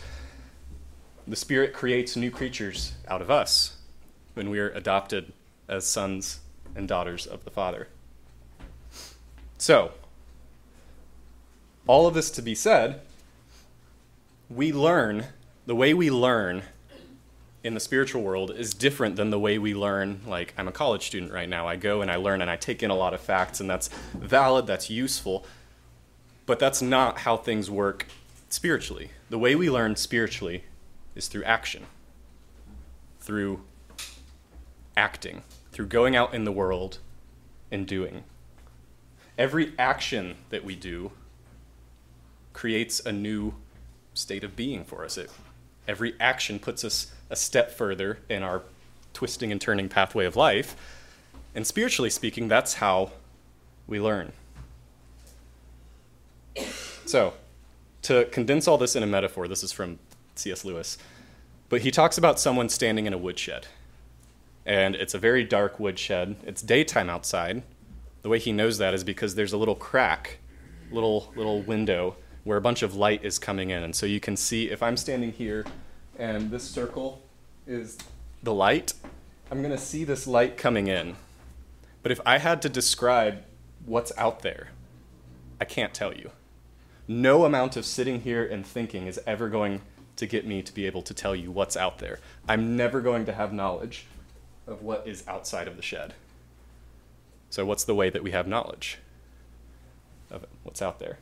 The 1.27 1.37
Spirit 1.37 1.72
creates 1.72 2.16
new 2.16 2.31
creatures 2.31 2.92
out 3.07 3.22
of 3.22 3.31
us 3.31 3.77
when 4.35 4.51
we 4.51 4.59
are 4.59 4.70
adopted 4.70 5.33
as 5.68 5.87
sons 5.87 6.40
and 6.74 6.88
daughters 6.88 7.27
of 7.27 7.44
the 7.44 7.51
Father. 7.51 7.88
So, 9.59 9.92
all 11.87 12.07
of 12.07 12.14
this 12.14 12.31
to 12.33 12.42
be 12.42 12.55
said, 12.55 13.01
we 14.48 14.72
learn, 14.72 15.27
the 15.68 15.76
way 15.76 15.92
we 15.92 16.11
learn 16.11 16.62
in 17.62 17.74
the 17.74 17.81
spiritual 17.81 18.22
world 18.22 18.50
is 18.50 18.72
different 18.72 19.16
than 19.16 19.28
the 19.28 19.38
way 19.38 19.59
we 19.59 19.74
learn. 19.74 20.18
Like, 20.26 20.54
I'm 20.57 20.66
a 20.66 20.72
college 20.72 21.07
student 21.07 21.31
right 21.31 21.46
now. 21.48 21.68
I 21.68 21.76
go 21.76 22.00
and 22.00 22.11
I 22.11 22.16
learn 22.16 22.40
and 22.40 22.50
I 22.50 22.57
take 22.57 22.83
in 22.83 22.90
a 22.90 22.94
lot 22.94 23.12
of 23.12 23.20
facts, 23.20 23.61
and 23.61 23.68
that's 23.68 23.88
valid, 24.14 24.66
that's 24.66 24.88
useful. 24.88 25.44
But 26.46 26.59
that's 26.59 26.81
not 26.81 27.18
how 27.18 27.37
things 27.37 27.70
work 27.70 28.07
spiritually. 28.48 29.11
The 29.28 29.38
way 29.38 29.54
we 29.54 29.68
learn 29.68 29.96
spiritually 29.96 30.64
is 31.14 31.28
through 31.28 31.44
action, 31.44 31.85
through 33.20 33.61
acting, 34.96 35.42
through 35.70 35.88
going 35.88 36.16
out 36.16 36.33
in 36.33 36.44
the 36.44 36.52
world 36.52 36.96
and 37.70 37.87
doing. 37.87 38.24
Every 39.37 39.74
action 39.78 40.37
that 40.48 40.64
we 40.64 40.74
do 40.74 41.12
creates 42.54 43.00
a 43.00 43.12
new 43.12 43.52
state 44.14 44.44
of 44.44 44.57
being 44.57 44.83
for 44.83 45.04
us. 45.04 45.18
It, 45.18 45.31
every 45.88 46.14
action 46.20 46.59
puts 46.59 46.85
us 46.85 47.11
a 47.31 47.37
step 47.37 47.72
further 47.72 48.18
in 48.29 48.42
our 48.42 48.62
twisting 49.14 49.51
and 49.51 49.61
turning 49.61 49.88
pathway 49.88 50.27
of 50.27 50.37
life. 50.37 50.77
And 51.55 51.66
spiritually 51.66 52.11
speaking, 52.11 52.46
that's 52.46 52.74
how 52.74 53.11
we 53.87 53.98
learn. 53.98 54.33
So, 57.07 57.33
to 58.03 58.27
condense 58.27 58.68
all 58.68 58.79
this 58.79 58.94
in 58.94 59.03
a 59.03 59.07
metaphor, 59.07 59.48
this 59.48 59.64
is 59.64 59.72
from 59.72 59.98
C.S. 60.35 60.64
Lewis, 60.64 60.98
but 61.68 61.81
he 61.81 61.90
talks 61.90 62.18
about 62.18 62.38
someone 62.38 62.68
standing 62.68 63.07
in 63.07 63.12
a 63.12 63.18
woodshed. 63.18 63.66
And 64.66 64.94
it's 64.94 65.14
a 65.14 65.18
very 65.18 65.44
dark 65.44 65.81
woodshed. 65.81 66.37
It's 66.44 66.61
daytime 66.61 67.09
outside. 67.09 67.62
The 68.22 68.29
way 68.29 68.38
he 68.38 68.53
knows 68.53 68.77
that 68.79 68.92
is 68.92 69.03
because 69.03 69.35
there's 69.35 69.55
a 69.55 69.57
little 69.57 69.74
crack, 69.74 70.38
little 70.90 71.33
little 71.35 71.62
window 71.62 72.16
where 72.48 72.56
a 72.56 72.62
bunch 72.62 72.82
of 72.82 72.94
light 72.94 73.22
is 73.24 73.38
coming 73.38 73.70
in. 73.70 73.82
And 73.82 73.94
so 73.94 74.06
you 74.06 74.20
can 74.20 74.37
see 74.37 74.70
if 74.70 74.82
I'm 74.82 74.96
standing 74.96 75.32
here 75.32 75.66
and 76.18 76.50
this 76.50 76.64
circle 76.64 77.22
is 77.66 77.98
the 78.42 78.54
light, 78.54 78.94
I'm 79.50 79.58
going 79.58 79.74
to 79.74 79.78
see 79.78 80.02
this 80.04 80.26
light 80.26 80.56
coming 80.56 80.87
in. 80.87 81.16
But 82.02 82.12
if 82.12 82.20
I 82.24 82.38
had 82.38 82.62
to 82.62 82.68
describe 82.68 83.44
what's 83.84 84.12
out 84.16 84.40
there, 84.40 84.68
I 85.61 85.64
can't 85.64 85.92
tell 85.92 86.14
you. 86.14 86.30
No 87.06 87.44
amount 87.44 87.76
of 87.76 87.84
sitting 87.84 88.22
here 88.22 88.44
and 88.44 88.66
thinking 88.66 89.06
is 89.06 89.20
ever 89.26 89.48
going 89.48 89.82
to 90.16 90.26
get 90.26 90.46
me 90.46 90.62
to 90.62 90.72
be 90.72 90.87
able 90.87 91.02
to 91.02 91.12
tell 91.12 91.37
you 91.37 91.50
what's 91.50 91.76
out 91.76 91.98
there. 91.98 92.18
I'm 92.48 92.76
never 92.76 93.00
going 93.00 93.26
to 93.26 93.32
have 93.32 93.52
knowledge 93.52 94.06
of 94.66 94.82
what 94.82 95.06
is 95.06 95.22
outside 95.28 95.68
of 95.68 95.76
the 95.76 95.82
shed. 95.82 96.14
So, 97.50 97.64
what's 97.64 97.84
the 97.84 97.94
way 97.94 98.11
that 98.11 98.22
we 98.22 98.30
have 98.30 98.46
knowledge? 98.46 98.98
of 100.30 100.44
what's 100.62 100.82
out 100.82 100.98
there. 100.98 101.18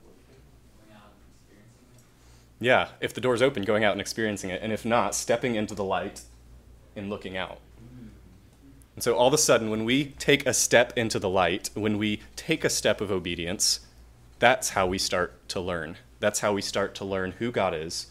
Going 0.00 0.96
out 0.96 1.12
and 1.12 1.22
experiencing 1.34 1.84
it. 1.94 2.51
Yeah, 2.62 2.90
if 3.00 3.12
the 3.12 3.20
door's 3.20 3.42
open, 3.42 3.64
going 3.64 3.82
out 3.82 3.92
and 3.92 4.00
experiencing 4.00 4.50
it, 4.50 4.62
and 4.62 4.72
if 4.72 4.84
not, 4.84 5.16
stepping 5.16 5.56
into 5.56 5.74
the 5.74 5.82
light 5.82 6.22
and 6.94 7.10
looking 7.10 7.36
out. 7.36 7.58
And 8.94 9.02
so 9.02 9.16
all 9.16 9.26
of 9.26 9.34
a 9.34 9.38
sudden, 9.38 9.68
when 9.68 9.84
we 9.84 10.06
take 10.18 10.46
a 10.46 10.54
step 10.54 10.92
into 10.96 11.18
the 11.18 11.28
light, 11.28 11.70
when 11.74 11.98
we 11.98 12.20
take 12.36 12.64
a 12.64 12.70
step 12.70 13.00
of 13.00 13.10
obedience, 13.10 13.80
that's 14.38 14.70
how 14.70 14.86
we 14.86 14.98
start 14.98 15.48
to 15.48 15.60
learn. 15.60 15.96
That's 16.20 16.40
how 16.40 16.52
we 16.52 16.62
start 16.62 16.94
to 16.96 17.04
learn 17.04 17.32
who 17.32 17.50
God 17.50 17.74
is, 17.74 18.08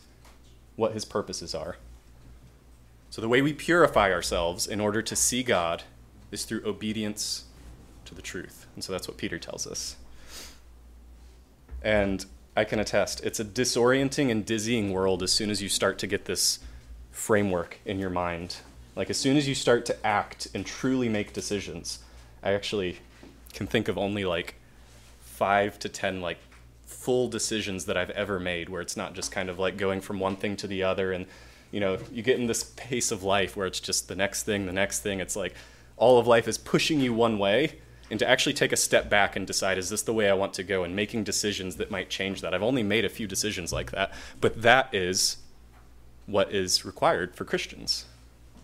what 0.75 0.93
his 0.93 1.05
purposes 1.05 1.55
are. 1.55 1.77
So 3.09 3.21
the 3.21 3.29
way 3.29 3.41
we 3.41 3.53
purify 3.53 4.11
ourselves 4.11 4.67
in 4.67 4.81
order 4.81 5.01
to 5.01 5.15
see 5.15 5.43
God 5.43 5.83
is 6.31 6.43
through 6.43 6.63
obedience 6.65 7.45
to 8.05 8.15
the 8.15 8.21
truth. 8.21 8.65
And 8.75 8.83
so 8.83 8.91
that's 8.91 9.07
what 9.07 9.17
Peter 9.17 9.39
tells 9.39 9.65
us. 9.65 9.95
And 11.81 12.25
I 12.55 12.63
can 12.65 12.79
attest, 12.79 13.23
it's 13.23 13.39
a 13.39 13.45
disorienting 13.45 14.29
and 14.29 14.45
dizzying 14.45 14.91
world 14.91 15.23
as 15.23 15.31
soon 15.31 15.49
as 15.49 15.61
you 15.61 15.69
start 15.69 15.97
to 15.99 16.07
get 16.07 16.25
this 16.25 16.59
framework 17.11 17.79
in 17.85 17.97
your 17.97 18.09
mind. 18.09 18.57
Like, 18.95 19.09
as 19.09 19.17
soon 19.17 19.37
as 19.37 19.47
you 19.47 19.55
start 19.55 19.85
to 19.85 20.05
act 20.05 20.47
and 20.53 20.65
truly 20.65 21.07
make 21.07 21.31
decisions, 21.31 21.99
I 22.43 22.51
actually 22.51 22.99
can 23.53 23.67
think 23.67 23.87
of 23.87 23.97
only 23.97 24.25
like 24.25 24.55
five 25.21 25.79
to 25.79 25.89
ten, 25.89 26.21
like, 26.21 26.39
full 26.85 27.29
decisions 27.29 27.85
that 27.85 27.97
I've 27.97 28.11
ever 28.11 28.39
made 28.39 28.69
where 28.69 28.81
it's 28.81 28.97
not 28.97 29.15
just 29.15 29.31
kind 29.31 29.49
of 29.49 29.57
like 29.57 29.77
going 29.77 30.01
from 30.01 30.19
one 30.19 30.35
thing 30.35 30.55
to 30.57 30.67
the 30.67 30.83
other. 30.83 31.11
And, 31.13 31.25
you 31.71 31.79
know, 31.79 31.97
you 32.11 32.21
get 32.21 32.37
in 32.39 32.45
this 32.45 32.65
pace 32.75 33.11
of 33.11 33.23
life 33.23 33.55
where 33.55 33.65
it's 33.65 33.79
just 33.79 34.07
the 34.07 34.15
next 34.15 34.43
thing, 34.43 34.65
the 34.67 34.73
next 34.73 34.99
thing. 34.99 35.19
It's 35.19 35.35
like 35.35 35.55
all 35.97 36.19
of 36.19 36.27
life 36.27 36.47
is 36.47 36.57
pushing 36.57 36.99
you 36.99 37.13
one 37.13 37.39
way 37.39 37.79
and 38.11 38.19
to 38.19 38.29
actually 38.29 38.53
take 38.53 38.73
a 38.73 38.77
step 38.77 39.09
back 39.09 39.37
and 39.37 39.47
decide 39.47 39.77
is 39.77 39.89
this 39.89 40.03
the 40.03 40.13
way 40.13 40.29
i 40.29 40.33
want 40.33 40.53
to 40.53 40.63
go? 40.63 40.83
And 40.83 40.95
making 40.95 41.23
decisions 41.23 41.77
that 41.77 41.89
might 41.89 42.09
change 42.09 42.41
that. 42.41 42.53
I've 42.53 42.61
only 42.61 42.83
made 42.83 43.05
a 43.05 43.09
few 43.09 43.25
decisions 43.25 43.73
like 43.73 43.91
that 43.91 44.13
but 44.39 44.61
that 44.61 44.93
is 44.93 45.37
what 46.27 46.53
is 46.53 46.85
required 46.85 47.35
for 47.35 47.45
christians 47.45 48.05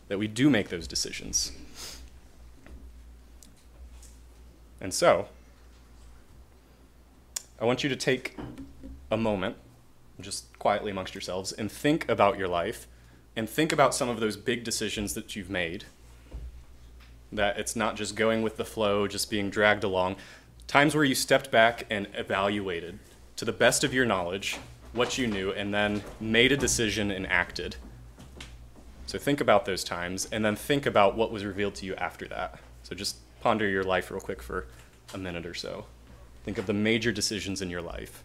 that 0.10 0.17
we 0.17 0.27
do 0.27 0.49
make 0.49 0.69
those 0.69 0.88
decisions. 0.88 1.51
And 4.79 4.93
so 4.93 5.29
i 7.60 7.65
want 7.65 7.83
you 7.83 7.89
to 7.89 7.95
take 7.95 8.38
a 9.10 9.17
moment 9.17 9.55
just 10.19 10.57
quietly 10.60 10.91
amongst 10.91 11.15
yourselves 11.15 11.51
and 11.53 11.71
think 11.71 12.07
about 12.10 12.38
your 12.38 12.47
life 12.47 12.88
and 13.36 13.49
think 13.49 13.71
about 13.71 13.95
some 13.95 14.10
of 14.10 14.19
those 14.19 14.36
big 14.36 14.63
decisions 14.63 15.13
that 15.13 15.36
you've 15.36 15.49
made 15.49 15.86
that 17.31 17.59
it's 17.59 17.75
not 17.75 17.95
just 17.95 18.15
going 18.15 18.41
with 18.41 18.57
the 18.57 18.65
flow, 18.65 19.07
just 19.07 19.29
being 19.29 19.49
dragged 19.49 19.83
along. 19.83 20.15
Times 20.67 20.95
where 20.95 21.03
you 21.03 21.15
stepped 21.15 21.51
back 21.51 21.85
and 21.89 22.07
evaluated 22.13 22.99
to 23.35 23.45
the 23.45 23.53
best 23.53 23.83
of 23.83 23.93
your 23.93 24.05
knowledge 24.05 24.57
what 24.93 25.17
you 25.17 25.27
knew 25.27 25.51
and 25.51 25.73
then 25.73 26.03
made 26.19 26.51
a 26.51 26.57
decision 26.57 27.11
and 27.11 27.27
acted. 27.27 27.75
So 29.05 29.17
think 29.17 29.39
about 29.39 29.65
those 29.65 29.83
times 29.83 30.27
and 30.31 30.43
then 30.43 30.55
think 30.55 30.85
about 30.85 31.15
what 31.15 31.31
was 31.31 31.45
revealed 31.45 31.75
to 31.75 31.85
you 31.85 31.95
after 31.95 32.27
that. 32.29 32.59
So 32.83 32.95
just 32.95 33.17
ponder 33.41 33.67
your 33.67 33.83
life 33.83 34.11
real 34.11 34.19
quick 34.19 34.41
for 34.41 34.67
a 35.13 35.17
minute 35.17 35.45
or 35.45 35.53
so. 35.53 35.85
Think 36.43 36.57
of 36.57 36.65
the 36.65 36.73
major 36.73 37.11
decisions 37.11 37.61
in 37.61 37.69
your 37.69 37.81
life. 37.81 38.23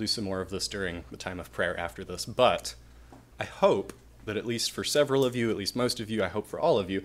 Do 0.00 0.06
some 0.06 0.24
more 0.24 0.40
of 0.40 0.50
this 0.50 0.66
during 0.66 1.04
the 1.10 1.16
time 1.16 1.38
of 1.38 1.52
prayer 1.52 1.78
after 1.78 2.02
this, 2.02 2.26
but 2.26 2.74
I 3.38 3.44
hope 3.44 3.92
that 4.24 4.36
at 4.36 4.46
least 4.46 4.72
for 4.72 4.82
several 4.82 5.24
of 5.24 5.36
you, 5.36 5.50
at 5.50 5.56
least 5.56 5.76
most 5.76 6.00
of 6.00 6.10
you, 6.10 6.24
I 6.24 6.28
hope 6.28 6.46
for 6.46 6.58
all 6.58 6.78
of 6.78 6.90
you, 6.90 7.02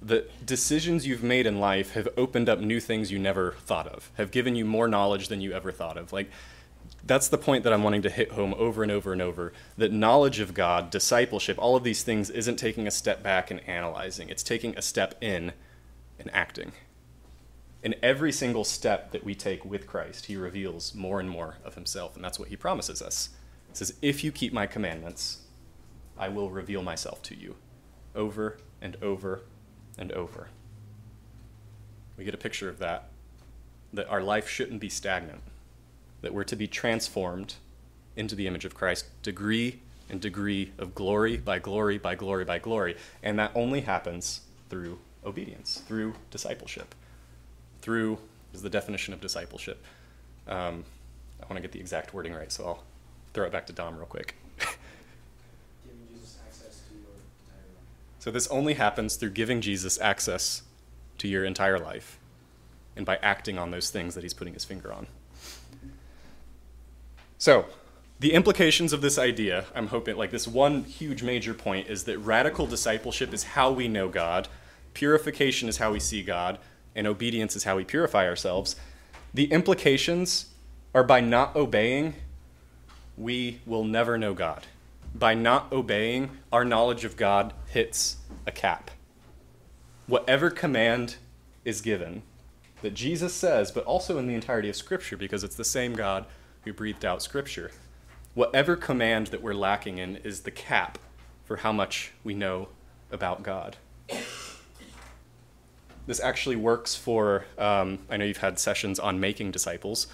that 0.00 0.46
decisions 0.46 1.06
you've 1.06 1.22
made 1.22 1.46
in 1.46 1.60
life 1.60 1.92
have 1.92 2.08
opened 2.16 2.48
up 2.48 2.60
new 2.60 2.80
things 2.80 3.10
you 3.10 3.18
never 3.18 3.52
thought 3.52 3.86
of, 3.86 4.10
have 4.16 4.30
given 4.30 4.54
you 4.54 4.64
more 4.64 4.88
knowledge 4.88 5.28
than 5.28 5.40
you 5.40 5.52
ever 5.52 5.72
thought 5.72 5.96
of. 5.96 6.12
Like, 6.12 6.30
that's 7.04 7.28
the 7.28 7.38
point 7.38 7.64
that 7.64 7.72
I'm 7.72 7.82
wanting 7.82 8.02
to 8.02 8.10
hit 8.10 8.32
home 8.32 8.54
over 8.58 8.82
and 8.82 8.92
over 8.92 9.12
and 9.12 9.22
over 9.22 9.52
that 9.76 9.92
knowledge 9.92 10.40
of 10.40 10.54
God, 10.54 10.90
discipleship, 10.90 11.58
all 11.58 11.76
of 11.76 11.84
these 11.84 12.02
things 12.02 12.30
isn't 12.30 12.56
taking 12.56 12.86
a 12.86 12.90
step 12.90 13.22
back 13.22 13.50
and 13.50 13.60
analyzing, 13.68 14.28
it's 14.28 14.42
taking 14.42 14.76
a 14.76 14.82
step 14.82 15.14
in 15.20 15.52
and 16.18 16.30
acting. 16.32 16.72
In 17.82 17.94
every 18.02 18.32
single 18.32 18.64
step 18.64 19.12
that 19.12 19.24
we 19.24 19.34
take 19.34 19.64
with 19.64 19.86
Christ, 19.86 20.26
he 20.26 20.36
reveals 20.36 20.94
more 20.94 21.20
and 21.20 21.30
more 21.30 21.58
of 21.64 21.76
himself, 21.76 22.16
and 22.16 22.24
that's 22.24 22.38
what 22.38 22.48
he 22.48 22.56
promises 22.56 23.00
us. 23.00 23.30
He 23.70 23.76
says, 23.76 23.94
If 24.02 24.24
you 24.24 24.32
keep 24.32 24.52
my 24.52 24.66
commandments, 24.66 25.42
I 26.18 26.28
will 26.28 26.50
reveal 26.50 26.82
myself 26.82 27.22
to 27.24 27.36
you 27.36 27.54
over 28.16 28.58
and 28.82 28.96
over 29.00 29.42
and 29.96 30.10
over. 30.10 30.48
We 32.16 32.24
get 32.24 32.34
a 32.34 32.38
picture 32.38 32.68
of 32.68 32.80
that, 32.80 33.10
that 33.92 34.08
our 34.08 34.22
life 34.22 34.48
shouldn't 34.48 34.80
be 34.80 34.88
stagnant, 34.88 35.40
that 36.20 36.34
we're 36.34 36.44
to 36.44 36.56
be 36.56 36.66
transformed 36.66 37.54
into 38.16 38.34
the 38.34 38.48
image 38.48 38.64
of 38.64 38.74
Christ, 38.74 39.06
degree 39.22 39.78
and 40.10 40.20
degree 40.20 40.72
of 40.78 40.96
glory 40.96 41.36
by 41.36 41.60
glory 41.60 41.96
by 41.96 42.16
glory 42.16 42.44
by 42.44 42.58
glory. 42.58 42.96
And 43.22 43.38
that 43.38 43.52
only 43.54 43.82
happens 43.82 44.40
through 44.68 44.98
obedience, 45.24 45.84
through 45.86 46.14
discipleship 46.32 46.96
through 47.88 48.18
is 48.52 48.60
the 48.60 48.68
definition 48.68 49.14
of 49.14 49.20
discipleship. 49.22 49.82
Um, 50.46 50.84
I 51.40 51.46
want 51.46 51.56
to 51.56 51.62
get 51.62 51.72
the 51.72 51.80
exact 51.80 52.12
wording 52.12 52.34
right, 52.34 52.52
so 52.52 52.66
I'll 52.66 52.84
throw 53.32 53.46
it 53.46 53.50
back 53.50 53.66
to 53.68 53.72
Dom 53.72 53.96
real 53.96 54.04
quick. 54.04 54.34
Giving 54.58 56.06
Jesus 56.12 56.36
access 56.46 56.82
to 56.86 56.94
your 56.94 57.08
entire 57.14 57.64
life. 57.74 58.18
so 58.18 58.30
this 58.30 58.46
only 58.48 58.74
happens 58.74 59.16
through 59.16 59.30
giving 59.30 59.62
Jesus 59.62 59.98
access 60.02 60.64
to 61.16 61.28
your 61.28 61.46
entire 61.46 61.78
life 61.78 62.18
and 62.94 63.06
by 63.06 63.16
acting 63.22 63.58
on 63.58 63.70
those 63.70 63.88
things 63.88 64.14
that 64.14 64.22
he's 64.22 64.34
putting 64.34 64.52
his 64.52 64.66
finger 64.66 64.92
on. 64.92 65.06
So, 67.38 67.64
the 68.20 68.34
implications 68.34 68.92
of 68.92 69.00
this 69.00 69.16
idea, 69.16 69.64
I'm 69.74 69.86
hoping, 69.86 70.18
like 70.18 70.30
this 70.30 70.46
one 70.46 70.84
huge 70.84 71.22
major 71.22 71.54
point, 71.54 71.88
is 71.88 72.04
that 72.04 72.18
radical 72.18 72.66
discipleship 72.66 73.32
is 73.32 73.44
how 73.44 73.70
we 73.70 73.88
know 73.88 74.10
God, 74.10 74.46
purification 74.92 75.70
is 75.70 75.78
how 75.78 75.92
we 75.92 76.00
see 76.00 76.22
God, 76.22 76.58
and 76.94 77.06
obedience 77.06 77.56
is 77.56 77.64
how 77.64 77.76
we 77.76 77.84
purify 77.84 78.26
ourselves. 78.26 78.76
The 79.34 79.50
implications 79.52 80.46
are 80.94 81.04
by 81.04 81.20
not 81.20 81.54
obeying, 81.54 82.14
we 83.16 83.60
will 83.66 83.84
never 83.84 84.16
know 84.16 84.34
God. 84.34 84.66
By 85.14 85.34
not 85.34 85.72
obeying, 85.72 86.30
our 86.52 86.64
knowledge 86.64 87.04
of 87.04 87.16
God 87.16 87.52
hits 87.68 88.16
a 88.46 88.52
cap. 88.52 88.90
Whatever 90.06 90.50
command 90.50 91.16
is 91.64 91.80
given, 91.80 92.22
that 92.82 92.94
Jesus 92.94 93.34
says, 93.34 93.70
but 93.70 93.84
also 93.84 94.18
in 94.18 94.26
the 94.26 94.34
entirety 94.34 94.68
of 94.68 94.76
Scripture, 94.76 95.16
because 95.16 95.44
it's 95.44 95.56
the 95.56 95.64
same 95.64 95.94
God 95.94 96.26
who 96.64 96.72
breathed 96.72 97.04
out 97.04 97.22
Scripture, 97.22 97.70
whatever 98.34 98.76
command 98.76 99.28
that 99.28 99.42
we're 99.42 99.54
lacking 99.54 99.98
in 99.98 100.16
is 100.18 100.40
the 100.40 100.50
cap 100.50 100.98
for 101.44 101.58
how 101.58 101.72
much 101.72 102.12
we 102.22 102.34
know 102.34 102.68
about 103.10 103.42
God 103.42 103.76
this 106.08 106.20
actually 106.20 106.56
works 106.56 106.96
for 106.96 107.44
um, 107.56 107.98
i 108.10 108.16
know 108.16 108.24
you've 108.24 108.38
had 108.38 108.58
sessions 108.58 108.98
on 108.98 109.20
making 109.20 109.50
disciples 109.50 110.08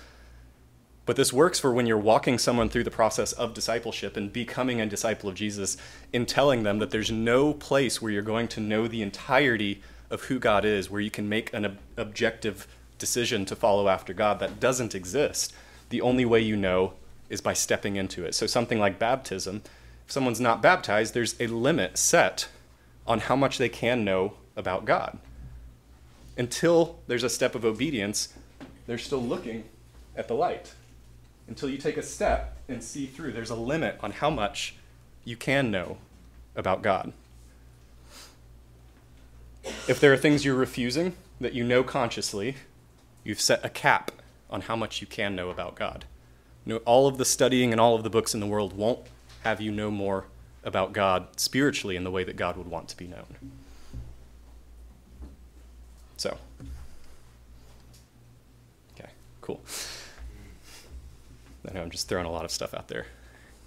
but 1.06 1.16
this 1.16 1.32
works 1.34 1.60
for 1.60 1.72
when 1.72 1.86
you're 1.86 1.98
walking 1.98 2.38
someone 2.38 2.68
through 2.68 2.84
the 2.84 2.90
process 2.90 3.32
of 3.32 3.52
discipleship 3.52 4.16
and 4.16 4.32
becoming 4.32 4.80
a 4.80 4.86
disciple 4.86 5.28
of 5.28 5.34
jesus 5.34 5.78
in 6.12 6.26
telling 6.26 6.62
them 6.62 6.78
that 6.78 6.90
there's 6.90 7.10
no 7.10 7.54
place 7.54 8.02
where 8.02 8.12
you're 8.12 8.22
going 8.22 8.48
to 8.48 8.60
know 8.60 8.86
the 8.86 9.02
entirety 9.02 9.80
of 10.10 10.24
who 10.24 10.38
god 10.38 10.64
is 10.64 10.90
where 10.90 11.00
you 11.00 11.10
can 11.10 11.28
make 11.28 11.52
an 11.52 11.64
ob- 11.64 11.78
objective 11.96 12.66
decision 12.98 13.44
to 13.44 13.56
follow 13.56 13.88
after 13.88 14.14
god 14.14 14.38
that 14.38 14.60
doesn't 14.60 14.94
exist. 14.94 15.52
The 15.90 16.00
only 16.00 16.24
way 16.24 16.40
you 16.40 16.56
know 16.56 16.94
is 17.28 17.40
by 17.40 17.52
stepping 17.52 17.96
into 17.96 18.24
it. 18.24 18.34
So 18.34 18.46
something 18.46 18.78
like 18.78 18.98
baptism 18.98 19.62
if 20.04 20.12
someone's 20.12 20.40
not 20.40 20.62
baptized 20.62 21.14
there's 21.14 21.38
a 21.40 21.46
limit 21.46 21.98
set 21.98 22.48
on 23.06 23.20
how 23.20 23.36
much 23.36 23.58
they 23.58 23.68
can 23.68 24.04
know 24.04 24.34
about 24.56 24.84
god 24.84 25.18
until 26.36 26.98
there's 27.06 27.22
a 27.22 27.28
step 27.28 27.54
of 27.54 27.64
obedience, 27.64 28.32
they're 28.86 28.98
still 28.98 29.22
looking 29.22 29.64
at 30.16 30.28
the 30.28 30.34
light. 30.34 30.74
Until 31.46 31.68
you 31.68 31.78
take 31.78 31.96
a 31.96 32.02
step 32.02 32.56
and 32.68 32.82
see 32.82 33.06
through, 33.06 33.32
there's 33.32 33.50
a 33.50 33.56
limit 33.56 33.98
on 34.00 34.12
how 34.12 34.30
much 34.30 34.76
you 35.24 35.36
can 35.36 35.70
know 35.70 35.98
about 36.56 36.82
God. 36.82 37.12
If 39.88 40.00
there 40.00 40.12
are 40.12 40.16
things 40.16 40.44
you're 40.44 40.54
refusing 40.54 41.14
that 41.40 41.54
you 41.54 41.64
know 41.64 41.82
consciously, 41.82 42.56
you've 43.22 43.40
set 43.40 43.64
a 43.64 43.68
cap 43.68 44.10
on 44.50 44.62
how 44.62 44.76
much 44.76 45.00
you 45.00 45.06
can 45.06 45.34
know 45.34 45.50
about 45.50 45.74
God. 45.74 46.04
You 46.64 46.74
know, 46.74 46.80
all 46.84 47.06
of 47.06 47.18
the 47.18 47.24
studying 47.24 47.72
and 47.72 47.80
all 47.80 47.94
of 47.94 48.02
the 48.02 48.10
books 48.10 48.34
in 48.34 48.40
the 48.40 48.46
world 48.46 48.74
won't 48.74 49.00
have 49.42 49.60
you 49.60 49.70
know 49.70 49.90
more 49.90 50.24
about 50.62 50.92
God 50.92 51.38
spiritually 51.38 51.96
in 51.96 52.04
the 52.04 52.10
way 52.10 52.24
that 52.24 52.36
God 52.36 52.56
would 52.56 52.68
want 52.68 52.88
to 52.88 52.96
be 52.96 53.06
known. 53.06 53.36
So, 56.16 56.38
okay, 58.94 59.10
cool. 59.40 59.60
I 61.68 61.72
know 61.72 61.82
I'm 61.82 61.90
just 61.90 62.08
throwing 62.08 62.26
a 62.26 62.30
lot 62.30 62.44
of 62.44 62.50
stuff 62.50 62.74
out 62.74 62.88
there. 62.88 63.06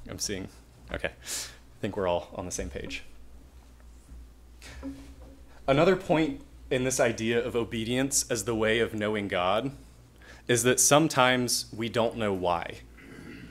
I'm 0.09 0.19
seeing, 0.19 0.47
okay, 0.93 1.09
I 1.09 1.79
think 1.81 1.97
we're 1.97 2.07
all 2.07 2.29
on 2.35 2.45
the 2.45 2.51
same 2.51 2.69
page. 2.69 3.03
Another 5.67 5.95
point 5.95 6.41
in 6.69 6.83
this 6.83 6.99
idea 6.99 7.43
of 7.43 7.55
obedience 7.55 8.29
as 8.29 8.45
the 8.45 8.55
way 8.55 8.79
of 8.79 8.93
knowing 8.93 9.27
God 9.27 9.71
is 10.47 10.63
that 10.63 10.79
sometimes 10.79 11.65
we 11.75 11.89
don't 11.89 12.17
know 12.17 12.33
why. 12.33 12.79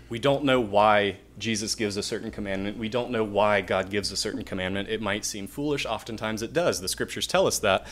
We 0.08 0.18
don't 0.18 0.44
know 0.44 0.60
why 0.60 1.16
Jesus 1.38 1.74
gives 1.74 1.96
a 1.96 2.02
certain 2.02 2.30
commandment. 2.30 2.78
We 2.78 2.88
don't 2.88 3.10
know 3.10 3.24
why 3.24 3.60
God 3.60 3.90
gives 3.90 4.12
a 4.12 4.16
certain 4.16 4.44
commandment. 4.44 4.88
It 4.88 5.02
might 5.02 5.24
seem 5.24 5.46
foolish. 5.46 5.84
Oftentimes 5.84 6.42
it 6.42 6.52
does. 6.52 6.80
The 6.80 6.88
scriptures 6.88 7.26
tell 7.26 7.46
us 7.46 7.58
that, 7.58 7.86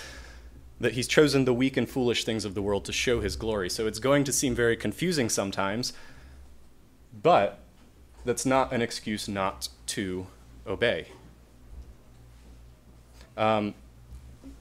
that 0.81 0.93
He's 0.93 1.09
chosen 1.09 1.45
the 1.45 1.55
weak 1.55 1.77
and 1.77 1.89
foolish 1.89 2.25
things 2.25 2.45
of 2.45 2.55
the 2.55 2.63
world 2.63 2.85
to 2.87 2.93
show 2.93 3.21
His 3.21 3.37
glory. 3.37 3.71
So 3.71 3.87
it's 3.87 3.99
going 3.99 4.25
to 4.25 4.33
seem 4.33 4.55
very 4.55 4.77
confusing 4.77 5.29
sometimes, 5.29 5.93
but 7.23 7.61
that's 8.25 8.47
not 8.47 8.73
an 8.73 8.83
excuse 8.83 9.29
not 9.29 9.69
to 9.87 10.27
obey. 10.67 11.09
Um, 13.37 13.75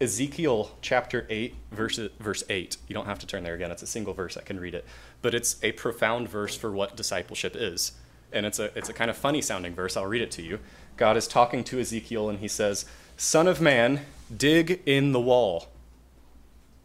Ezekiel 0.02 0.72
chapter 0.82 1.26
8, 1.30 1.56
verse, 1.72 2.00
verse 2.20 2.44
8. 2.50 2.78
You 2.88 2.94
don't 2.94 3.06
have 3.06 3.20
to 3.20 3.28
turn 3.28 3.44
there 3.44 3.56
again, 3.56 3.72
it's 3.72 3.84
a 3.84 3.88
single 3.88 4.14
verse, 4.14 4.38
I 4.38 4.42
can 4.42 4.60
read 4.60 4.74
it. 4.74 4.86
But 5.22 5.34
it's 5.34 5.58
a 5.64 5.72
profound 5.74 6.30
verse 6.30 6.56
for 6.56 6.72
what 6.72 6.98
discipleship 6.98 7.56
is. 7.56 7.94
And 8.32 8.46
it's 8.46 8.60
a, 8.60 8.76
it's 8.78 8.90
a 8.90 8.94
kind 8.94 9.12
of 9.12 9.18
funny 9.18 9.42
sounding 9.42 9.76
verse. 9.76 9.96
I'll 9.96 10.08
read 10.08 10.24
it 10.24 10.32
to 10.32 10.42
you. 10.42 10.60
God 10.98 11.18
is 11.18 11.28
talking 11.28 11.64
to 11.66 11.80
Ezekiel, 11.80 12.30
and 12.30 12.40
he 12.40 12.48
says, 12.48 12.86
Son 13.16 13.48
of 13.48 13.62
man, 13.62 14.02
dig 14.36 14.82
in 14.86 15.12
the 15.12 15.20
wall. 15.20 15.68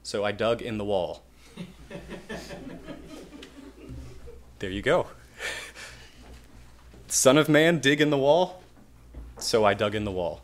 So 0.09 0.25
I 0.25 0.33
dug 0.33 0.63
in 0.63 0.79
the 0.79 0.87
wall. 0.87 1.23
there 4.59 4.71
you 4.71 4.81
go. 4.81 5.09
Son 7.09 7.37
of 7.37 7.51
man, 7.51 7.79
dig 7.79 8.01
in 8.01 8.09
the 8.09 8.17
wall. 8.17 8.63
So 9.39 9.67
I 9.67 9.75
dug 9.75 9.95
in 9.95 10.07
the 10.07 10.11
wall. 10.11 10.41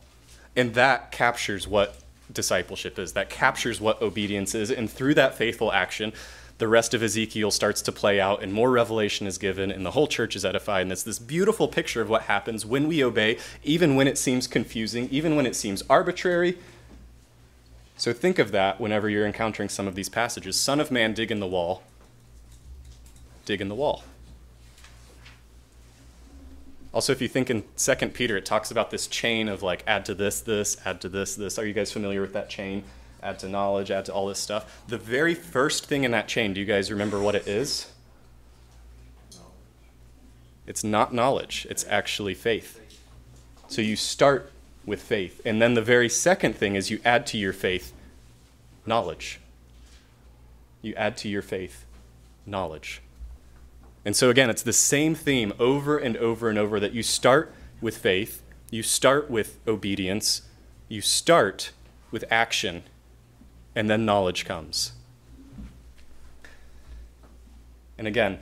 And 0.54 0.74
that 0.74 1.12
captures 1.12 1.66
what 1.66 1.96
discipleship 2.30 2.98
is. 2.98 3.14
That 3.14 3.30
captures 3.30 3.80
what 3.80 4.02
obedience 4.02 4.54
is. 4.54 4.70
And 4.70 4.90
through 4.90 5.14
that 5.14 5.34
faithful 5.34 5.72
action, 5.72 6.12
the 6.58 6.68
rest 6.68 6.92
of 6.92 7.02
Ezekiel 7.02 7.50
starts 7.50 7.80
to 7.82 7.90
play 7.90 8.20
out, 8.20 8.42
and 8.42 8.52
more 8.52 8.70
revelation 8.70 9.26
is 9.26 9.38
given, 9.38 9.70
and 9.70 9.84
the 9.84 9.92
whole 9.92 10.06
church 10.06 10.36
is 10.36 10.44
edified. 10.44 10.82
And 10.82 10.92
it's 10.92 11.02
this 11.02 11.18
beautiful 11.18 11.68
picture 11.68 12.02
of 12.02 12.10
what 12.10 12.24
happens 12.24 12.66
when 12.66 12.86
we 12.86 13.02
obey, 13.02 13.38
even 13.62 13.96
when 13.96 14.08
it 14.08 14.18
seems 14.18 14.46
confusing, 14.46 15.08
even 15.10 15.36
when 15.36 15.46
it 15.46 15.56
seems 15.56 15.82
arbitrary. 15.88 16.58
So 17.96 18.12
think 18.12 18.38
of 18.38 18.50
that 18.52 18.80
whenever 18.80 19.08
you're 19.08 19.26
encountering 19.26 19.68
some 19.68 19.86
of 19.86 19.94
these 19.94 20.08
passages. 20.08 20.58
Son 20.58 20.80
of 20.80 20.90
man, 20.90 21.14
dig 21.14 21.30
in 21.30 21.40
the 21.40 21.46
wall. 21.46 21.82
Dig 23.44 23.60
in 23.60 23.68
the 23.68 23.74
wall. 23.74 24.04
Also, 26.92 27.12
if 27.12 27.20
you 27.20 27.28
think 27.28 27.50
in 27.50 27.64
Second 27.74 28.14
Peter, 28.14 28.36
it 28.36 28.46
talks 28.46 28.70
about 28.70 28.90
this 28.90 29.08
chain 29.08 29.48
of 29.48 29.62
like 29.62 29.82
add 29.86 30.04
to 30.06 30.14
this, 30.14 30.40
this, 30.40 30.76
add 30.84 31.00
to 31.00 31.08
this, 31.08 31.34
this. 31.34 31.58
Are 31.58 31.66
you 31.66 31.72
guys 31.72 31.92
familiar 31.92 32.20
with 32.20 32.32
that 32.34 32.48
chain? 32.48 32.84
Add 33.22 33.40
to 33.40 33.48
knowledge, 33.48 33.90
add 33.90 34.04
to 34.04 34.12
all 34.12 34.28
this 34.28 34.38
stuff. 34.38 34.84
The 34.86 34.98
very 34.98 35.34
first 35.34 35.86
thing 35.86 36.04
in 36.04 36.12
that 36.12 36.28
chain, 36.28 36.52
do 36.54 36.60
you 36.60 36.66
guys 36.66 36.92
remember 36.92 37.20
what 37.20 37.34
it 37.34 37.48
is? 37.48 37.90
It's 40.66 40.84
not 40.84 41.12
knowledge, 41.12 41.66
it's 41.68 41.84
actually 41.88 42.34
faith. 42.34 42.80
So 43.66 43.82
you 43.82 43.96
start 43.96 44.52
with 44.86 45.02
faith. 45.02 45.40
And 45.44 45.60
then 45.60 45.74
the 45.74 45.82
very 45.82 46.08
second 46.08 46.56
thing 46.56 46.76
is 46.76 46.90
you 46.90 47.00
add 47.04 47.26
to 47.28 47.38
your 47.38 47.52
faith 47.52 47.92
knowledge. 48.86 49.40
You 50.82 50.94
add 50.94 51.16
to 51.18 51.28
your 51.28 51.42
faith 51.42 51.84
knowledge. 52.46 53.00
And 54.04 54.14
so, 54.14 54.28
again, 54.28 54.50
it's 54.50 54.62
the 54.62 54.72
same 54.72 55.14
theme 55.14 55.52
over 55.58 55.96
and 55.96 56.16
over 56.18 56.50
and 56.50 56.58
over 56.58 56.78
that 56.78 56.92
you 56.92 57.02
start 57.02 57.54
with 57.80 57.96
faith, 57.96 58.42
you 58.70 58.82
start 58.82 59.30
with 59.30 59.58
obedience, 59.66 60.42
you 60.88 61.00
start 61.00 61.72
with 62.10 62.24
action, 62.30 62.82
and 63.74 63.88
then 63.88 64.04
knowledge 64.04 64.44
comes. 64.44 64.92
And 67.96 68.06
again, 68.06 68.40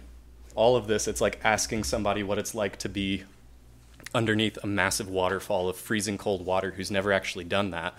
all 0.55 0.77
of 0.77 0.87
this, 0.87 1.07
it's 1.07 1.21
like 1.21 1.41
asking 1.45 1.85
somebody 1.85 2.23
what 2.23 2.39
it's 2.39 2.55
like 2.55 2.77
to 2.79 2.89
be 2.89 3.25
underneath 4.15 4.59
a 4.63 4.67
massive 4.67 5.09
waterfall 5.09 5.69
of 5.69 5.77
freezing 5.77 6.19
cold 6.19 6.45
water 6.45 6.73
who's 6.73 6.91
never 6.91 7.13
actually 7.13 7.45
done 7.45 7.71
that. 7.71 7.95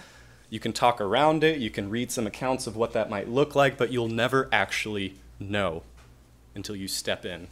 You 0.50 0.60
can 0.60 0.74
talk 0.74 1.02
around 1.02 1.44
it, 1.44 1.60
you 1.60 1.70
can 1.70 1.90
read 1.90 2.12
some 2.12 2.28
accounts 2.28 2.68
of 2.68 2.76
what 2.76 2.94
that 2.94 3.10
might 3.10 3.28
look 3.28 3.56
like, 3.56 3.78
but 3.78 3.92
you'll 3.92 4.10
never 4.10 4.48
actually 4.52 5.16
know 5.40 5.84
until 6.54 6.76
you 6.76 6.88
step 6.88 7.26
in 7.26 7.48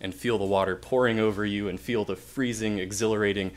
and 0.00 0.14
feel 0.14 0.38
the 0.38 0.44
water 0.44 0.76
pouring 0.76 1.18
over 1.18 1.44
you 1.44 1.68
and 1.68 1.78
feel 1.78 2.04
the 2.04 2.16
freezing, 2.16 2.78
exhilarating 2.78 3.50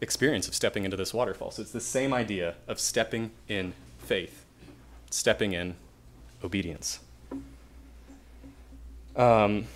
experience 0.00 0.48
of 0.48 0.54
stepping 0.54 0.84
into 0.84 0.96
this 0.96 1.12
waterfall. 1.12 1.50
So 1.50 1.62
it's 1.62 1.72
the 1.72 1.80
same 1.80 2.12
idea 2.12 2.54
of 2.66 2.78
stepping 2.78 3.30
in 3.48 3.72
faith, 3.98 4.44
stepping 5.10 5.52
in 5.52 5.74
obedience. 6.42 7.00
Um, 9.16 9.66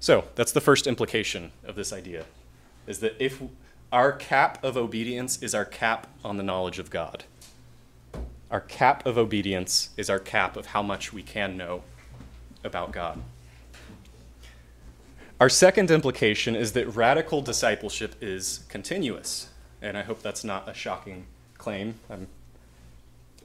so 0.00 0.24
that's 0.34 0.52
the 0.52 0.60
first 0.60 0.86
implication 0.86 1.52
of 1.64 1.76
this 1.76 1.92
idea 1.92 2.24
is 2.86 2.98
that 2.98 3.14
if 3.22 3.40
our 3.92 4.12
cap 4.12 4.62
of 4.62 4.76
obedience 4.76 5.42
is 5.42 5.54
our 5.54 5.64
cap 5.64 6.06
on 6.24 6.36
the 6.36 6.42
knowledge 6.42 6.78
of 6.78 6.90
God. 6.90 7.24
Our 8.50 8.60
cap 8.60 9.04
of 9.04 9.18
obedience 9.18 9.90
is 9.96 10.08
our 10.08 10.20
cap 10.20 10.56
of 10.56 10.66
how 10.66 10.82
much 10.82 11.12
we 11.12 11.22
can 11.22 11.56
know 11.56 11.82
about 12.62 12.92
God. 12.92 13.20
Our 15.40 15.48
second 15.48 15.90
implication 15.90 16.54
is 16.54 16.72
that 16.72 16.86
radical 16.94 17.42
discipleship 17.42 18.14
is 18.20 18.60
continuous. 18.68 19.48
And 19.82 19.96
I 19.96 20.02
hope 20.02 20.22
that's 20.22 20.44
not 20.44 20.68
a 20.68 20.74
shocking 20.74 21.26
claim. 21.58 21.94
I'm 22.08 22.28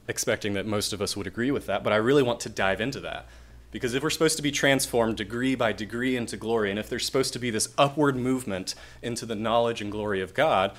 expecting 0.08 0.54
that 0.54 0.65
most 0.65 0.94
of 0.94 1.02
us 1.02 1.15
would 1.15 1.26
agree 1.26 1.52
with 1.52 1.65
that, 1.68 1.84
but 1.84 1.94
I 1.94 1.96
really 1.96 2.24
want 2.24 2.39
to 2.41 2.50
dive 2.50 2.82
into 2.82 3.00
that. 3.00 3.26
Because 3.75 3.93
if 3.93 4.03
we're 4.03 4.09
supposed 4.09 4.38
to 4.38 4.41
be 4.41 4.53
transformed 4.53 5.17
degree 5.17 5.53
by 5.53 5.73
degree 5.73 6.15
into 6.15 6.38
glory, 6.38 6.69
and 6.69 6.79
if 6.79 6.88
there's 6.88 7.05
supposed 7.05 7.33
to 7.33 7.39
be 7.39 7.49
this 7.49 7.67
upward 7.77 8.15
movement 8.15 8.73
into 9.01 9.25
the 9.25 9.35
knowledge 9.35 9.81
and 9.81 9.91
glory 9.91 10.21
of 10.21 10.33
God, 10.33 10.71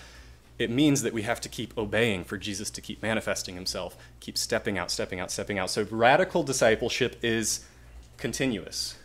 it 0.59 0.71
means 0.71 1.03
that 1.03 1.13
we 1.13 1.21
have 1.21 1.39
to 1.43 1.51
keep 1.51 1.77
obeying 1.77 2.25
for 2.25 2.39
Jesus 2.39 2.71
to 2.71 2.81
keep 2.81 3.03
manifesting 3.03 3.55
himself, 3.55 3.99
keep 4.21 4.39
stepping 4.39 4.79
out, 4.79 4.91
stepping 4.91 5.21
out, 5.21 5.31
stepping 5.31 5.59
out. 5.59 5.69
So 5.69 5.87
radical 5.91 6.43
discipleship 6.43 7.19
is 7.23 7.67
continuous. 8.17 8.97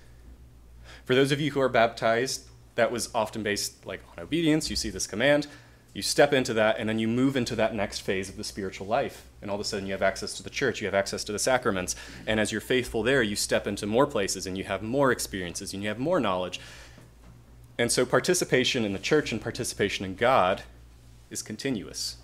For 1.03 1.13
those 1.13 1.33
of 1.33 1.41
you 1.41 1.51
who 1.51 1.59
are 1.59 1.67
baptized, 1.67 2.47
that 2.75 2.93
was 2.93 3.09
often 3.13 3.43
based 3.43 3.85
like 3.85 4.01
on 4.13 4.23
obedience. 4.23 4.69
You 4.69 4.77
see 4.77 4.89
this 4.89 5.05
command, 5.05 5.47
you 5.93 6.01
step 6.01 6.31
into 6.31 6.53
that, 6.53 6.77
and 6.79 6.87
then 6.87 6.97
you 6.97 7.09
move 7.09 7.35
into 7.35 7.57
that 7.57 7.75
next 7.75 7.99
phase 7.99 8.29
of 8.29 8.37
the 8.37 8.45
spiritual 8.45 8.87
life. 8.87 9.25
And 9.41 9.49
all 9.49 9.55
of 9.55 9.61
a 9.61 9.63
sudden, 9.63 9.87
you 9.87 9.93
have 9.93 10.01
access 10.01 10.33
to 10.35 10.43
the 10.43 10.49
church, 10.49 10.81
you 10.81 10.87
have 10.87 10.93
access 10.93 11.23
to 11.23 11.31
the 11.31 11.39
sacraments. 11.39 11.95
And 12.27 12.39
as 12.39 12.51
you're 12.51 12.61
faithful 12.61 13.01
there, 13.01 13.23
you 13.23 13.35
step 13.35 13.65
into 13.65 13.87
more 13.87 14.05
places 14.05 14.45
and 14.45 14.57
you 14.57 14.63
have 14.65 14.83
more 14.83 15.11
experiences 15.11 15.73
and 15.73 15.81
you 15.81 15.89
have 15.89 15.99
more 15.99 16.19
knowledge. 16.19 16.59
And 17.77 17.91
so, 17.91 18.05
participation 18.05 18.85
in 18.85 18.93
the 18.93 18.99
church 18.99 19.31
and 19.31 19.41
participation 19.41 20.05
in 20.05 20.15
God 20.15 20.61
is 21.31 21.41
continuous. 21.41 22.17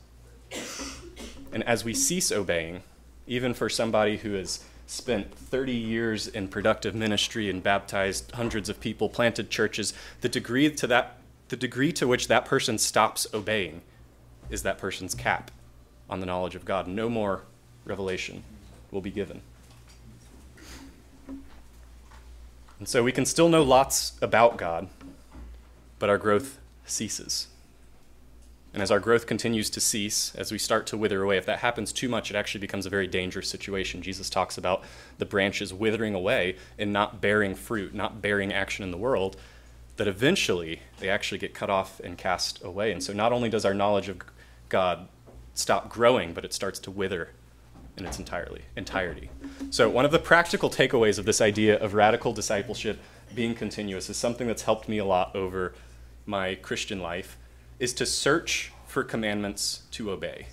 And 1.51 1.63
as 1.63 1.84
we 1.84 1.93
cease 1.93 2.32
obeying, 2.32 2.84
even 3.25 3.53
for 3.53 3.69
somebody 3.69 4.17
who 4.17 4.34
has 4.34 4.63
spent 4.86 5.34
30 5.34 5.73
years 5.73 6.27
in 6.27 6.47
productive 6.47 6.93
ministry 6.93 7.49
and 7.49 7.63
baptized 7.63 8.32
hundreds 8.32 8.69
of 8.69 8.80
people, 8.80 9.10
planted 9.10 9.49
churches, 9.49 9.93
the 10.21 10.30
degree 10.30 10.69
to 10.69 10.88
that 10.88 11.17
the 11.49 11.56
degree 11.56 11.93
to 11.93 12.08
which 12.08 12.27
that 12.27 12.43
person 12.43 12.77
stops 12.77 13.25
obeying 13.34 13.82
is 14.49 14.63
that 14.63 14.77
person's 14.77 15.15
cap 15.15 15.49
on 16.10 16.20
the 16.20 16.26
knowledge 16.26 16.56
of 16.56 16.65
God. 16.65 16.88
No 16.88 17.10
more 17.10 17.43
revelation 17.86 18.43
will 18.91 19.02
be 19.02 19.12
given. 19.12 19.41
And 22.80 22.88
so 22.88 23.04
we 23.04 23.12
can 23.12 23.26
still 23.26 23.50
know 23.50 23.63
lots 23.63 24.13
about 24.22 24.58
God, 24.58 24.88
but 25.98 26.10
our 26.10 26.17
growth 26.17 26.60
ceases. 26.86 27.48
And 28.74 28.84
as 28.84 28.91
our 28.91 29.00
growth 29.00 29.26
continues 29.26 29.72
to 29.72 29.80
cease, 29.80 30.36
as 30.36 30.52
we 30.52 30.60
start 30.60 30.86
to 30.88 30.98
wither 30.98 31.24
away, 31.24 31.38
if 31.38 31.48
that 31.48 31.60
happens 31.60 31.91
too 31.91 32.08
much, 32.08 32.30
it 32.30 32.36
actually 32.36 32.62
becomes 32.62 32.86
a 32.86 32.91
very 32.91 33.08
dangerous 33.08 33.50
situation. 33.50 34.04
Jesus 34.04 34.30
talks 34.30 34.58
about 34.58 34.84
the 35.17 35.26
branches 35.26 35.74
withering 35.74 36.13
away 36.13 36.58
and 36.78 36.93
not 36.93 37.20
bearing 37.20 37.56
fruit, 37.56 37.96
not 37.96 38.22
bearing 38.22 38.54
action 38.54 38.84
in 38.84 38.91
the 38.91 38.98
world, 38.98 39.36
that 39.96 40.08
eventually 40.08 40.82
they 41.00 41.10
actually 41.10 41.39
get 41.39 41.56
cut 41.56 41.72
off 41.72 42.00
and 42.02 42.20
cast 42.20 42.63
away. 42.63 42.91
And 42.91 43.02
so 43.02 43.13
not 43.13 43.34
only 43.34 43.50
does 43.50 43.65
our 43.65 43.74
knowledge 43.74 44.10
of 44.10 44.22
God 44.70 45.08
stop 45.58 45.89
growing, 45.89 46.34
but 46.34 46.46
it 46.46 46.54
starts 46.54 46.80
to 46.80 46.91
wither 46.91 47.30
in 47.98 48.06
its 48.06 48.20
entirely 48.20 48.62
entirety. 48.76 49.30
So 49.70 49.89
one 49.89 50.06
of 50.06 50.12
the 50.12 50.20
practical 50.20 50.70
takeaways 50.70 51.17
of 51.17 51.26
this 51.26 51.41
idea 51.41 51.78
of 51.80 51.93
radical 51.93 52.32
discipleship 52.32 53.00
being 53.34 53.56
continuous 53.56 54.10
is 54.10 54.17
something 54.17 54.48
that's 54.48 54.62
helped 54.63 54.88
me 54.88 54.98
a 55.00 55.06
lot 55.06 55.36
over 55.36 55.74
my 56.26 56.56
Christian 56.56 57.02
life 57.02 57.38
is 57.80 57.93
to 57.93 58.06
search 58.06 58.72
for 58.86 59.04
commandments 59.04 59.84
to 59.91 60.12
obey. 60.12 60.48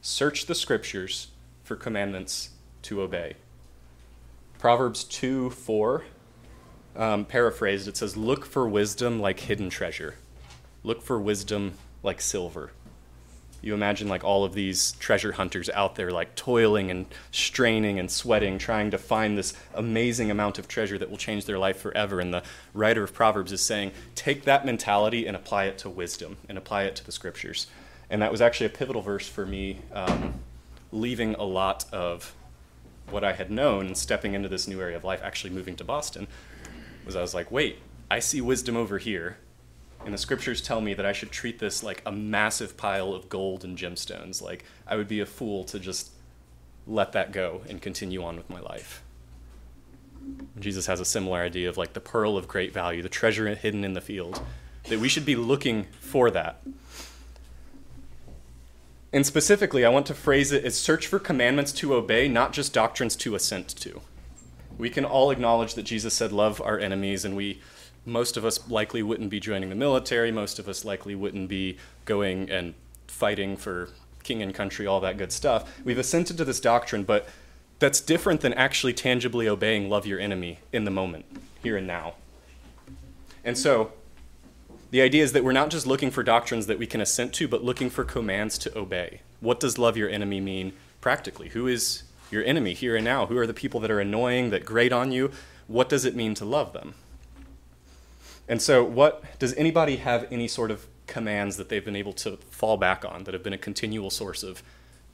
Search 0.00 0.46
the 0.46 0.54
scriptures 0.54 1.28
for 1.64 1.76
commandments 1.76 2.50
to 2.82 3.02
obey. 3.02 3.34
Proverbs 4.58 5.04
2 5.04 5.50
4, 5.50 6.04
um, 6.96 7.24
paraphrased, 7.24 7.88
it 7.88 7.96
says, 7.96 8.16
Look 8.16 8.44
for 8.44 8.68
wisdom 8.68 9.20
like 9.20 9.40
hidden 9.40 9.70
treasure. 9.70 10.16
Look 10.84 11.02
for 11.02 11.20
wisdom 11.20 11.74
like 12.02 12.20
silver. 12.20 12.72
You 13.62 13.74
imagine 13.74 14.08
like 14.08 14.24
all 14.24 14.44
of 14.44 14.54
these 14.54 14.92
treasure 14.92 15.32
hunters 15.32 15.70
out 15.70 15.94
there, 15.94 16.10
like 16.10 16.34
toiling 16.34 16.90
and 16.90 17.06
straining 17.30 18.00
and 18.00 18.10
sweating, 18.10 18.58
trying 18.58 18.90
to 18.90 18.98
find 18.98 19.38
this 19.38 19.54
amazing 19.72 20.32
amount 20.32 20.58
of 20.58 20.66
treasure 20.66 20.98
that 20.98 21.08
will 21.08 21.16
change 21.16 21.44
their 21.44 21.58
life 21.58 21.78
forever. 21.78 22.18
And 22.18 22.34
the 22.34 22.42
writer 22.74 23.04
of 23.04 23.14
Proverbs 23.14 23.52
is 23.52 23.60
saying, 23.60 23.92
take 24.16 24.44
that 24.44 24.66
mentality 24.66 25.26
and 25.26 25.36
apply 25.36 25.66
it 25.66 25.78
to 25.78 25.88
wisdom 25.88 26.38
and 26.48 26.58
apply 26.58 26.82
it 26.84 26.96
to 26.96 27.06
the 27.06 27.12
scriptures. 27.12 27.68
And 28.10 28.20
that 28.20 28.32
was 28.32 28.40
actually 28.40 28.66
a 28.66 28.70
pivotal 28.70 29.00
verse 29.00 29.28
for 29.28 29.46
me, 29.46 29.78
um, 29.92 30.34
leaving 30.90 31.34
a 31.36 31.44
lot 31.44 31.84
of 31.92 32.34
what 33.10 33.22
I 33.22 33.32
had 33.32 33.50
known 33.50 33.86
and 33.86 33.96
stepping 33.96 34.34
into 34.34 34.48
this 34.48 34.66
new 34.66 34.80
area 34.80 34.96
of 34.96 35.04
life, 35.04 35.20
actually 35.22 35.50
moving 35.50 35.76
to 35.76 35.84
Boston, 35.84 36.26
was 37.06 37.14
I 37.14 37.20
was 37.20 37.32
like, 37.32 37.50
wait, 37.50 37.78
I 38.10 38.18
see 38.18 38.40
wisdom 38.40 38.76
over 38.76 38.98
here 38.98 39.36
and 40.04 40.12
the 40.12 40.18
scriptures 40.18 40.60
tell 40.60 40.80
me 40.80 40.94
that 40.94 41.06
I 41.06 41.12
should 41.12 41.30
treat 41.30 41.58
this 41.58 41.82
like 41.82 42.02
a 42.04 42.12
massive 42.12 42.76
pile 42.76 43.12
of 43.12 43.28
gold 43.28 43.64
and 43.64 43.78
gemstones. 43.78 44.42
Like, 44.42 44.64
I 44.86 44.96
would 44.96 45.08
be 45.08 45.20
a 45.20 45.26
fool 45.26 45.64
to 45.64 45.78
just 45.78 46.10
let 46.86 47.12
that 47.12 47.32
go 47.32 47.62
and 47.68 47.80
continue 47.80 48.22
on 48.22 48.36
with 48.36 48.50
my 48.50 48.60
life. 48.60 49.02
Jesus 50.58 50.86
has 50.86 51.00
a 51.00 51.04
similar 51.04 51.40
idea 51.40 51.68
of 51.68 51.76
like 51.76 51.92
the 51.92 52.00
pearl 52.00 52.36
of 52.36 52.48
great 52.48 52.72
value, 52.72 53.02
the 53.02 53.08
treasure 53.08 53.52
hidden 53.54 53.84
in 53.84 53.92
the 53.92 54.00
field, 54.00 54.40
that 54.88 55.00
we 55.00 55.08
should 55.08 55.24
be 55.24 55.36
looking 55.36 55.86
for 56.00 56.30
that. 56.30 56.60
And 59.12 59.26
specifically, 59.26 59.84
I 59.84 59.90
want 59.90 60.06
to 60.06 60.14
phrase 60.14 60.52
it 60.52 60.64
as 60.64 60.78
search 60.78 61.06
for 61.06 61.18
commandments 61.18 61.72
to 61.72 61.94
obey, 61.94 62.28
not 62.28 62.52
just 62.52 62.72
doctrines 62.72 63.14
to 63.16 63.34
assent 63.34 63.68
to. 63.68 64.00
We 64.78 64.88
can 64.88 65.04
all 65.04 65.30
acknowledge 65.30 65.74
that 65.74 65.82
Jesus 65.82 66.14
said, 66.14 66.32
Love 66.32 66.62
our 66.62 66.78
enemies, 66.78 67.24
and 67.24 67.36
we 67.36 67.60
most 68.04 68.36
of 68.36 68.44
us 68.44 68.68
likely 68.68 69.02
wouldn't 69.02 69.30
be 69.30 69.40
joining 69.40 69.68
the 69.68 69.74
military. 69.74 70.32
Most 70.32 70.58
of 70.58 70.68
us 70.68 70.84
likely 70.84 71.14
wouldn't 71.14 71.48
be 71.48 71.78
going 72.04 72.50
and 72.50 72.74
fighting 73.06 73.56
for 73.56 73.88
king 74.22 74.42
and 74.42 74.54
country, 74.54 74.86
all 74.86 75.00
that 75.00 75.18
good 75.18 75.32
stuff. 75.32 75.70
We've 75.84 75.98
assented 75.98 76.36
to 76.38 76.44
this 76.44 76.60
doctrine, 76.60 77.04
but 77.04 77.28
that's 77.78 78.00
different 78.00 78.40
than 78.40 78.54
actually 78.54 78.92
tangibly 78.92 79.48
obeying 79.48 79.88
love 79.88 80.06
your 80.06 80.20
enemy 80.20 80.58
in 80.72 80.84
the 80.84 80.90
moment, 80.90 81.24
here 81.62 81.76
and 81.76 81.86
now. 81.86 82.14
And 83.44 83.58
so, 83.58 83.92
the 84.90 85.00
idea 85.00 85.24
is 85.24 85.32
that 85.32 85.42
we're 85.42 85.52
not 85.52 85.70
just 85.70 85.86
looking 85.86 86.10
for 86.10 86.22
doctrines 86.22 86.66
that 86.66 86.78
we 86.78 86.86
can 86.86 87.00
assent 87.00 87.32
to, 87.34 87.48
but 87.48 87.64
looking 87.64 87.90
for 87.90 88.04
commands 88.04 88.58
to 88.58 88.78
obey. 88.78 89.22
What 89.40 89.58
does 89.58 89.78
love 89.78 89.96
your 89.96 90.08
enemy 90.08 90.40
mean 90.40 90.74
practically? 91.00 91.48
Who 91.48 91.66
is 91.66 92.04
your 92.30 92.44
enemy 92.44 92.74
here 92.74 92.94
and 92.94 93.04
now? 93.04 93.26
Who 93.26 93.36
are 93.38 93.46
the 93.46 93.54
people 93.54 93.80
that 93.80 93.90
are 93.90 94.00
annoying, 94.00 94.50
that 94.50 94.64
grate 94.64 94.92
on 94.92 95.10
you? 95.10 95.32
What 95.66 95.88
does 95.88 96.04
it 96.04 96.14
mean 96.14 96.34
to 96.34 96.44
love 96.44 96.72
them? 96.72 96.94
And 98.48 98.60
so, 98.60 98.84
what 98.84 99.38
does 99.38 99.54
anybody 99.54 99.96
have 99.96 100.26
any 100.30 100.48
sort 100.48 100.70
of 100.70 100.86
commands 101.06 101.56
that 101.56 101.68
they've 101.68 101.84
been 101.84 101.96
able 101.96 102.12
to 102.14 102.36
fall 102.50 102.76
back 102.76 103.04
on 103.04 103.24
that 103.24 103.34
have 103.34 103.42
been 103.42 103.52
a 103.52 103.58
continual 103.58 104.10
source 104.10 104.42
of 104.42 104.62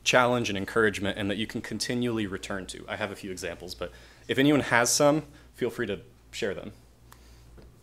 challenge 0.05 0.49
and 0.49 0.57
encouragement 0.57 1.19
and 1.19 1.31
that 1.31 1.37
you 1.37 1.47
can 1.47 1.61
continually 1.61 2.27
return 2.27 2.67
to? 2.67 2.85
I 2.89 2.97
have 2.97 3.11
a 3.11 3.17
few 3.17 3.31
examples, 3.31 3.75
but 3.75 3.93
if 4.27 4.39
anyone 4.39 4.61
has 4.61 4.91
some, 4.91 5.25
feel 5.55 5.71
free 5.71 5.87
to 5.87 6.01
share 6.31 6.55
them. 6.55 6.73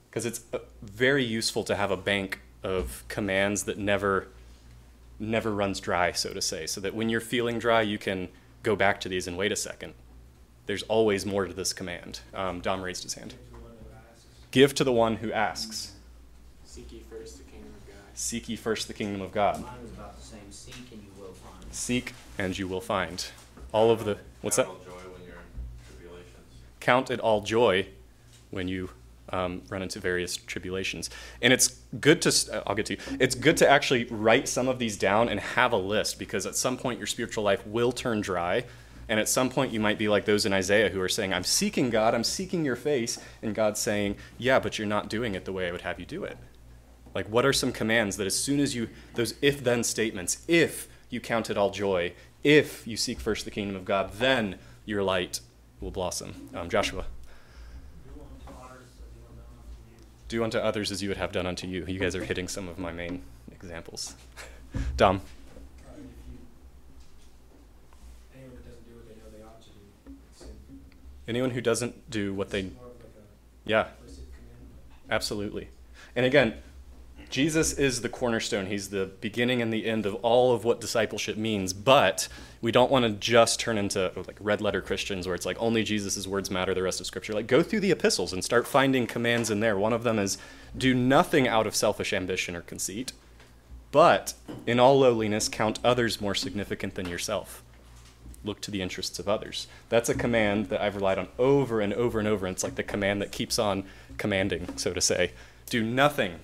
Because 0.10 0.25
it's 0.25 0.41
uh, 0.53 0.60
very 0.81 1.23
useful 1.23 1.63
to 1.65 1.75
have 1.75 1.91
a 1.91 1.97
bank 1.97 2.39
of 2.63 3.03
commands 3.08 3.63
that 3.63 3.77
never 3.77 4.27
never 5.19 5.51
runs 5.51 5.79
dry, 5.79 6.12
so 6.12 6.34
to 6.34 6.41
say, 6.41 6.67
so 6.67 6.81
that 6.81 6.93
when 6.93 7.08
you're 7.08 7.21
feeling 7.21 7.58
dry, 7.58 7.81
you 7.81 7.97
can 7.97 8.27
go 8.63 8.75
back 8.75 8.99
to 8.99 9.08
these 9.08 9.27
and 9.27 9.38
wait 9.38 9.51
a 9.51 9.55
second. 9.55 9.93
There's 10.65 10.84
always 10.84 11.25
more 11.25 11.45
to 11.45 11.53
this 11.53 11.71
command. 11.71 12.19
Um, 12.34 12.60
Dom 12.60 12.81
raised 12.81 13.03
his 13.03 13.13
hand. 13.13 13.36
Give 14.55 14.73
to 14.75 14.85
the 14.85 14.93
one 14.93 15.17
who 15.17 15.33
asks. 15.33 15.91
Seek 16.63 16.89
ye 16.93 16.99
first 17.09 17.39
the 17.39 17.43
kingdom 17.43 17.73
of 17.75 17.87
God. 17.87 18.03
Seek 18.13 18.47
ye 18.47 18.55
first 18.55 18.87
the 18.87 18.93
kingdom 18.93 19.21
of 19.21 19.33
God. 19.33 19.61
Mine 19.61 19.73
was 19.81 19.91
about 19.91 20.17
the 20.17 20.25
same. 20.25 20.49
Seek 20.49 20.93
and 20.93 21.03
you 21.03 21.09
will 21.21 21.33
find. 21.33 21.73
Seek 21.73 22.13
and 22.37 22.57
you 22.57 22.65
will 22.65 22.79
find. 22.79 23.27
All 23.73 23.91
of 23.91 24.05
the 24.05 24.17
what's 24.39 24.55
that? 24.55 24.67
Count 24.67 24.77
all 24.79 24.85
joy 24.85 25.09
when 25.11 25.25
you're 25.25 25.35
in 25.35 25.97
tribulations. 25.99 26.47
Count 26.79 27.11
it 27.11 27.19
all 27.19 27.41
joy 27.41 27.87
when 28.51 28.69
you 28.69 28.91
um, 29.27 29.61
run 29.67 29.81
into 29.81 29.99
various 29.99 30.37
tribulations. 30.37 31.09
And 31.41 31.51
it's 31.51 31.81
good 31.99 32.21
to 32.21 32.29
uh, 32.53 32.63
I'll 32.65 32.75
get 32.75 32.85
to 32.85 32.93
you. 32.93 33.17
It's 33.19 33.35
good 33.35 33.57
to 33.57 33.69
actually 33.69 34.05
write 34.05 34.47
some 34.47 34.69
of 34.69 34.79
these 34.79 34.95
down 34.95 35.27
and 35.27 35.37
have 35.37 35.73
a 35.73 35.77
list 35.77 36.17
because 36.17 36.45
at 36.45 36.55
some 36.55 36.77
point 36.77 36.97
your 36.97 37.07
spiritual 37.07 37.43
life 37.43 37.67
will 37.67 37.91
turn 37.91 38.21
dry. 38.21 38.63
And 39.07 39.19
at 39.19 39.29
some 39.29 39.49
point, 39.49 39.71
you 39.71 39.79
might 39.79 39.97
be 39.97 40.07
like 40.07 40.25
those 40.25 40.45
in 40.45 40.53
Isaiah 40.53 40.89
who 40.89 40.99
are 40.99 41.09
saying, 41.09 41.33
I'm 41.33 41.43
seeking 41.43 41.89
God, 41.89 42.15
I'm 42.15 42.23
seeking 42.23 42.65
your 42.65 42.75
face. 42.75 43.19
And 43.41 43.53
God's 43.53 43.79
saying, 43.79 44.17
Yeah, 44.37 44.59
but 44.59 44.77
you're 44.77 44.87
not 44.87 45.09
doing 45.09 45.35
it 45.35 45.45
the 45.45 45.53
way 45.53 45.67
I 45.67 45.71
would 45.71 45.81
have 45.81 45.99
you 45.99 46.05
do 46.05 46.23
it. 46.23 46.37
Like, 47.13 47.29
what 47.29 47.45
are 47.45 47.53
some 47.53 47.71
commands 47.71 48.17
that 48.17 48.27
as 48.27 48.37
soon 48.37 48.59
as 48.59 48.75
you, 48.75 48.89
those 49.13 49.35
if 49.41 49.63
then 49.63 49.83
statements, 49.83 50.43
if 50.47 50.87
you 51.09 51.21
count 51.21 51.49
it 51.49 51.57
all 51.57 51.69
joy, 51.69 52.13
if 52.43 52.85
you 52.85 52.97
seek 52.97 53.19
first 53.19 53.45
the 53.45 53.51
kingdom 53.51 53.75
of 53.75 53.85
God, 53.85 54.13
then 54.13 54.57
your 54.85 55.01
light 55.01 55.39
will 55.79 55.91
blossom. 55.91 56.49
Um, 56.53 56.69
Joshua. 56.69 57.05
Do 60.27 60.43
unto 60.43 60.57
others 60.57 60.91
as 60.91 61.03
you 61.03 61.09
would 61.09 61.17
have 61.17 61.31
done 61.31 61.45
unto 61.45 61.67
you. 61.67 61.85
You 61.87 61.99
guys 61.99 62.15
are 62.15 62.23
hitting 62.23 62.47
some 62.47 62.67
of 62.67 62.79
my 62.79 62.91
main 62.91 63.21
examples. 63.51 64.15
Dom. 64.97 65.17
Uh, 65.17 65.91
if 65.93 65.97
you, 65.97 66.39
anyone 68.33 68.55
that 68.55 68.65
doesn't 68.65 68.85
do 68.87 68.95
what 68.95 69.07
they 69.07 69.15
know 69.15 69.29
they 69.35 69.43
ought 69.43 69.61
to 69.61 69.69
do, 69.69 70.15
it's 70.31 70.39
sin. 70.39 70.49
Anyone 71.27 71.51
who 71.51 71.61
doesn't 71.61 72.09
do 72.09 72.33
what 72.33 72.51
they, 72.51 72.71
yeah. 73.65 73.88
Absolutely. 75.09 75.69
And 76.15 76.25
again, 76.25 76.55
Jesus 77.29 77.73
is 77.73 78.01
the 78.01 78.09
cornerstone. 78.09 78.67
He's 78.67 78.89
the 78.89 79.11
beginning 79.19 79.61
and 79.61 79.73
the 79.73 79.85
end 79.85 80.05
of 80.05 80.15
all 80.15 80.53
of 80.53 80.63
what 80.63 80.79
discipleship 80.79 81.38
means. 81.38 81.73
But 81.73 82.27
we 82.61 82.71
don't 82.71 82.89
want 82.89 83.03
to 83.03 83.11
just 83.11 83.59
turn 83.59 83.77
into 83.77 84.11
oh, 84.15 84.23
like 84.25 84.38
red 84.39 84.61
letter 84.61 84.81
Christians 84.81 85.27
where 85.27 85.35
it's 85.35 85.45
like 85.45 85.57
only 85.59 85.83
Jesus' 85.83 86.27
words 86.27 86.49
matter, 86.49 86.73
the 86.73 86.83
rest 86.83 87.01
of 87.01 87.07
Scripture. 87.07 87.33
Like 87.33 87.47
go 87.47 87.61
through 87.61 87.81
the 87.81 87.91
epistles 87.91 88.31
and 88.31 88.43
start 88.43 88.67
finding 88.67 89.05
commands 89.05 89.49
in 89.49 89.59
there. 89.59 89.77
One 89.77 89.93
of 89.93 90.03
them 90.03 90.19
is 90.19 90.38
do 90.77 90.93
nothing 90.93 91.47
out 91.47 91.67
of 91.67 91.75
selfish 91.75 92.13
ambition 92.13 92.55
or 92.55 92.61
conceit, 92.61 93.11
but 93.91 94.33
in 94.65 94.79
all 94.79 94.99
lowliness 94.99 95.49
count 95.49 95.79
others 95.83 96.21
more 96.21 96.35
significant 96.35 96.95
than 96.95 97.09
yourself. 97.09 97.63
Look 98.45 98.62
to 98.62 98.71
the 98.71 98.81
interests 98.81 99.19
of 99.19 99.27
others. 99.27 99.67
That's 99.89 100.08
a 100.08 100.13
command 100.13 100.69
that 100.69 100.79
I've 100.79 100.95
relied 100.95 101.17
on 101.17 101.27
over 101.38 101.81
and 101.81 101.93
over 101.93 102.19
and 102.19 102.27
over. 102.27 102.45
And 102.45 102.55
it's 102.55 102.63
like 102.63 102.75
the 102.75 102.84
command 102.84 103.21
that 103.21 103.31
keeps 103.31 103.60
on 103.60 103.84
commanding, 104.17 104.77
so 104.77 104.93
to 104.93 105.01
say. 105.01 105.31
Do 105.69 105.84
nothing 105.84 106.39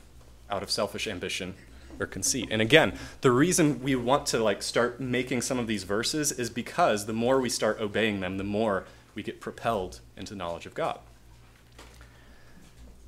out 0.49 0.63
of 0.63 0.71
selfish 0.71 1.07
ambition 1.07 1.53
or 1.99 2.07
conceit. 2.07 2.49
And 2.51 2.61
again, 2.61 2.97
the 3.21 3.31
reason 3.31 3.81
we 3.81 3.95
want 3.95 4.25
to 4.27 4.39
like 4.39 4.63
start 4.63 4.99
making 4.99 5.41
some 5.41 5.59
of 5.59 5.67
these 5.67 5.83
verses 5.83 6.31
is 6.31 6.49
because 6.49 7.05
the 7.05 7.13
more 7.13 7.39
we 7.39 7.49
start 7.49 7.79
obeying 7.79 8.19
them, 8.19 8.37
the 8.37 8.43
more 8.43 8.85
we 9.13 9.23
get 9.23 9.39
propelled 9.39 9.99
into 10.17 10.35
knowledge 10.35 10.65
of 10.65 10.73
God. 10.73 10.99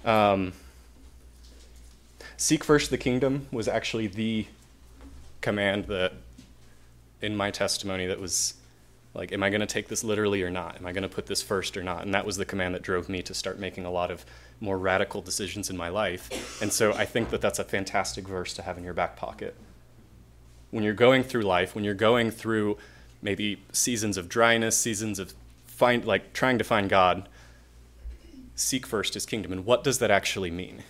Um, 0.05 0.53
seek 2.38 2.63
first 2.63 2.89
the 2.89 2.97
kingdom 2.97 3.47
was 3.51 3.67
actually 3.67 4.07
the 4.07 4.45
command 5.41 5.86
that 5.86 6.13
in 7.22 7.36
my 7.36 7.51
testimony 7.51 8.05
that 8.05 8.20
was 8.20 8.55
like 9.14 9.32
am 9.32 9.43
i 9.43 9.49
going 9.49 9.61
to 9.61 9.68
take 9.68 9.88
this 9.88 10.03
literally 10.03 10.41
or 10.41 10.49
not? 10.49 10.78
Am 10.78 10.86
i 10.86 10.91
going 10.91 11.03
to 11.03 11.09
put 11.09 11.28
this 11.28 11.41
first 11.41 11.78
or 11.78 11.84
not? 11.84 12.03
And 12.03 12.14
that 12.14 12.26
was 12.26 12.38
the 12.38 12.45
command 12.45 12.74
that 12.76 12.82
drove 12.82 13.09
me 13.09 13.22
to 13.24 13.34
start 13.34 13.59
making 13.59 13.86
a 13.86 13.91
lot 13.91 14.11
of 14.11 14.26
more 14.59 14.78
radical 14.78 15.22
decisions 15.22 15.70
in 15.70 15.78
my 15.78 15.89
life. 15.89 16.61
And 16.61 16.72
so 16.72 16.93
i 16.93 17.05
think 17.05 17.30
that 17.30 17.41
that's 17.41 17.59
a 17.59 17.64
fantastic 17.64 18.28
verse 18.28 18.53
to 18.55 18.61
have 18.61 18.78
in 18.78 18.84
your 18.84 18.93
back 18.93 19.16
pocket. 19.16 19.55
When 20.72 20.84
you're 20.84 20.93
going 20.93 21.24
through 21.24 21.43
life 21.43 21.76
when 21.76 21.84
you're 21.84 21.93
going 21.93 22.32
through 22.32 22.78
maybe 23.22 23.61
seasons 23.72 24.18
of 24.18 24.30
dryness 24.30 24.78
seasons 24.78 25.20
of 25.20 25.34
find 25.66 26.05
like 26.05 26.34
trying 26.34 26.57
to 26.57 26.64
find 26.64 26.89
god 26.89 27.28
seek 28.55 28.86
first 28.86 29.16
his 29.16 29.26
kingdom. 29.26 29.51
And 29.51 29.66
what 29.66 29.84
does 29.84 29.97
that 29.97 30.11
actually 30.11 30.51
mean? 30.51 30.84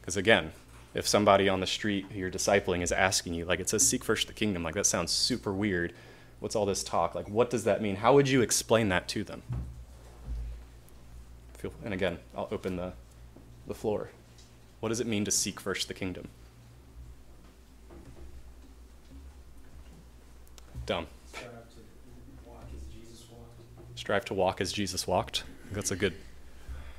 Because 0.00 0.16
again 0.16 0.52
if 0.94 1.08
somebody 1.08 1.48
on 1.48 1.60
the 1.60 1.66
street 1.66 2.06
you're 2.14 2.30
discipling 2.30 2.82
is 2.82 2.92
asking 2.92 3.34
you 3.34 3.44
like 3.44 3.60
it 3.60 3.68
says 3.68 3.86
seek 3.86 4.04
first 4.04 4.26
the 4.26 4.32
kingdom 4.34 4.62
like 4.62 4.74
that 4.74 4.86
sounds 4.86 5.10
super 5.10 5.52
weird 5.52 5.92
what's 6.42 6.56
all 6.56 6.66
this 6.66 6.82
talk 6.82 7.14
like 7.14 7.28
what 7.28 7.48
does 7.48 7.64
that 7.64 7.80
mean 7.80 7.96
how 7.96 8.12
would 8.12 8.28
you 8.28 8.42
explain 8.42 8.88
that 8.88 9.08
to 9.08 9.24
them 9.24 9.42
and 11.84 11.94
again 11.94 12.18
i'll 12.36 12.48
open 12.50 12.76
the, 12.76 12.92
the 13.66 13.74
floor 13.74 14.10
what 14.80 14.88
does 14.88 14.98
it 14.98 15.06
mean 15.06 15.24
to 15.24 15.30
seek 15.30 15.60
first 15.60 15.88
the 15.88 15.94
kingdom 15.94 16.28
Dom 20.84 21.06
Strive 21.32 21.44
to 21.44 21.76
Strive 23.94 24.24
to 24.26 24.34
walk 24.34 24.60
as 24.60 24.72
Jesus 24.72 25.06
walked. 25.06 25.44
That's 25.70 25.92
a 25.92 25.96
good. 25.96 26.14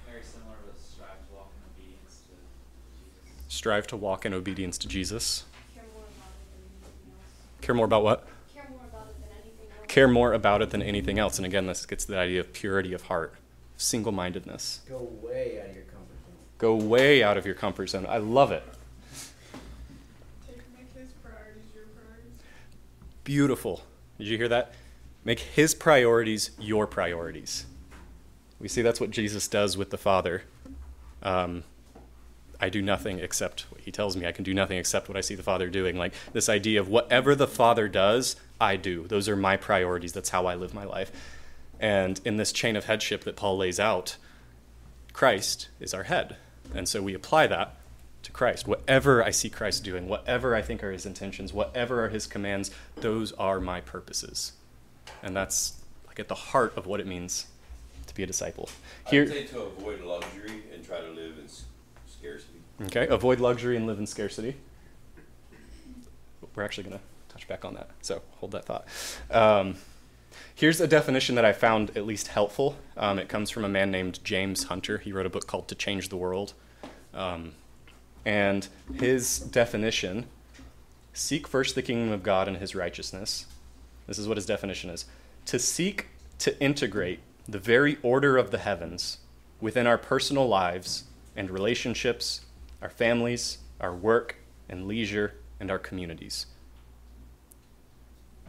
Very 0.10 0.24
similar 0.24 0.56
to 0.56 0.82
strive 0.82 1.28
to 1.28 1.34
walk 1.36 1.52
in 1.58 1.74
obedience 1.76 2.22
to 2.28 2.32
Jesus. 2.32 3.54
Strive 3.54 3.88
to 3.88 3.98
walk 3.98 4.26
in 4.26 4.34
obedience 4.34 4.78
to 4.78 4.88
Jesus. 4.88 5.44
Care 5.76 5.84
more 5.94 6.06
about 6.06 6.32
it 6.32 6.46
than 6.54 6.62
anything 6.88 7.12
else. 7.20 7.66
Care 7.66 7.76
more 7.76 7.86
about 7.86 8.04
what? 8.04 8.28
Care 8.54 8.68
more 8.70 8.80
about 8.90 9.10
it 9.10 9.20
than 9.20 9.32
anything 9.44 9.68
else. 9.78 9.83
Care 9.94 10.08
more 10.08 10.34
about 10.34 10.64
it 10.64 10.72
than 10.72 10.82
anything 10.82 11.20
else. 11.20 11.38
And 11.38 11.46
again, 11.46 11.68
this 11.68 11.86
gets 11.86 12.06
to 12.06 12.14
the 12.14 12.18
idea 12.18 12.40
of 12.40 12.52
purity 12.52 12.94
of 12.94 13.04
heart, 13.04 13.36
single 13.78 14.12
mindedness. 14.12 14.82
Go 14.90 15.08
way 15.22 15.60
out 15.62 15.70
of 15.70 15.76
your 15.76 15.84
comfort 15.84 16.18
zone. 16.26 16.36
Go 16.58 16.74
way 16.74 17.22
out 17.22 17.38
of 17.38 17.46
your 17.46 17.54
comfort 17.54 17.92
zone. 17.92 18.08
I 18.10 18.18
love 18.18 18.52
it. 18.52 18.64
Take, 20.48 20.58
make 20.76 20.92
his 21.00 21.12
priorities 21.22 21.66
your 21.76 21.84
priorities. 21.94 22.32
Beautiful. 23.24 23.84
Did 24.18 24.30
you 24.30 24.38
hear 24.38 24.48
that? 24.48 24.74
Make 25.24 25.40
his 25.40 25.76
priorities 25.76 26.50
your 26.60 26.88
priorities. 26.88 27.68
We 28.60 28.70
see 28.70 28.82
that's 28.82 29.00
what 29.00 29.12
Jesus 29.12 29.48
does 29.48 29.78
with 29.78 29.92
the 29.92 30.00
Father. 30.00 30.42
Um, 31.22 31.66
I 32.64 32.70
do 32.70 32.82
nothing 32.82 33.20
except 33.20 33.66
what 33.70 33.82
he 33.82 33.92
tells 33.92 34.16
me. 34.16 34.26
I 34.26 34.32
can 34.32 34.46
do 34.46 34.54
nothing 34.54 34.78
except 34.78 35.10
what 35.10 35.18
I 35.18 35.22
see 35.22 35.36
the 35.36 35.44
Father 35.44 35.70
doing. 35.70 35.98
Like 35.98 36.14
this 36.32 36.48
idea 36.48 36.80
of 36.80 36.88
whatever 36.88 37.36
the 37.36 37.46
Father 37.46 37.90
does, 37.90 38.38
I 38.58 38.78
do. 38.78 39.06
Those 39.06 39.28
are 39.28 39.36
my 39.36 39.58
priorities. 39.58 40.14
That's 40.14 40.30
how 40.30 40.46
I 40.46 40.56
live 40.56 40.74
my 40.74 40.86
life. 40.86 41.12
And 41.78 42.22
in 42.24 42.38
this 42.38 42.54
chain 42.54 42.78
of 42.78 42.86
headship 42.86 43.26
that 43.26 43.36
Paul 43.36 43.58
lays 43.58 43.82
out, 43.82 44.16
Christ 45.12 45.68
is 45.82 45.94
our 45.94 46.04
head. 46.04 46.38
And 46.74 46.88
so 46.88 47.02
we 47.02 47.14
apply 47.14 47.48
that 47.48 47.76
to 48.22 48.32
Christ. 48.32 48.66
Whatever 48.66 49.22
I 49.22 49.32
see 49.32 49.50
Christ 49.50 49.84
doing, 49.84 50.08
whatever 50.08 50.56
I 50.56 50.62
think 50.62 50.86
are 50.86 50.94
his 50.94 51.06
intentions, 51.06 51.52
whatever 51.52 52.06
are 52.06 52.10
his 52.10 52.26
commands, 52.28 52.72
those 52.96 53.34
are 53.34 53.60
my 53.60 53.82
purposes. 53.82 54.54
And 55.22 55.36
that's 55.36 55.84
like 56.08 56.18
at 56.18 56.30
the 56.30 56.36
heart 56.36 56.78
of 56.78 56.88
what 56.88 57.02
it 57.02 57.08
means 57.08 57.48
to 58.08 58.16
be 58.16 58.24
a 58.24 58.26
disciple. 58.26 58.70
Here, 59.10 59.24
I'd 59.24 59.30
say 59.30 59.48
to 59.48 59.64
avoid 59.64 60.00
luxury 60.00 60.64
and 60.74 60.82
try 60.86 61.02
to 61.02 61.10
live 61.10 61.38
in 61.38 61.50
scarcity. 62.24 62.60
okay, 62.84 63.08
avoid 63.08 63.40
luxury 63.40 63.76
and 63.76 63.86
live 63.86 64.00
in 64.00 64.08
scarcity. 64.08 64.56
We're 66.56 66.64
actually 66.64 66.86
going 66.86 66.98
to 66.98 67.04
touch 67.30 67.48
back 67.48 67.66
on 67.66 67.74
that. 67.74 67.90
So 68.02 68.22
hold 68.38 68.52
that 68.52 68.66
thought. 68.66 68.86
Um, 69.30 69.76
here's 70.56 70.80
a 70.80 70.88
definition 70.88 71.36
that 71.36 71.44
I 71.44 71.52
found 71.52 71.98
at 71.98 72.06
least 72.06 72.30
helpful. 72.30 72.78
Um, 72.96 73.20
it 73.20 73.28
comes 73.28 73.50
from 73.50 73.66
a 73.66 73.70
man 73.70 73.92
named 73.92 74.20
James 74.24 74.66
Hunter. 74.66 75.00
He 75.00 75.12
wrote 75.12 75.26
a 75.26 75.30
book 75.30 75.48
called 75.48 75.68
To 75.68 75.76
Change 75.76 76.10
the 76.10 76.16
World. 76.16 76.54
Um, 77.14 77.54
and 78.26 78.68
his 78.96 79.40
definition 79.40 80.28
seek 81.12 81.48
first 81.48 81.76
the 81.76 81.82
kingdom 81.82 82.14
of 82.14 82.24
God 82.24 82.48
and 82.48 82.58
his 82.58 82.74
righteousness. 82.74 83.48
This 84.08 84.18
is 84.18 84.28
what 84.28 84.38
his 84.38 84.46
definition 84.46 84.90
is 84.90 85.06
to 85.48 85.60
seek 85.60 86.08
to 86.40 86.58
integrate 86.62 87.20
the 87.50 87.60
very 87.60 87.98
order 88.02 88.38
of 88.38 88.52
the 88.52 88.60
heavens 88.60 89.18
within 89.60 89.86
our 89.88 89.98
personal 89.98 90.48
lives 90.48 91.06
and 91.36 91.50
relationships, 91.50 92.42
our 92.82 92.90
families, 92.90 93.60
our 93.80 93.94
work 93.94 94.38
and 94.70 94.88
leisure, 94.88 95.36
and 95.60 95.70
our 95.72 95.80
communities. 95.80 96.46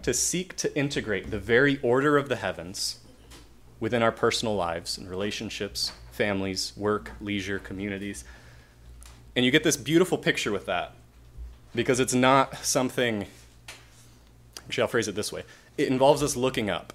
To 0.03 0.12
seek 0.12 0.57
to 0.57 0.76
integrate 0.76 1.30
the 1.30 1.39
very 1.39 1.80
order 1.80 2.16
of 2.16 2.28
the 2.28 2.37
heavens 2.37 2.99
within 3.80 4.03
our 4.03 4.12
personal 4.12 4.55
lives 4.55 4.99
and 4.99 5.09
relationships, 5.09 5.93
families, 6.12 6.72
work, 6.76 7.12
leisure, 7.20 7.59
communities. 7.59 8.24
And 9.35 9.45
you 9.45 9.51
get 9.51 9.64
this 9.64 9.76
beautiful 9.76 10.18
picture 10.18 10.53
with 10.53 10.66
that 10.66 10.93
because 11.74 12.01
it's 12.01 12.14
not 12.14 12.64
something, 12.64 13.26
actually, 14.66 14.82
I'll 14.82 14.89
phrase 14.89 15.09
it 15.09 15.14
this 15.14 15.32
way 15.32 15.45
it 15.76 15.89
involves 15.89 16.22
us 16.22 16.37
looking 16.37 16.70
up, 16.70 16.93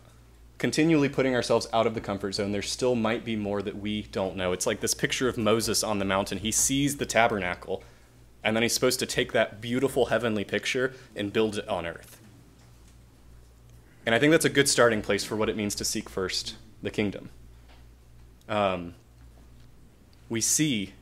continually 0.59 1.07
putting 1.09 1.33
ourselves 1.33 1.67
out 1.73 1.87
of 1.87 1.95
the 1.95 2.01
comfort 2.01 2.33
zone. 2.33 2.51
There 2.51 2.61
still 2.61 2.93
might 2.93 3.25
be 3.25 3.35
more 3.35 3.61
that 3.61 3.77
we 3.77 4.03
don't 4.03 4.35
know. 4.35 4.51
It's 4.51 4.67
like 4.67 4.81
this 4.81 4.93
picture 4.93 5.27
of 5.27 5.37
Moses 5.37 5.83
on 5.83 5.97
the 5.97 6.05
mountain. 6.05 6.39
He 6.39 6.51
sees 6.51 6.97
the 6.97 7.05
tabernacle, 7.05 7.81
and 8.43 8.55
then 8.55 8.61
he's 8.61 8.73
supposed 8.73 8.99
to 8.99 9.05
take 9.05 9.31
that 9.31 9.61
beautiful 9.61 10.07
heavenly 10.07 10.43
picture 10.43 10.93
and 11.15 11.33
build 11.33 11.57
it 11.57 11.67
on 11.67 11.87
earth. 11.87 12.17
And 14.05 14.13
I 14.13 14.19
think 14.19 14.31
that's 14.31 14.45
a 14.45 14.49
good 14.49 14.67
starting 14.67 15.01
place 15.01 15.23
for 15.23 15.35
what 15.35 15.49
it 15.49 15.57
means 15.57 15.75
to 15.75 15.85
seek 15.85 16.09
first 16.09 16.55
the 16.83 16.91
kingdom. 16.91 17.29
Um, 18.47 18.95
we 20.27 20.41
see 20.41 20.93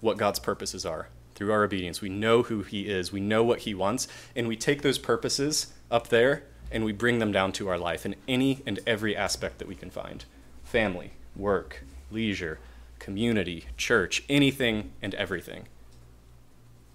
what 0.00 0.16
God's 0.16 0.38
purposes 0.38 0.84
are 0.84 1.08
through 1.34 1.52
our 1.52 1.62
obedience. 1.62 2.00
We 2.00 2.08
know 2.08 2.42
who 2.42 2.62
He 2.62 2.88
is, 2.88 3.12
we 3.12 3.20
know 3.20 3.44
what 3.44 3.60
He 3.60 3.74
wants, 3.74 4.08
and 4.34 4.48
we 4.48 4.56
take 4.56 4.82
those 4.82 4.98
purposes 4.98 5.72
up 5.90 6.08
there 6.08 6.44
and 6.70 6.84
we 6.84 6.92
bring 6.92 7.18
them 7.18 7.32
down 7.32 7.52
to 7.52 7.68
our 7.68 7.78
life 7.78 8.04
in 8.04 8.16
any 8.26 8.62
and 8.66 8.80
every 8.86 9.16
aspect 9.16 9.58
that 9.58 9.68
we 9.68 9.74
can 9.74 9.90
find 9.90 10.24
family, 10.64 11.12
work, 11.34 11.84
leisure, 12.10 12.58
community, 12.98 13.66
church, 13.76 14.24
anything 14.28 14.92
and 15.00 15.14
everything. 15.14 15.66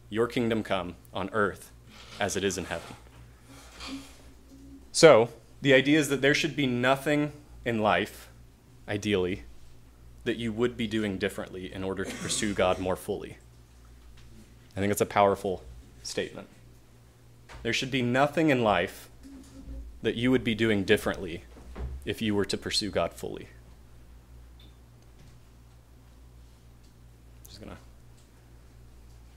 Your 0.10 0.28
kingdom 0.28 0.64
come 0.64 0.96
on 1.14 1.30
earth 1.32 1.72
as 2.20 2.36
it 2.36 2.44
is 2.44 2.58
in 2.58 2.66
heaven. 2.66 2.96
So, 4.92 5.30
the 5.62 5.74
idea 5.74 6.00
is 6.00 6.10
that 6.10 6.22
there 6.22 6.34
should 6.34 6.56
be 6.56 6.68
nothing 6.68 7.32
in 7.64 7.80
life, 7.80 8.30
ideally, 8.88 9.44
that 10.24 10.38
you 10.38 10.52
would 10.52 10.76
be 10.76 10.88
doing 10.88 11.18
differently 11.18 11.74
in 11.74 11.84
order 11.84 12.04
to 12.04 12.16
pursue 12.16 12.54
God 12.54 12.80
more 12.80 12.96
fully. 12.96 13.38
I 14.76 14.80
think 14.80 14.92
it's 14.92 15.02
a 15.02 15.06
powerful 15.06 15.64
statement. 16.04 16.48
There 17.64 17.74
should 17.74 17.92
be 17.92 18.02
nothing 18.02 18.50
in 18.50 18.64
life 18.64 19.10
that 20.02 20.16
you 20.16 20.32
would 20.32 20.44
be 20.44 20.56
doing 20.56 20.84
differently 20.84 21.44
if 22.06 22.22
you 22.22 22.34
were 22.34 22.46
to 22.46 22.58
pursue 22.58 22.90
God 22.90 23.14
fully. 23.14 23.48
Just 27.48 27.62
gonna 27.62 27.78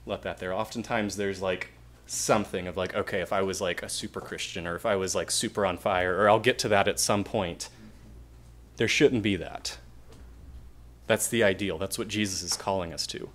let 0.07 0.23
that 0.23 0.39
there. 0.39 0.53
Oftentimes 0.53 1.17
there's 1.17 1.43
like 1.43 1.71
something 2.07 2.67
of 2.67 2.77
like, 2.77 2.95
okay, 2.95 3.21
if 3.21 3.33
I 3.33 3.43
was 3.43 3.61
like 3.61 3.83
a 3.83 3.89
super 3.89 4.21
Christian 4.21 4.67
or 4.67 4.77
if 4.77 4.87
I 4.87 4.97
was 4.97 5.15
like 5.15 5.31
super 5.31 5.65
on 5.67 5.79
fire, 5.79 6.21
or 6.21 6.29
I'll 6.29 6.41
get 6.41 6.59
to 6.61 6.69
that 6.69 6.89
at 6.89 7.01
some 7.01 7.25
point. 7.25 7.69
There 8.77 8.89
shouldn't 8.89 9.23
be 9.23 9.37
that. 9.37 9.79
That's 11.07 11.29
the 11.29 11.45
ideal. 11.45 11.79
That's 11.79 11.99
what 11.99 12.09
Jesus 12.09 12.43
is 12.43 12.57
calling 12.57 12.93
us 12.93 13.07
to. 13.09 13.29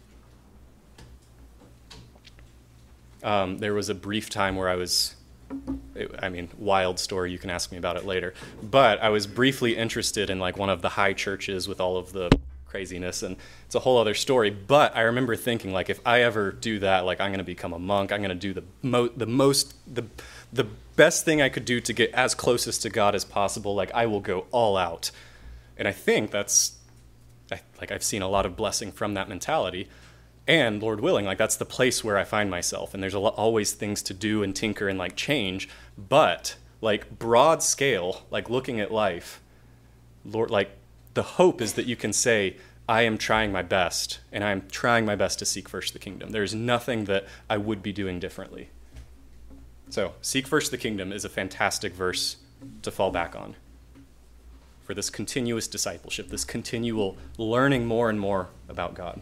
Um, 3.24 3.60
there 3.60 3.74
was 3.74 3.90
a 3.90 3.96
brief 3.96 4.30
time 4.30 4.56
where 4.56 4.70
I 4.70 4.76
was, 4.76 5.16
I 6.22 6.30
mean, 6.30 6.50
wild 6.58 7.00
story. 7.00 7.32
You 7.32 7.38
can 7.38 7.50
ask 7.50 7.72
me 7.72 7.78
about 7.78 7.97
it 7.97 8.06
later. 8.06 8.34
But 8.62 9.02
I 9.02 9.10
was 9.10 9.28
briefly 9.28 9.76
interested 9.76 10.30
in 10.30 10.39
like 10.39 10.58
one 10.58 10.70
of 10.70 10.82
the 10.82 10.89
high 10.89 11.14
churches 11.14 11.68
with 11.68 11.82
all 11.82 11.97
of 11.97 12.14
the 12.14 12.30
craziness, 12.66 13.24
and 13.24 13.36
it's 13.66 13.76
a 13.76 13.80
whole 13.80 13.97
other 13.97 14.14
story. 14.14 14.50
But 14.50 14.95
I 14.95 15.02
remember 15.02 15.36
thinking 15.36 15.74
like, 15.74 15.89
if 15.89 16.00
I 16.06 16.22
ever 16.22 16.52
do 16.52 16.80
that, 16.80 17.06
like 17.06 17.20
I'm 17.20 17.32
going 17.32 17.39
to 17.39 17.43
become 17.43 17.74
a 17.74 17.80
monk. 17.80 18.12
I'm 18.12 18.22
going 18.22 18.30
to 18.30 18.36
do 18.36 18.54
the 18.54 18.64
mo- 18.82 19.10
the 19.16 19.26
most 19.26 19.76
the 19.93 20.06
the 20.54 20.66
best 20.95 21.26
thing 21.26 21.41
I 21.41 21.50
could 21.50 21.66
do 21.66 21.82
to 21.82 21.93
get 21.93 22.12
as 22.14 22.36
closest 22.36 22.82
to 22.84 22.89
God 22.89 23.16
as 23.16 23.26
possible. 23.26 23.76
Like 23.76 23.91
I 23.93 24.06
will 24.06 24.22
go 24.22 24.45
all 24.52 24.78
out, 24.78 25.12
and 25.78 25.88
I 25.88 25.91
think 25.91 26.32
that's 26.32 26.78
I, 27.52 27.60
like 27.80 27.91
I've 27.91 28.04
seen 28.04 28.22
a 28.22 28.30
lot 28.30 28.45
of 28.45 28.56
blessing 28.56 28.91
from 28.91 29.16
that 29.16 29.28
mentality. 29.28 29.89
And 30.50 30.82
Lord 30.82 31.00
willing, 31.00 31.26
like 31.26 31.38
that's 31.38 31.58
the 31.58 31.64
place 31.64 32.04
where 32.04 32.18
I 32.18 32.24
find 32.24 32.50
myself. 32.50 32.95
And 32.95 33.04
there's 33.04 33.14
a 33.14 33.20
lo- 33.20 33.30
always 33.38 33.74
things 33.74 34.02
to 34.02 34.16
do 34.16 34.41
and 34.41 34.56
tinker 34.56 34.89
and 34.89 34.97
like 34.97 35.16
change. 35.16 35.70
But 35.95 36.56
like 36.82 37.20
broad 37.20 37.62
scale, 37.62 38.24
like 38.32 38.50
looking 38.50 38.80
at 38.80 38.91
life, 38.91 39.41
Lord, 40.26 40.50
like 40.50 40.72
the 41.14 41.22
hope 41.22 41.62
is 41.62 41.74
that 41.74 41.86
you 41.86 41.95
can 41.95 42.12
say, 42.12 42.58
I 42.88 43.04
am 43.04 43.20
trying 43.20 43.52
my 43.52 43.62
best, 43.62 44.20
and 44.32 44.43
I'm 44.43 44.68
trying 44.72 45.06
my 45.06 45.16
best 45.16 45.38
to 45.38 45.45
seek 45.45 45.70
first 45.70 45.93
the 45.93 46.00
kingdom. 46.00 46.32
There's 46.32 46.56
nothing 46.56 47.06
that 47.06 47.28
I 47.47 47.58
would 47.58 47.84
be 47.84 47.93
doing 47.93 48.20
differently. 48.20 48.70
So, 49.91 50.14
seek 50.24 50.47
first 50.47 50.72
the 50.72 50.78
kingdom 50.80 51.14
is 51.14 51.24
a 51.24 51.30
fantastic 51.30 51.93
verse 51.93 52.38
to 52.82 52.89
fall 52.89 53.12
back 53.12 53.36
on 53.36 53.56
for 54.82 54.95
this 54.95 55.12
continuous 55.12 55.68
discipleship, 55.68 56.30
this 56.30 56.43
continual 56.43 57.16
learning 57.38 57.86
more 57.86 58.10
and 58.10 58.20
more 58.20 58.47
about 58.68 58.95
God. 58.95 59.22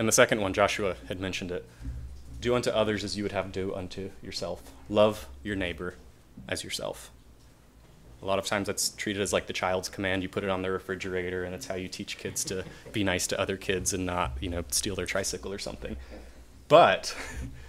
And 0.00 0.08
the 0.08 0.12
second 0.12 0.40
one, 0.40 0.54
Joshua 0.54 0.96
had 1.08 1.20
mentioned 1.20 1.50
it 1.50 1.66
do 2.40 2.54
unto 2.54 2.70
others 2.70 3.04
as 3.04 3.18
you 3.18 3.22
would 3.22 3.32
have 3.32 3.52
do 3.52 3.74
unto 3.74 4.10
yourself. 4.22 4.62
Love 4.88 5.28
your 5.42 5.56
neighbor 5.56 5.96
as 6.48 6.64
yourself. 6.64 7.10
A 8.22 8.24
lot 8.24 8.38
of 8.38 8.46
times 8.46 8.66
that's 8.66 8.88
treated 8.88 9.20
as 9.20 9.34
like 9.34 9.46
the 9.46 9.52
child's 9.52 9.90
command. 9.90 10.22
You 10.22 10.30
put 10.30 10.42
it 10.42 10.48
on 10.48 10.62
the 10.62 10.70
refrigerator, 10.70 11.44
and 11.44 11.54
it's 11.54 11.66
how 11.66 11.74
you 11.74 11.86
teach 11.86 12.16
kids 12.16 12.44
to 12.44 12.64
be 12.92 13.04
nice 13.04 13.26
to 13.26 13.38
other 13.38 13.58
kids 13.58 13.92
and 13.92 14.06
not, 14.06 14.38
you 14.40 14.48
know, 14.48 14.64
steal 14.70 14.96
their 14.96 15.04
tricycle 15.04 15.52
or 15.52 15.58
something. 15.58 15.98
But 16.68 17.14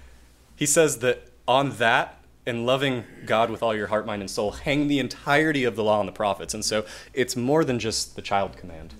he 0.56 0.66
says 0.66 1.00
that 1.00 1.32
on 1.50 1.72
that 1.80 2.24
and 2.46 2.66
loving 2.66 3.04
God 3.26 3.50
with 3.50 3.62
all 3.62 3.76
your 3.76 3.88
heart, 3.88 4.06
mind, 4.06 4.22
and 4.22 4.32
soul 4.32 4.52
hang 4.52 4.88
the 4.88 5.00
entirety 5.00 5.66
of 5.66 5.76
the 5.76 5.84
law 5.84 6.00
and 6.00 6.08
the 6.08 6.14
prophets. 6.14 6.54
And 6.54 6.64
so 6.64 6.86
it's 7.14 7.36
more 7.36 7.66
than 7.66 7.78
just 7.78 8.16
the 8.16 8.22
child 8.22 8.56
command. 8.56 8.94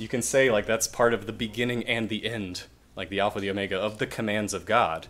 You 0.00 0.08
can 0.08 0.22
say, 0.22 0.50
like, 0.50 0.64
that's 0.64 0.88
part 0.88 1.12
of 1.12 1.26
the 1.26 1.32
beginning 1.32 1.84
and 1.84 2.08
the 2.08 2.24
end, 2.24 2.62
like 2.96 3.10
the 3.10 3.20
Alpha, 3.20 3.38
the 3.38 3.50
Omega 3.50 3.78
of 3.78 3.98
the 3.98 4.06
commands 4.06 4.54
of 4.54 4.64
God. 4.64 5.08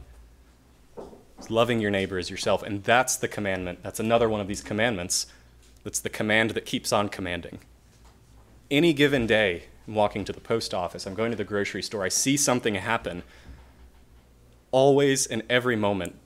It's 1.39 1.49
loving 1.49 1.79
your 1.79 1.93
neighbor 1.93 2.19
as 2.19 2.29
yourself. 2.29 2.65
And 2.65 2.83
that's 2.83 3.15
the 3.15 3.29
commandment. 3.29 3.85
That's 3.85 4.01
another 4.01 4.29
one 4.29 4.41
of 4.41 4.49
these 4.49 4.63
commandments 4.63 5.27
That's 5.85 6.01
the 6.01 6.11
command 6.11 6.51
that 6.51 6.67
keeps 6.67 6.93
on 6.93 7.09
commanding. 7.09 7.61
Any 8.69 8.93
given 8.93 9.27
day, 9.27 9.65
I'm 9.87 9.95
walking 9.95 10.25
to 10.25 10.33
the 10.33 10.41
post 10.41 10.75
office, 10.75 11.07
I'm 11.07 11.15
going 11.15 11.31
to 11.31 11.37
the 11.37 11.45
grocery 11.45 11.83
store, 11.83 12.05
I 12.05 12.09
see 12.09 12.37
something 12.37 12.75
happen. 12.75 13.23
Always 14.73 15.27
and 15.27 15.43
every 15.49 15.77
moment, 15.77 16.17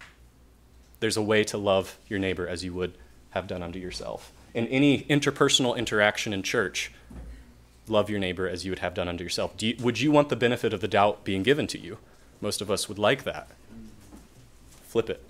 there's 1.01 1.17
a 1.17 1.23
way 1.23 1.45
to 1.45 1.59
love 1.59 1.99
your 2.09 2.19
neighbor 2.19 2.49
as 2.49 2.65
you 2.65 2.73
would 2.73 2.95
have 3.31 3.47
done 3.47 3.62
unto 3.62 3.79
yourself. 3.79 4.33
In 4.55 4.67
any 4.69 5.03
interpersonal 5.03 5.77
interaction 5.77 6.33
in 6.33 6.43
church, 6.43 6.91
love 7.89 8.09
your 8.09 8.18
neighbor 8.18 8.49
as 8.49 8.64
you 8.64 8.70
would 8.70 8.78
have 8.80 8.95
done 8.95 9.09
unto 9.09 9.24
yourself. 9.24 9.55
You, 9.61 9.76
would 9.80 10.01
you 10.01 10.11
want 10.11 10.28
the 10.28 10.37
benefit 10.37 10.72
of 10.72 10.80
the 10.80 10.89
doubt 10.89 11.24
being 11.24 11.43
given 11.43 11.66
to 11.68 11.78
you? 11.78 11.99
Most 12.41 12.61
of 12.61 12.70
us 12.70 12.89
would 12.89 12.99
like 12.99 13.24
that. 13.24 13.49
Flip 14.82 15.11
it, 15.11 15.28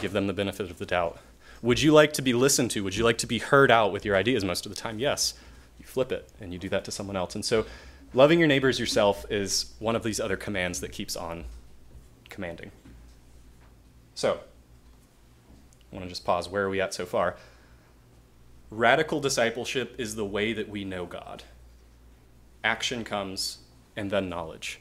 give 0.00 0.12
them 0.12 0.26
the 0.26 0.32
benefit 0.32 0.70
of 0.70 0.78
the 0.78 0.86
doubt. 0.86 1.18
Would 1.62 1.82
you 1.82 1.92
like 1.92 2.12
to 2.14 2.22
be 2.22 2.32
listened 2.32 2.70
to? 2.72 2.84
Would 2.84 2.96
you 2.96 3.04
like 3.04 3.18
to 3.18 3.26
be 3.26 3.38
heard 3.38 3.70
out 3.70 3.92
with 3.92 4.04
your 4.04 4.16
ideas 4.16 4.44
most 4.44 4.66
of 4.66 4.74
the 4.74 4.80
time? 4.80 4.98
Yes. 4.98 5.34
You 5.78 5.86
flip 5.86 6.12
it 6.12 6.28
and 6.40 6.52
you 6.52 6.58
do 6.58 6.68
that 6.68 6.84
to 6.84 6.90
someone 6.90 7.16
else. 7.16 7.34
And 7.34 7.44
so, 7.44 7.66
loving 8.12 8.38
your 8.38 8.48
neighbors 8.48 8.78
yourself 8.78 9.24
is 9.30 9.72
one 9.78 9.96
of 9.96 10.02
these 10.02 10.20
other 10.20 10.36
commands 10.36 10.80
that 10.80 10.92
keeps 10.92 11.16
on 11.16 11.44
commanding. 12.28 12.70
So, 14.14 14.40
I 15.90 15.94
want 15.94 16.04
to 16.04 16.08
just 16.08 16.24
pause. 16.24 16.48
Where 16.48 16.64
are 16.64 16.70
we 16.70 16.80
at 16.80 16.94
so 16.94 17.06
far? 17.06 17.36
Radical 18.70 19.20
discipleship 19.20 19.94
is 19.98 20.16
the 20.16 20.24
way 20.24 20.52
that 20.52 20.68
we 20.68 20.84
know 20.84 21.06
God. 21.06 21.44
Action 22.66 23.04
comes 23.04 23.58
and 23.94 24.10
then 24.10 24.28
knowledge. 24.28 24.80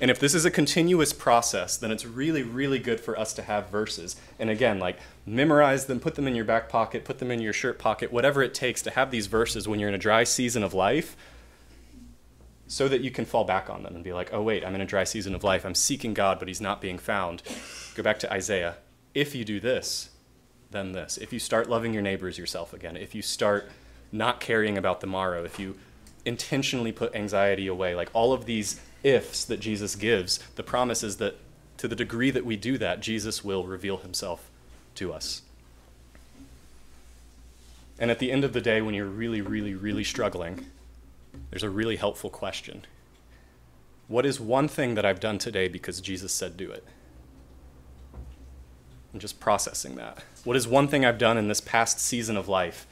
And 0.00 0.08
if 0.08 0.20
this 0.20 0.34
is 0.34 0.44
a 0.44 0.52
continuous 0.52 1.12
process, 1.12 1.76
then 1.76 1.90
it's 1.90 2.06
really, 2.06 2.44
really 2.44 2.78
good 2.78 3.00
for 3.00 3.18
us 3.18 3.34
to 3.34 3.42
have 3.42 3.68
verses. 3.70 4.14
And 4.38 4.48
again, 4.48 4.78
like 4.78 5.00
memorize 5.26 5.86
them, 5.86 5.98
put 5.98 6.14
them 6.14 6.28
in 6.28 6.36
your 6.36 6.44
back 6.44 6.68
pocket, 6.68 7.04
put 7.04 7.18
them 7.18 7.32
in 7.32 7.40
your 7.40 7.52
shirt 7.52 7.76
pocket, 7.76 8.12
whatever 8.12 8.40
it 8.40 8.54
takes 8.54 8.82
to 8.82 8.90
have 8.90 9.10
these 9.10 9.26
verses 9.26 9.66
when 9.66 9.80
you're 9.80 9.88
in 9.88 9.96
a 9.96 9.98
dry 9.98 10.22
season 10.22 10.62
of 10.62 10.72
life 10.72 11.16
so 12.68 12.86
that 12.86 13.00
you 13.00 13.10
can 13.10 13.24
fall 13.24 13.42
back 13.42 13.68
on 13.68 13.82
them 13.82 13.96
and 13.96 14.04
be 14.04 14.12
like, 14.12 14.32
oh, 14.32 14.42
wait, 14.42 14.64
I'm 14.64 14.76
in 14.76 14.80
a 14.80 14.86
dry 14.86 15.02
season 15.02 15.34
of 15.34 15.42
life. 15.42 15.66
I'm 15.66 15.74
seeking 15.74 16.14
God, 16.14 16.38
but 16.38 16.46
he's 16.46 16.60
not 16.60 16.80
being 16.80 16.98
found. 16.98 17.42
Go 17.96 18.04
back 18.04 18.20
to 18.20 18.32
Isaiah. 18.32 18.76
If 19.14 19.34
you 19.34 19.44
do 19.44 19.58
this, 19.58 20.10
then 20.70 20.92
this. 20.92 21.18
If 21.18 21.32
you 21.32 21.40
start 21.40 21.68
loving 21.68 21.92
your 21.92 22.02
neighbors 22.02 22.38
yourself 22.38 22.72
again, 22.72 22.96
if 22.96 23.12
you 23.14 23.22
start 23.22 23.68
not 24.12 24.38
caring 24.38 24.78
about 24.78 25.00
the 25.00 25.08
morrow, 25.08 25.44
if 25.44 25.58
you 25.58 25.76
intentionally 26.28 26.92
put 26.92 27.14
anxiety 27.14 27.66
away, 27.66 27.94
like 27.94 28.10
all 28.12 28.32
of 28.32 28.44
these 28.44 28.80
ifs 29.02 29.44
that 29.46 29.58
Jesus 29.58 29.96
gives, 29.96 30.38
the 30.56 30.62
promise 30.62 31.02
is 31.02 31.16
that 31.16 31.36
to 31.78 31.88
the 31.88 31.96
degree 31.96 32.30
that 32.30 32.44
we 32.44 32.56
do 32.56 32.76
that, 32.78 33.00
Jesus 33.00 33.42
will 33.42 33.64
reveal 33.64 33.98
himself 33.98 34.50
to 34.96 35.12
us. 35.12 35.42
And 37.98 38.10
at 38.10 38.18
the 38.18 38.30
end 38.30 38.44
of 38.44 38.52
the 38.52 38.60
day, 38.60 38.80
when 38.80 38.94
you're 38.94 39.06
really, 39.06 39.40
really, 39.40 39.74
really 39.74 40.04
struggling, 40.04 40.66
there's 41.50 41.62
a 41.62 41.70
really 41.70 41.96
helpful 41.96 42.30
question. 42.30 42.84
What 44.06 44.24
is 44.24 44.38
one 44.40 44.68
thing 44.68 44.94
that 44.94 45.04
I've 45.04 45.20
done 45.20 45.38
today 45.38 45.68
because 45.68 46.00
Jesus 46.00 46.32
said 46.32 46.56
do 46.56 46.70
it? 46.70 46.84
I'm 49.12 49.20
just 49.20 49.40
processing 49.40 49.96
that. 49.96 50.22
What 50.44 50.56
is 50.56 50.68
one 50.68 50.88
thing 50.88 51.04
I've 51.04 51.18
done 51.18 51.38
in 51.38 51.48
this 51.48 51.60
past 51.60 51.98
season 52.00 52.36
of 52.36 52.48
life 52.48 52.86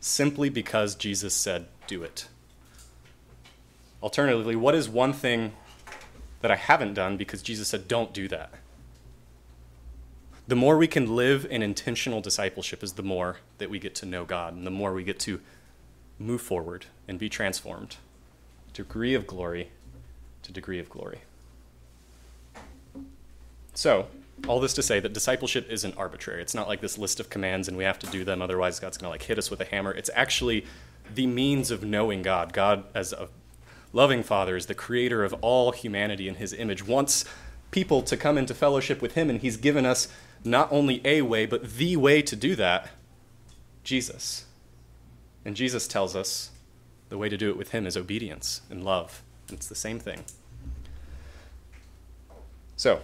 simply 0.00 0.48
because 0.48 0.94
Jesus 0.94 1.34
said 1.34 1.66
do 1.90 2.04
it? 2.04 2.28
Alternatively, 4.00 4.54
what 4.54 4.76
is 4.76 4.88
one 4.88 5.12
thing 5.12 5.52
that 6.40 6.50
I 6.50 6.56
haven't 6.56 6.94
done 6.94 7.16
because 7.16 7.42
Jesus 7.42 7.68
said 7.68 7.88
don't 7.88 8.14
do 8.14 8.28
that? 8.28 8.52
The 10.46 10.54
more 10.54 10.78
we 10.78 10.86
can 10.86 11.16
live 11.16 11.44
in 11.50 11.62
intentional 11.62 12.20
discipleship 12.20 12.82
is 12.82 12.92
the 12.92 13.02
more 13.02 13.38
that 13.58 13.68
we 13.68 13.78
get 13.78 13.94
to 13.96 14.06
know 14.06 14.24
God 14.24 14.54
and 14.54 14.64
the 14.64 14.70
more 14.70 14.94
we 14.94 15.02
get 15.02 15.18
to 15.20 15.40
move 16.18 16.40
forward 16.40 16.86
and 17.08 17.18
be 17.18 17.28
transformed. 17.28 17.96
Degree 18.72 19.14
of 19.14 19.26
glory 19.26 19.70
to 20.42 20.52
degree 20.52 20.78
of 20.78 20.88
glory. 20.88 21.20
So, 23.74 24.06
all 24.46 24.60
this 24.60 24.74
to 24.74 24.82
say 24.82 25.00
that 25.00 25.12
discipleship 25.12 25.68
isn't 25.68 25.96
arbitrary. 25.96 26.40
It's 26.40 26.54
not 26.54 26.68
like 26.68 26.80
this 26.80 26.96
list 26.96 27.20
of 27.20 27.30
commands 27.30 27.68
and 27.68 27.76
we 27.76 27.84
have 27.84 27.98
to 27.98 28.06
do 28.06 28.24
them, 28.24 28.40
otherwise, 28.40 28.78
God's 28.78 28.96
going 28.96 29.08
to 29.08 29.10
like 29.10 29.22
hit 29.22 29.38
us 29.38 29.50
with 29.50 29.60
a 29.60 29.64
hammer. 29.64 29.92
It's 29.92 30.10
actually 30.14 30.64
the 31.14 31.26
means 31.26 31.70
of 31.70 31.84
knowing 31.84 32.22
God. 32.22 32.52
God, 32.52 32.84
as 32.94 33.12
a 33.12 33.28
loving 33.92 34.22
Father, 34.22 34.56
is 34.56 34.66
the 34.66 34.74
creator 34.74 35.24
of 35.24 35.34
all 35.40 35.72
humanity 35.72 36.28
in 36.28 36.36
his 36.36 36.52
image, 36.52 36.86
wants 36.86 37.24
people 37.70 38.02
to 38.02 38.16
come 38.16 38.36
into 38.38 38.54
fellowship 38.54 39.00
with 39.00 39.14
him, 39.14 39.30
and 39.30 39.40
he's 39.40 39.56
given 39.56 39.86
us 39.86 40.08
not 40.44 40.70
only 40.72 41.00
a 41.04 41.22
way, 41.22 41.46
but 41.46 41.74
the 41.74 41.96
way 41.96 42.22
to 42.22 42.36
do 42.36 42.56
that 42.56 42.88
Jesus. 43.84 44.46
And 45.44 45.56
Jesus 45.56 45.88
tells 45.88 46.14
us 46.14 46.50
the 47.08 47.18
way 47.18 47.28
to 47.28 47.36
do 47.36 47.50
it 47.50 47.56
with 47.56 47.70
him 47.70 47.86
is 47.86 47.96
obedience 47.96 48.62
and 48.70 48.84
love. 48.84 49.22
It's 49.52 49.66
the 49.66 49.74
same 49.74 49.98
thing. 49.98 50.24
So, 52.76 53.00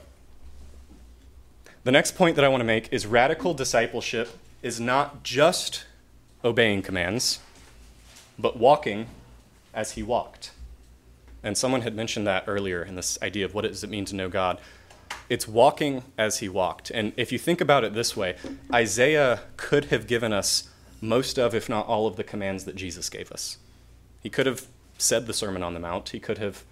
the 1.85 1.93
next 1.93 2.17
point 2.17 2.37
that 2.37 2.45
I 2.45 2.49
want 2.49 2.61
to 2.61 2.65
make 2.65 2.93
is 2.93 3.07
radical 3.07 3.55
discipleship 3.55 4.39
is 4.63 4.81
not 4.81 5.23
just 5.23 5.85
obeying 6.45 6.83
commands, 6.83 7.41
but 8.39 8.59
walking 8.59 9.07
as 9.75 9.93
he 9.93 10.03
walked. 10.03 10.53
And 11.43 11.57
someone 11.57 11.83
had 11.83 11.95
mentioned 11.95 12.27
that 12.27 12.45
earlier 12.47 12.83
in 12.83 12.97
this 12.97 13.19
idea 13.23 13.45
of 13.45 13.55
what 13.55 13.63
does 13.63 13.85
it 13.85 13.91
mean 13.91 14.05
to 14.07 14.17
know 14.17 14.29
God. 14.29 14.59
It's 15.29 15.47
walking 15.47 16.03
as 16.19 16.39
he 16.39 16.49
walked. 16.49 16.91
And 16.91 17.13
if 17.17 17.31
you 17.31 17.39
think 17.39 17.61
about 17.61 17.85
it 17.85 17.95
this 17.95 18.17
way, 18.17 18.37
Isaiah 18.73 19.41
could 19.57 19.87
have 19.87 20.07
given 20.07 20.33
us 20.33 20.69
most 21.01 21.39
of, 21.39 21.55
if 21.55 21.69
not 21.69 21.87
all 21.87 22.07
of, 22.07 22.17
the 22.17 22.25
commands 22.25 22.65
that 22.65 22.75
Jesus 22.75 23.09
gave 23.09 23.31
us. 23.31 23.59
He 24.21 24.31
could 24.31 24.47
have 24.47 24.67
said 24.99 25.27
the 25.27 25.33
Sermon 25.33 25.63
on 25.63 25.75
the 25.75 25.81
Mount. 25.81 26.09
He 26.09 26.19
could 26.19 26.39
have, 26.39 26.65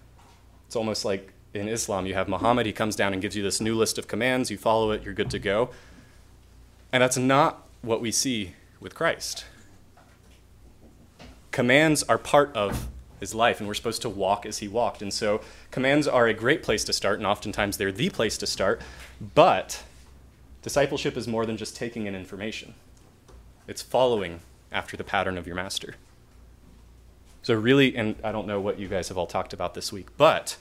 it's 0.67 0.77
almost 0.77 1.05
like 1.05 1.33
in 1.53 1.69
Islam, 1.69 2.07
you 2.07 2.15
have 2.15 2.29
Muhammad, 2.29 2.67
he 2.67 2.73
comes 2.73 2.97
down 2.97 3.13
and 3.13 3.23
gives 3.23 3.37
you 3.37 3.43
this 3.43 3.61
new 3.61 3.77
list 3.77 3.97
of 3.97 4.09
commands, 4.09 4.51
you 4.51 4.59
follow 4.59 4.91
it, 4.91 5.05
you're 5.05 5.15
good 5.15 5.31
to 5.31 5.39
go. 5.39 5.71
And 6.93 7.03
that's 7.03 7.17
not 7.17 7.67
what 7.83 8.01
we 8.01 8.11
see 8.11 8.55
with 8.81 8.95
Christ. 8.95 9.45
Commands 11.55 12.03
are 12.03 12.19
part 12.19 12.51
of 12.57 12.89
his 13.21 13.33
life, 13.33 13.61
and 13.61 13.69
we're 13.69 13.75
supposed 13.75 14.03
to 14.03 14.09
walk 14.09 14.45
as 14.45 14.59
he 14.59 14.67
walked. 14.67 15.03
And 15.03 15.15
so, 15.15 15.41
commands 15.71 16.09
are 16.09 16.27
a 16.27 16.35
great 16.35 16.65
place 16.65 16.83
to 16.83 16.93
start, 16.93 17.19
and 17.19 17.27
oftentimes 17.29 17.77
they're 17.77 17.93
the 17.93 18.11
place 18.11 18.37
to 18.39 18.47
start. 18.49 18.81
But 19.37 19.85
discipleship 20.63 21.17
is 21.17 21.29
more 21.29 21.47
than 21.47 21.57
just 21.57 21.77
taking 21.77 22.07
in 22.07 22.17
information, 22.17 22.75
it's 23.69 23.83
following 23.83 24.41
after 24.73 24.97
the 24.97 25.05
pattern 25.05 25.39
of 25.39 25.47
your 25.47 25.55
master. 25.55 25.95
So, 27.43 27.55
really, 27.55 27.97
and 27.97 28.17
I 28.25 28.33
don't 28.33 28.49
know 28.49 28.61
what 28.61 28.81
you 28.81 28.89
guys 28.89 29.07
have 29.07 29.17
all 29.17 29.29
talked 29.29 29.53
about 29.53 29.75
this 29.75 29.93
week, 29.93 30.09
but 30.17 30.57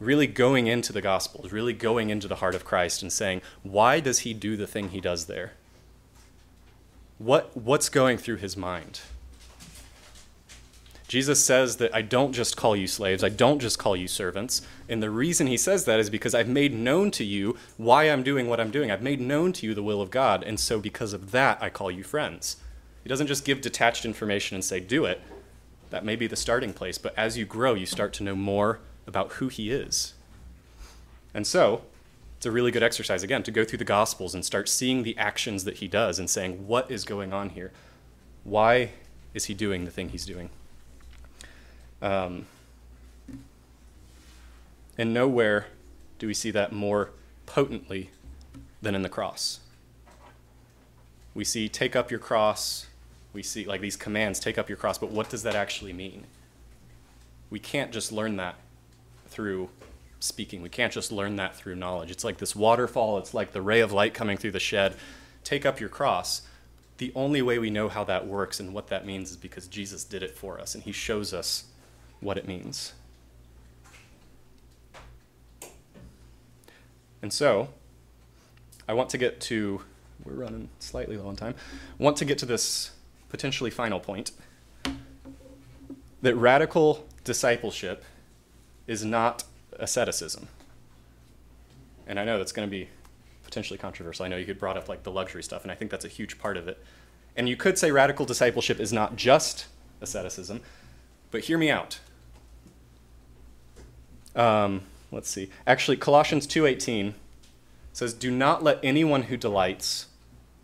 really 0.00 0.26
going 0.26 0.66
into 0.66 0.92
the 0.92 1.00
Gospels, 1.00 1.52
really 1.52 1.74
going 1.74 2.10
into 2.10 2.26
the 2.26 2.34
heart 2.42 2.56
of 2.56 2.64
Christ 2.64 3.02
and 3.02 3.12
saying, 3.12 3.40
why 3.62 4.00
does 4.00 4.18
he 4.20 4.34
do 4.34 4.56
the 4.56 4.66
thing 4.66 4.88
he 4.88 5.00
does 5.00 5.26
there? 5.26 5.52
What, 7.18 7.56
what's 7.56 7.88
going 7.88 8.18
through 8.18 8.38
his 8.38 8.56
mind? 8.56 9.02
Jesus 11.12 11.44
says 11.44 11.76
that 11.76 11.94
I 11.94 12.00
don't 12.00 12.32
just 12.32 12.56
call 12.56 12.74
you 12.74 12.86
slaves, 12.86 13.22
I 13.22 13.28
don't 13.28 13.58
just 13.58 13.78
call 13.78 13.94
you 13.94 14.08
servants. 14.08 14.62
And 14.88 15.02
the 15.02 15.10
reason 15.10 15.46
he 15.46 15.58
says 15.58 15.84
that 15.84 16.00
is 16.00 16.08
because 16.08 16.34
I've 16.34 16.48
made 16.48 16.72
known 16.72 17.10
to 17.10 17.22
you 17.22 17.54
why 17.76 18.04
I'm 18.04 18.22
doing 18.22 18.48
what 18.48 18.58
I'm 18.58 18.70
doing. 18.70 18.90
I've 18.90 19.02
made 19.02 19.20
known 19.20 19.52
to 19.52 19.66
you 19.66 19.74
the 19.74 19.82
will 19.82 20.00
of 20.00 20.10
God. 20.10 20.42
And 20.42 20.58
so 20.58 20.80
because 20.80 21.12
of 21.12 21.30
that, 21.32 21.62
I 21.62 21.68
call 21.68 21.90
you 21.90 22.02
friends. 22.02 22.56
He 23.02 23.10
doesn't 23.10 23.26
just 23.26 23.44
give 23.44 23.60
detached 23.60 24.06
information 24.06 24.54
and 24.54 24.64
say, 24.64 24.80
do 24.80 25.04
it. 25.04 25.20
That 25.90 26.02
may 26.02 26.16
be 26.16 26.26
the 26.26 26.34
starting 26.34 26.72
place. 26.72 26.96
But 26.96 27.12
as 27.14 27.36
you 27.36 27.44
grow, 27.44 27.74
you 27.74 27.84
start 27.84 28.14
to 28.14 28.24
know 28.24 28.34
more 28.34 28.80
about 29.06 29.32
who 29.32 29.48
he 29.48 29.70
is. 29.70 30.14
And 31.34 31.46
so, 31.46 31.82
it's 32.38 32.46
a 32.46 32.50
really 32.50 32.70
good 32.70 32.82
exercise, 32.82 33.22
again, 33.22 33.42
to 33.42 33.50
go 33.50 33.66
through 33.66 33.80
the 33.80 33.84
Gospels 33.84 34.34
and 34.34 34.46
start 34.46 34.66
seeing 34.66 35.02
the 35.02 35.18
actions 35.18 35.64
that 35.64 35.76
he 35.76 35.88
does 35.88 36.18
and 36.18 36.30
saying, 36.30 36.66
what 36.66 36.90
is 36.90 37.04
going 37.04 37.34
on 37.34 37.50
here? 37.50 37.70
Why 38.44 38.92
is 39.34 39.44
he 39.44 39.52
doing 39.52 39.84
the 39.84 39.90
thing 39.90 40.08
he's 40.08 40.24
doing? 40.24 40.48
Um, 42.02 42.46
and 44.98 45.14
nowhere 45.14 45.68
do 46.18 46.26
we 46.26 46.34
see 46.34 46.50
that 46.50 46.72
more 46.72 47.10
potently 47.46 48.10
than 48.82 48.94
in 48.94 49.02
the 49.02 49.08
cross. 49.08 49.60
We 51.34 51.44
see, 51.44 51.68
take 51.68 51.96
up 51.96 52.10
your 52.10 52.20
cross. 52.20 52.86
We 53.32 53.42
see, 53.42 53.64
like 53.64 53.80
these 53.80 53.96
commands, 53.96 54.38
take 54.38 54.58
up 54.58 54.68
your 54.68 54.76
cross, 54.76 54.98
but 54.98 55.10
what 55.10 55.30
does 55.30 55.44
that 55.44 55.54
actually 55.54 55.92
mean? 55.92 56.24
We 57.48 57.58
can't 57.58 57.92
just 57.92 58.12
learn 58.12 58.36
that 58.36 58.56
through 59.28 59.70
speaking. 60.20 60.60
We 60.62 60.68
can't 60.68 60.92
just 60.92 61.10
learn 61.10 61.36
that 61.36 61.56
through 61.56 61.76
knowledge. 61.76 62.10
It's 62.10 62.24
like 62.24 62.38
this 62.38 62.54
waterfall, 62.54 63.18
it's 63.18 63.32
like 63.32 63.52
the 63.52 63.62
ray 63.62 63.80
of 63.80 63.92
light 63.92 64.12
coming 64.12 64.36
through 64.36 64.52
the 64.52 64.60
shed. 64.60 64.94
Take 65.44 65.64
up 65.64 65.80
your 65.80 65.88
cross. 65.88 66.42
The 66.98 67.12
only 67.14 67.42
way 67.42 67.58
we 67.58 67.70
know 67.70 67.88
how 67.88 68.04
that 68.04 68.26
works 68.26 68.60
and 68.60 68.74
what 68.74 68.88
that 68.88 69.06
means 69.06 69.30
is 69.30 69.36
because 69.36 69.66
Jesus 69.66 70.04
did 70.04 70.22
it 70.22 70.36
for 70.36 70.60
us 70.60 70.74
and 70.74 70.84
he 70.84 70.92
shows 70.92 71.32
us 71.32 71.64
what 72.22 72.38
it 72.38 72.46
means. 72.46 72.94
And 77.20 77.32
so, 77.32 77.68
I 78.88 78.94
want 78.94 79.10
to 79.10 79.18
get 79.18 79.40
to 79.42 79.82
we're 80.24 80.34
running 80.34 80.68
slightly 80.78 81.16
low 81.16 81.28
on 81.28 81.36
time. 81.36 81.54
Want 81.98 82.16
to 82.18 82.24
get 82.24 82.38
to 82.38 82.46
this 82.46 82.92
potentially 83.28 83.70
final 83.70 84.00
point 84.00 84.32
that 86.20 86.34
radical 86.36 87.06
discipleship 87.24 88.04
is 88.86 89.04
not 89.04 89.44
asceticism. 89.78 90.48
And 92.06 92.20
I 92.20 92.24
know 92.24 92.38
that's 92.38 92.52
going 92.52 92.68
to 92.68 92.70
be 92.70 92.88
potentially 93.44 93.78
controversial. 93.78 94.24
I 94.24 94.28
know 94.28 94.36
you 94.36 94.46
could 94.46 94.58
brought 94.58 94.76
up 94.76 94.88
like 94.88 95.02
the 95.02 95.10
luxury 95.10 95.42
stuff, 95.42 95.62
and 95.62 95.72
I 95.72 95.74
think 95.74 95.90
that's 95.90 96.04
a 96.04 96.08
huge 96.08 96.38
part 96.38 96.56
of 96.56 96.68
it. 96.68 96.82
And 97.36 97.48
you 97.48 97.56
could 97.56 97.78
say 97.78 97.90
radical 97.90 98.26
discipleship 98.26 98.78
is 98.78 98.92
not 98.92 99.16
just 99.16 99.66
asceticism, 100.00 100.60
but 101.30 101.42
hear 101.42 101.58
me 101.58 101.70
out. 101.70 102.00
Um, 104.34 104.82
let's 105.10 105.28
see. 105.28 105.50
Actually, 105.66 105.96
Colossians 105.96 106.46
2:18 106.46 107.14
says, 107.92 108.14
"Do 108.14 108.30
not 108.30 108.62
let 108.62 108.78
anyone 108.82 109.24
who 109.24 109.36
delights 109.36 110.06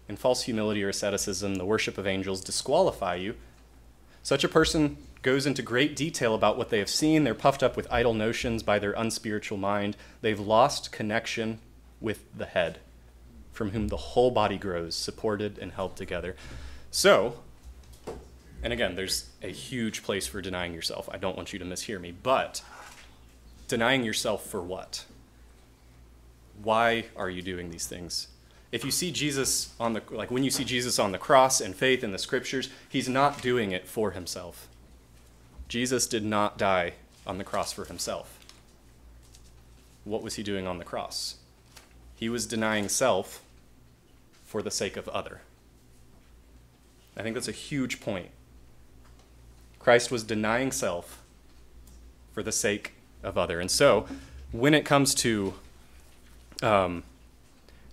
in 0.08 0.16
false 0.16 0.42
humility 0.42 0.82
or 0.82 0.88
asceticism, 0.88 1.56
the 1.56 1.66
worship 1.66 1.98
of 1.98 2.06
angels, 2.06 2.40
disqualify 2.40 3.16
you. 3.16 3.34
Such 4.22 4.42
a 4.42 4.48
person 4.48 4.96
goes 5.22 5.46
into 5.46 5.62
great 5.62 5.94
detail 5.94 6.34
about 6.34 6.56
what 6.56 6.70
they 6.70 6.78
have 6.78 6.88
seen. 6.88 7.24
They're 7.24 7.34
puffed 7.34 7.62
up 7.62 7.76
with 7.76 7.86
idle 7.90 8.14
notions 8.14 8.62
by 8.62 8.78
their 8.78 8.92
unspiritual 8.92 9.58
mind. 9.58 9.96
They've 10.22 10.40
lost 10.40 10.92
connection 10.92 11.58
with 12.00 12.24
the 12.36 12.46
head, 12.46 12.78
from 13.52 13.70
whom 13.70 13.88
the 13.88 13.96
whole 13.96 14.30
body 14.30 14.56
grows, 14.56 14.94
supported 14.94 15.58
and 15.58 15.72
held 15.72 15.96
together." 15.96 16.36
So, 16.90 17.40
and 18.62 18.72
again, 18.72 18.94
there's 18.94 19.28
a 19.42 19.48
huge 19.48 20.02
place 20.02 20.26
for 20.26 20.40
denying 20.40 20.72
yourself. 20.72 21.08
I 21.12 21.18
don't 21.18 21.36
want 21.36 21.52
you 21.52 21.58
to 21.58 21.64
mishear 21.64 22.00
me, 22.00 22.12
but 22.12 22.62
denying 23.68 24.02
yourself 24.02 24.44
for 24.46 24.60
what? 24.60 25.04
Why 26.62 27.04
are 27.16 27.30
you 27.30 27.42
doing 27.42 27.70
these 27.70 27.86
things? 27.86 28.28
If 28.72 28.84
you 28.84 28.90
see 28.90 29.12
Jesus 29.12 29.74
on 29.78 29.92
the 29.92 30.02
like 30.10 30.30
when 30.30 30.44
you 30.44 30.50
see 30.50 30.64
Jesus 30.64 30.98
on 30.98 31.12
the 31.12 31.18
cross 31.18 31.60
and 31.60 31.74
faith 31.74 32.02
in 32.02 32.12
the 32.12 32.18
scriptures, 32.18 32.68
he's 32.88 33.08
not 33.08 33.40
doing 33.40 33.70
it 33.70 33.86
for 33.86 34.10
himself. 34.10 34.68
Jesus 35.68 36.06
did 36.06 36.24
not 36.24 36.58
die 36.58 36.94
on 37.26 37.38
the 37.38 37.44
cross 37.44 37.72
for 37.72 37.84
himself. 37.84 38.38
What 40.04 40.22
was 40.22 40.34
he 40.34 40.42
doing 40.42 40.66
on 40.66 40.78
the 40.78 40.84
cross? 40.84 41.36
He 42.16 42.28
was 42.28 42.46
denying 42.46 42.88
self 42.88 43.42
for 44.44 44.62
the 44.62 44.70
sake 44.70 44.96
of 44.96 45.08
other. 45.08 45.42
I 47.16 47.22
think 47.22 47.34
that's 47.34 47.48
a 47.48 47.52
huge 47.52 48.00
point. 48.00 48.30
Christ 49.78 50.10
was 50.10 50.24
denying 50.24 50.72
self 50.72 51.22
for 52.32 52.42
the 52.42 52.52
sake 52.52 52.94
of 53.22 53.36
other. 53.36 53.60
And 53.60 53.70
so, 53.70 54.06
when 54.52 54.74
it 54.74 54.84
comes 54.84 55.14
to 55.16 55.54
um, 56.62 57.02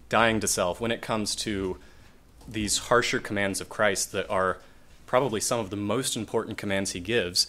dying 0.10 0.40
to 0.40 0.48
self, 0.48 0.80
when 0.80 0.92
it 0.92 1.02
comes 1.02 1.36
to 1.36 1.78
these 2.48 2.78
harsher 2.78 3.20
commands 3.20 3.60
of 3.60 3.70
Christ 3.70 4.12
that 4.12 4.30
are 4.30 4.60
probably 5.06 5.40
some 5.40 5.60
of 5.60 5.70
the 5.70 5.76
most 5.76 6.16
important 6.16 6.58
commands 6.58 6.92
he 6.92 7.00
gives, 7.00 7.48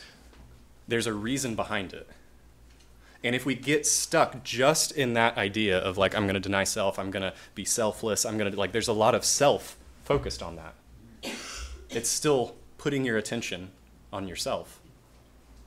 there's 0.88 1.06
a 1.06 1.12
reason 1.12 1.54
behind 1.54 1.92
it. 1.92 2.08
And 3.24 3.34
if 3.34 3.44
we 3.44 3.54
get 3.54 3.86
stuck 3.86 4.44
just 4.44 4.92
in 4.92 5.14
that 5.14 5.36
idea 5.36 5.78
of 5.78 5.98
like, 5.98 6.14
I'm 6.14 6.24
going 6.24 6.34
to 6.34 6.40
deny 6.40 6.64
self, 6.64 6.98
I'm 6.98 7.10
going 7.10 7.22
to 7.22 7.34
be 7.54 7.64
selfless, 7.64 8.24
I'm 8.24 8.38
going 8.38 8.50
to, 8.50 8.58
like, 8.58 8.72
there's 8.72 8.88
a 8.88 8.92
lot 8.92 9.14
of 9.14 9.24
self 9.24 9.76
focused 10.04 10.42
on 10.42 10.56
that. 10.56 10.74
It's 11.90 12.08
still 12.08 12.54
putting 12.78 13.04
your 13.04 13.16
attention 13.16 13.70
on 14.12 14.28
yourself. 14.28 14.80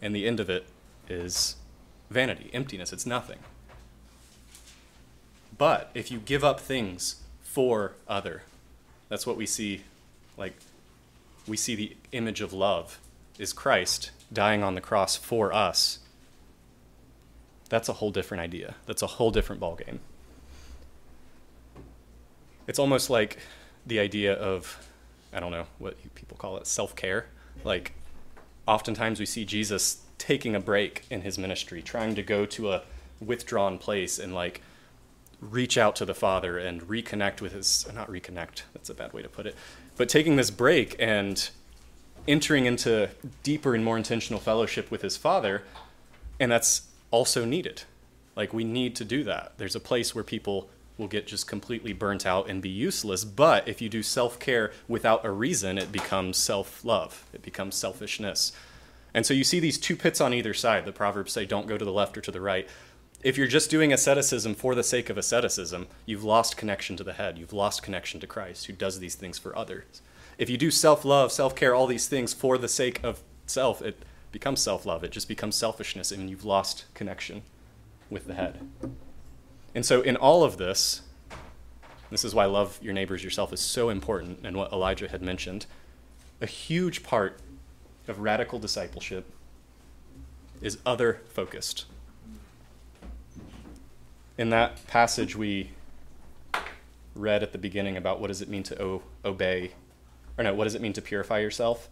And 0.01 0.15
the 0.15 0.25
end 0.25 0.39
of 0.39 0.49
it 0.49 0.65
is 1.09 1.55
vanity, 2.09 2.49
emptiness. 2.53 2.91
It's 2.91 3.05
nothing. 3.05 3.39
But 5.57 5.91
if 5.93 6.11
you 6.11 6.19
give 6.19 6.43
up 6.43 6.59
things 6.59 7.21
for 7.41 7.93
other, 8.07 8.43
that's 9.09 9.27
what 9.27 9.35
we 9.35 9.45
see. 9.45 9.81
Like, 10.37 10.53
we 11.47 11.57
see 11.57 11.75
the 11.75 11.97
image 12.11 12.41
of 12.41 12.53
love 12.53 12.99
is 13.37 13.53
Christ 13.53 14.11
dying 14.31 14.63
on 14.63 14.75
the 14.75 14.81
cross 14.81 15.15
for 15.15 15.51
us. 15.53 15.99
That's 17.69 17.89
a 17.89 17.93
whole 17.93 18.11
different 18.11 18.41
idea. 18.41 18.75
That's 18.85 19.01
a 19.01 19.07
whole 19.07 19.31
different 19.31 19.61
ballgame. 19.61 19.99
It's 22.67 22.79
almost 22.79 23.09
like 23.09 23.37
the 23.85 23.99
idea 23.99 24.33
of, 24.33 24.87
I 25.33 25.39
don't 25.39 25.51
know 25.51 25.65
what 25.77 25.97
people 26.15 26.37
call 26.37 26.57
it, 26.57 26.67
self 26.67 26.95
care. 26.95 27.25
Like, 27.63 27.93
oftentimes 28.67 29.19
we 29.19 29.25
see 29.25 29.43
Jesus 29.45 30.03
taking 30.19 30.53
a 30.53 30.59
break 30.59 31.05
in 31.09 31.21
his 31.21 31.39
ministry, 31.39 31.81
trying 31.81 32.13
to 32.13 32.21
go 32.21 32.45
to 32.45 32.71
a 32.71 32.83
withdrawn 33.19 33.79
place 33.79 34.19
and 34.19 34.35
like 34.35 34.61
reach 35.41 35.77
out 35.77 35.95
to 35.95 36.05
the 36.05 36.13
Father 36.13 36.59
and 36.59 36.81
reconnect 36.83 37.41
with 37.41 37.53
his, 37.53 37.87
not 37.95 38.09
reconnect, 38.11 38.63
that's 38.73 38.89
a 38.89 38.93
bad 38.93 39.13
way 39.13 39.23
to 39.23 39.29
put 39.29 39.47
it, 39.47 39.55
but 39.97 40.07
taking 40.07 40.35
this 40.35 40.51
break 40.51 40.95
and 40.99 41.49
entering 42.27 42.65
into 42.65 43.09
deeper 43.41 43.73
and 43.73 43.83
more 43.83 43.97
intentional 43.97 44.39
fellowship 44.39 44.91
with 44.91 45.01
his 45.01 45.17
Father. 45.17 45.63
And 46.39 46.51
that's 46.51 46.83
also 47.11 47.43
needed. 47.43 47.83
Like, 48.35 48.53
we 48.53 48.63
need 48.63 48.95
to 48.97 49.05
do 49.05 49.23
that. 49.23 49.53
There's 49.57 49.75
a 49.75 49.79
place 49.79 50.13
where 50.13 50.23
people 50.23 50.69
will 50.97 51.07
get 51.07 51.25
just 51.25 51.47
completely 51.47 51.93
burnt 51.93 52.25
out 52.25 52.49
and 52.49 52.61
be 52.61 52.69
useless. 52.69 53.23
But 53.23 53.67
if 53.67 53.81
you 53.81 53.89
do 53.89 54.03
self 54.03 54.39
care 54.39 54.71
without 54.87 55.25
a 55.25 55.31
reason, 55.31 55.77
it 55.77 55.91
becomes 55.91 56.37
self 56.37 56.85
love, 56.85 57.25
it 57.33 57.41
becomes 57.41 57.75
selfishness. 57.75 58.51
And 59.13 59.25
so 59.25 59.33
you 59.33 59.43
see 59.43 59.59
these 59.59 59.77
two 59.77 59.95
pits 59.95 60.21
on 60.21 60.33
either 60.33 60.53
side. 60.53 60.85
The 60.85 60.91
Proverbs 60.91 61.31
say, 61.31 61.45
don't 61.45 61.67
go 61.67 61.77
to 61.77 61.85
the 61.85 61.91
left 61.91 62.17
or 62.17 62.21
to 62.21 62.31
the 62.31 62.41
right. 62.41 62.67
If 63.21 63.37
you're 63.37 63.47
just 63.47 63.69
doing 63.69 63.91
asceticism 63.91 64.55
for 64.55 64.75
the 64.75 64.83
sake 64.83 65.09
of 65.09 65.17
asceticism, 65.17 65.87
you've 66.05 66.23
lost 66.23 66.55
connection 66.55 66.95
to 66.97 67.03
the 67.03 67.13
head. 67.13 67.37
You've 67.37 67.53
lost 67.53 67.83
connection 67.83 68.19
to 68.21 68.27
Christ, 68.27 68.67
who 68.67 68.73
does 68.73 68.99
these 68.99 69.15
things 69.15 69.37
for 69.37 69.55
others. 69.57 70.01
If 70.37 70.49
you 70.49 70.57
do 70.57 70.71
self 70.71 71.03
love, 71.03 71.33
self 71.33 71.53
care, 71.53 71.75
all 71.75 71.85
these 71.85 72.07
things 72.07 72.33
for 72.33 72.57
the 72.57 72.69
sake 72.69 73.03
of 73.03 73.21
self, 73.45 73.81
it 73.81 74.03
becomes 74.31 74.61
self 74.61 74.85
love. 74.85 75.03
It 75.03 75.11
just 75.11 75.27
becomes 75.27 75.57
selfishness, 75.57 76.13
and 76.13 76.29
you've 76.29 76.45
lost 76.45 76.85
connection 76.93 77.41
with 78.09 78.25
the 78.25 78.35
head. 78.35 78.59
And 79.75 79.85
so, 79.85 80.01
in 80.01 80.15
all 80.15 80.45
of 80.45 80.55
this, 80.55 81.01
this 82.09 82.23
is 82.23 82.33
why 82.33 82.45
love 82.45 82.79
your 82.81 82.93
neighbors 82.93 83.21
yourself 83.21 83.51
is 83.51 83.59
so 83.59 83.89
important, 83.89 84.39
and 84.45 84.55
what 84.55 84.71
Elijah 84.71 85.09
had 85.09 85.21
mentioned. 85.21 85.65
A 86.39 86.45
huge 86.45 87.03
part 87.03 87.41
of 88.09 88.19
radical 88.19 88.59
discipleship 88.59 89.25
is 90.61 90.77
other 90.85 91.21
focused. 91.29 91.85
In 94.37 94.49
that 94.49 94.85
passage 94.87 95.35
we 95.35 95.71
read 97.15 97.43
at 97.43 97.51
the 97.51 97.57
beginning 97.57 97.97
about 97.97 98.19
what 98.19 98.27
does 98.27 98.41
it 98.41 98.49
mean 98.49 98.63
to 98.63 98.81
o- 98.81 99.03
obey, 99.23 99.71
or 100.37 100.43
no, 100.43 100.53
what 100.53 100.63
does 100.63 100.75
it 100.75 100.81
mean 100.81 100.93
to 100.93 101.01
purify 101.01 101.39
yourself? 101.39 101.89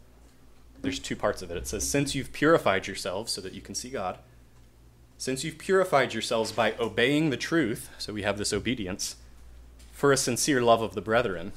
There's 0.82 1.00
two 1.00 1.16
parts 1.16 1.42
of 1.42 1.52
it. 1.52 1.58
It 1.58 1.68
says, 1.68 1.88
Since 1.88 2.16
you've 2.16 2.32
purified 2.32 2.88
yourselves 2.88 3.32
so 3.32 3.42
that 3.42 3.54
you 3.54 3.62
can 3.62 3.76
see 3.76 3.90
God, 3.90 4.20
since 5.18 5.44
you've 5.44 5.58
purified 5.58 6.14
yourselves 6.14 6.52
by 6.52 6.76
obeying 6.80 7.32
the 7.32 7.38
truth, 7.38 7.90
so 7.98 8.14
we 8.14 8.22
have 8.22 8.38
this 8.38 8.54
obedience, 8.54 9.16
for 9.92 10.12
a 10.12 10.18
sincere 10.18 10.62
love 10.62 10.82
of 10.82 10.94
the 10.94 11.02
brethren. 11.02 11.54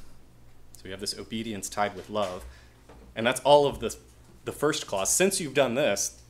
So 0.76 0.82
we 0.84 0.90
have 0.90 1.00
this 1.00 1.18
obedience 1.18 1.68
tied 1.68 1.94
with 1.94 2.08
love. 2.08 2.44
And 3.14 3.26
that's 3.26 3.40
all 3.40 3.66
of 3.66 3.80
the, 3.80 3.94
the 4.44 4.52
first 4.52 4.86
clause. 4.86 5.10
Since 5.10 5.40
you've 5.40 5.54
done 5.54 5.74
this, 5.74 6.20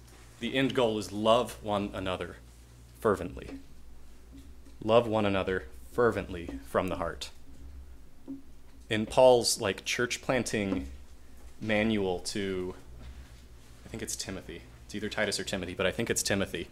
the 0.40 0.54
end 0.54 0.74
goal 0.74 0.98
is 0.98 1.12
love 1.12 1.56
one 1.62 1.90
another 1.92 2.36
fervently. 3.00 3.58
Love 4.82 5.06
one 5.06 5.26
another 5.26 5.64
fervently 5.92 6.58
from 6.66 6.88
the 6.88 6.96
heart. 6.96 7.30
In 8.88 9.06
Paul's 9.06 9.61
like 9.61 9.84
church 9.84 10.22
planting 10.22 10.88
manual 11.61 12.20
to 12.20 12.74
I 13.84 13.88
think 13.88 14.02
it's 14.02 14.16
Timothy. 14.16 14.62
It's 14.86 14.94
either 14.94 15.08
Titus 15.08 15.38
or 15.38 15.44
Timothy, 15.44 15.74
but 15.74 15.86
I 15.86 15.90
think 15.90 16.11
it's 16.11 16.22
Timothy 16.22 16.68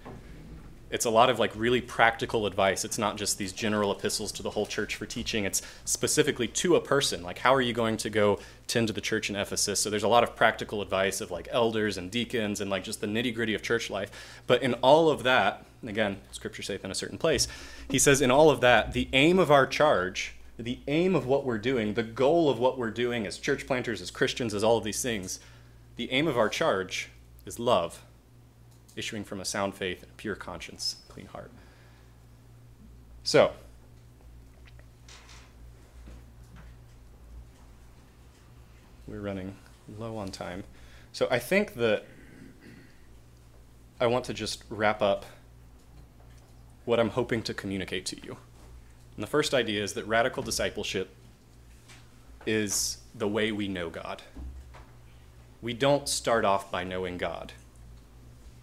it's 0.91 1.05
a 1.05 1.11
lot 1.11 1.29
of 1.29 1.39
like 1.39 1.53
really 1.55 1.81
practical 1.81 2.47
advice. 2.47 2.85
It's 2.85 2.99
not 2.99 3.17
just 3.17 3.39
these 3.39 3.53
general 3.53 3.93
epistles 3.93 4.33
to 4.33 4.43
the 4.43 4.51
whole 4.51 4.67
church 4.67 4.97
for 4.97 5.07
teaching. 5.07 5.45
It's 5.45 5.61
specifically 5.85 6.49
to 6.49 6.77
a 6.77 6.81
person. 6.81 7.23
Like, 7.23 7.39
how 7.39 7.55
are 7.55 7.61
you 7.61 7.73
going 7.73 7.97
to 7.99 8.11
go 8.11 8.39
tend 8.67 8.87
to 8.89 8.93
the 8.93 9.01
church 9.01 9.29
in 9.29 9.37
Ephesus? 9.37 9.81
So 9.81 9.91
there's 9.91 10.03
a 10.03 10.09
lot 10.09 10.23
of 10.23 10.35
practical 10.35 10.81
advice 10.81 11.21
of 11.21 11.31
like 11.31 11.49
elders 11.51 11.99
and 11.99 12.11
deacons 12.11 12.61
and 12.61 12.71
like 12.71 12.85
just 12.85 13.01
the 13.01 13.07
nitty 13.07 13.35
gritty 13.35 13.55
of 13.55 13.63
church 13.63 13.91
life. 13.91 14.11
But 14.47 14.63
in 14.63 14.75
all 14.75 15.11
of 15.11 15.23
that, 15.25 15.67
again, 15.87 16.19
scripture 16.33 16.63
safe 16.63 16.85
in 16.85 16.91
a 16.91 16.95
certain 16.95 17.19
place, 17.19 17.49
he 17.91 17.99
says, 17.99 18.21
in 18.23 18.31
all 18.31 18.51
of 18.51 18.61
that, 18.63 18.93
the 18.93 19.09
aim 19.13 19.39
of 19.39 19.51
our 19.51 19.67
charge, 19.67 20.35
the 20.59 20.79
aim 20.89 21.15
of 21.15 21.27
what 21.27 21.45
we're 21.45 21.59
doing, 21.59 21.95
the 21.95 22.03
goal 22.03 22.49
of 22.49 22.59
what 22.59 22.79
we're 22.79 22.91
doing 22.91 23.27
as 23.27 23.39
church 23.39 23.67
planters, 23.67 24.01
as 24.01 24.11
Christians, 24.11 24.55
as 24.55 24.65
all 24.65 24.79
of 24.79 24.85
these 24.85 25.03
things, 25.03 25.39
the 25.97 26.11
aim 26.13 26.27
of 26.27 26.39
our 26.39 26.49
charge 26.49 27.11
is 27.45 27.59
love 27.59 28.03
issuing 28.99 29.25
from 29.25 29.41
a 29.41 29.45
sound 29.45 29.75
faith 29.75 30.03
and 30.03 30.11
a 30.11 30.15
pure 30.17 30.35
conscience, 30.35 30.97
clean 31.09 31.27
heart. 31.27 31.51
So, 33.23 33.53
we're 39.07 39.21
running 39.21 39.55
low 39.99 40.17
on 40.17 40.29
time. 40.29 40.65
So, 41.13 41.29
I 41.31 41.39
think 41.39 41.75
that 41.75 42.05
I 44.01 44.07
want 44.07 44.25
to 44.27 44.35
just 44.35 44.65
wrap 44.69 45.01
up 45.01 45.25
what 46.85 46.99
I'm 46.99 47.11
hoping 47.11 47.43
to 47.43 47.55
communicate 47.55 48.07
to 48.07 48.17
you. 48.17 48.37
And 49.15 49.23
the 49.23 49.29
first 49.29 49.55
idea 49.55 49.83
is 49.83 49.93
that 49.95 50.07
radical 50.07 50.43
discipleship 50.43 51.15
is 52.47 52.99
the 53.15 53.29
way 53.29 53.53
we 53.53 53.69
know 53.69 53.91
God. 53.91 54.23
We 55.61 55.75
don't 55.75 56.09
start 56.09 56.45
off 56.45 56.71
by 56.71 56.85
knowing 56.85 57.19
God. 57.19 57.53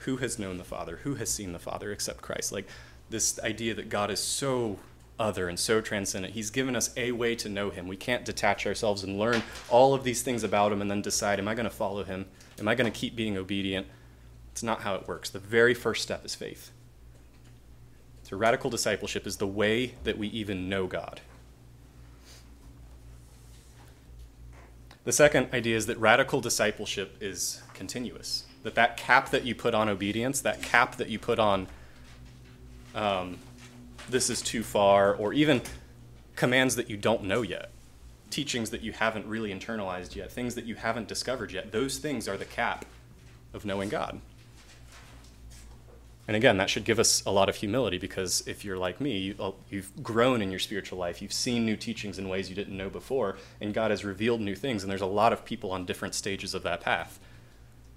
Who 0.05 0.17
has 0.17 0.39
known 0.39 0.57
the 0.57 0.63
Father? 0.63 0.97
Who 1.03 1.15
has 1.15 1.29
seen 1.29 1.51
the 1.51 1.59
Father 1.59 1.91
except 1.91 2.21
Christ? 2.21 2.51
Like 2.51 2.67
this 3.09 3.39
idea 3.39 3.73
that 3.73 3.89
God 3.89 4.11
is 4.11 4.19
so 4.19 4.79
other 5.19 5.47
and 5.47 5.59
so 5.59 5.81
transcendent. 5.81 6.33
He's 6.33 6.49
given 6.49 6.75
us 6.75 6.91
a 6.97 7.11
way 7.11 7.35
to 7.35 7.49
know 7.49 7.69
Him. 7.69 7.87
We 7.87 7.97
can't 7.97 8.25
detach 8.25 8.67
ourselves 8.67 9.03
and 9.03 9.17
learn 9.17 9.41
all 9.69 9.93
of 9.93 10.03
these 10.03 10.21
things 10.21 10.43
about 10.43 10.71
Him 10.71 10.81
and 10.81 10.91
then 10.91 11.01
decide, 11.01 11.39
am 11.39 11.47
I 11.47 11.55
going 11.55 11.65
to 11.65 11.69
follow 11.69 12.03
Him? 12.03 12.25
Am 12.59 12.67
I 12.67 12.75
going 12.75 12.91
to 12.91 12.97
keep 12.97 13.15
being 13.15 13.37
obedient? 13.37 13.87
It's 14.51 14.63
not 14.63 14.81
how 14.81 14.95
it 14.95 15.07
works. 15.07 15.29
The 15.29 15.39
very 15.39 15.73
first 15.73 16.03
step 16.03 16.25
is 16.25 16.35
faith. 16.35 16.71
So, 18.23 18.37
radical 18.37 18.69
discipleship 18.69 19.27
is 19.27 19.37
the 19.37 19.47
way 19.47 19.95
that 20.03 20.17
we 20.17 20.27
even 20.27 20.69
know 20.69 20.87
God. 20.87 21.21
The 25.03 25.11
second 25.11 25.49
idea 25.53 25.77
is 25.77 25.85
that 25.85 25.99
radical 25.99 26.41
discipleship 26.41 27.17
is 27.21 27.61
continuous. 27.73 28.45
That 28.65 28.73
that 28.75 28.97
cap 28.97 29.29
that 29.29 29.45
you 29.45 29.53
put 29.53 29.75
on 29.75 29.89
obedience, 29.89 30.41
that 30.41 30.63
cap 30.63 30.95
that 30.95 31.07
you 31.07 31.19
put 31.19 31.37
on 31.37 31.67
um, 32.95 33.37
this 34.09 34.31
is 34.31 34.41
too 34.41 34.63
far, 34.63 35.13
or 35.13 35.33
even 35.33 35.61
commands 36.35 36.75
that 36.77 36.89
you 36.89 36.97
don't 36.97 37.25
know 37.25 37.43
yet, 37.43 37.69
teachings 38.31 38.71
that 38.71 38.81
you 38.81 38.91
haven't 38.91 39.27
really 39.27 39.53
internalized 39.53 40.15
yet, 40.15 40.31
things 40.31 40.55
that 40.55 40.65
you 40.65 40.73
haven't 40.73 41.07
discovered 41.07 41.51
yet, 41.51 41.71
those 41.71 41.99
things 41.99 42.27
are 42.27 42.37
the 42.37 42.45
cap 42.45 42.85
of 43.53 43.65
knowing 43.65 43.87
God. 43.87 44.19
And 46.27 46.35
again, 46.35 46.57
that 46.57 46.71
should 46.71 46.85
give 46.85 46.97
us 46.97 47.23
a 47.23 47.31
lot 47.31 47.49
of 47.49 47.57
humility 47.57 47.99
because 47.99 48.47
if 48.47 48.65
you're 48.65 48.79
like 48.79 48.99
me, 48.99 49.15
you, 49.19 49.53
have 49.77 50.03
grown 50.03 50.41
in 50.41 50.49
your 50.49 50.59
spiritual 50.59 50.97
life. 50.97 51.21
You've 51.21 51.31
seen 51.31 51.67
new 51.67 51.77
teachings 51.77 52.17
in 52.17 52.29
ways 52.29 52.49
you 52.49 52.55
didn't 52.55 52.75
know 52.75 52.89
before, 52.89 53.37
and 53.61 53.75
God 53.75 53.91
has 53.91 54.03
revealed 54.03 54.41
new 54.41 54.55
things, 54.55 54.81
and 54.81 54.89
there's 54.89 55.01
a 55.01 55.05
lot 55.05 55.33
of 55.33 55.45
people 55.45 55.69
on 55.69 55.85
different 55.85 56.15
stages 56.15 56.55
of 56.55 56.63
that 56.63 56.81
path. 56.81 57.19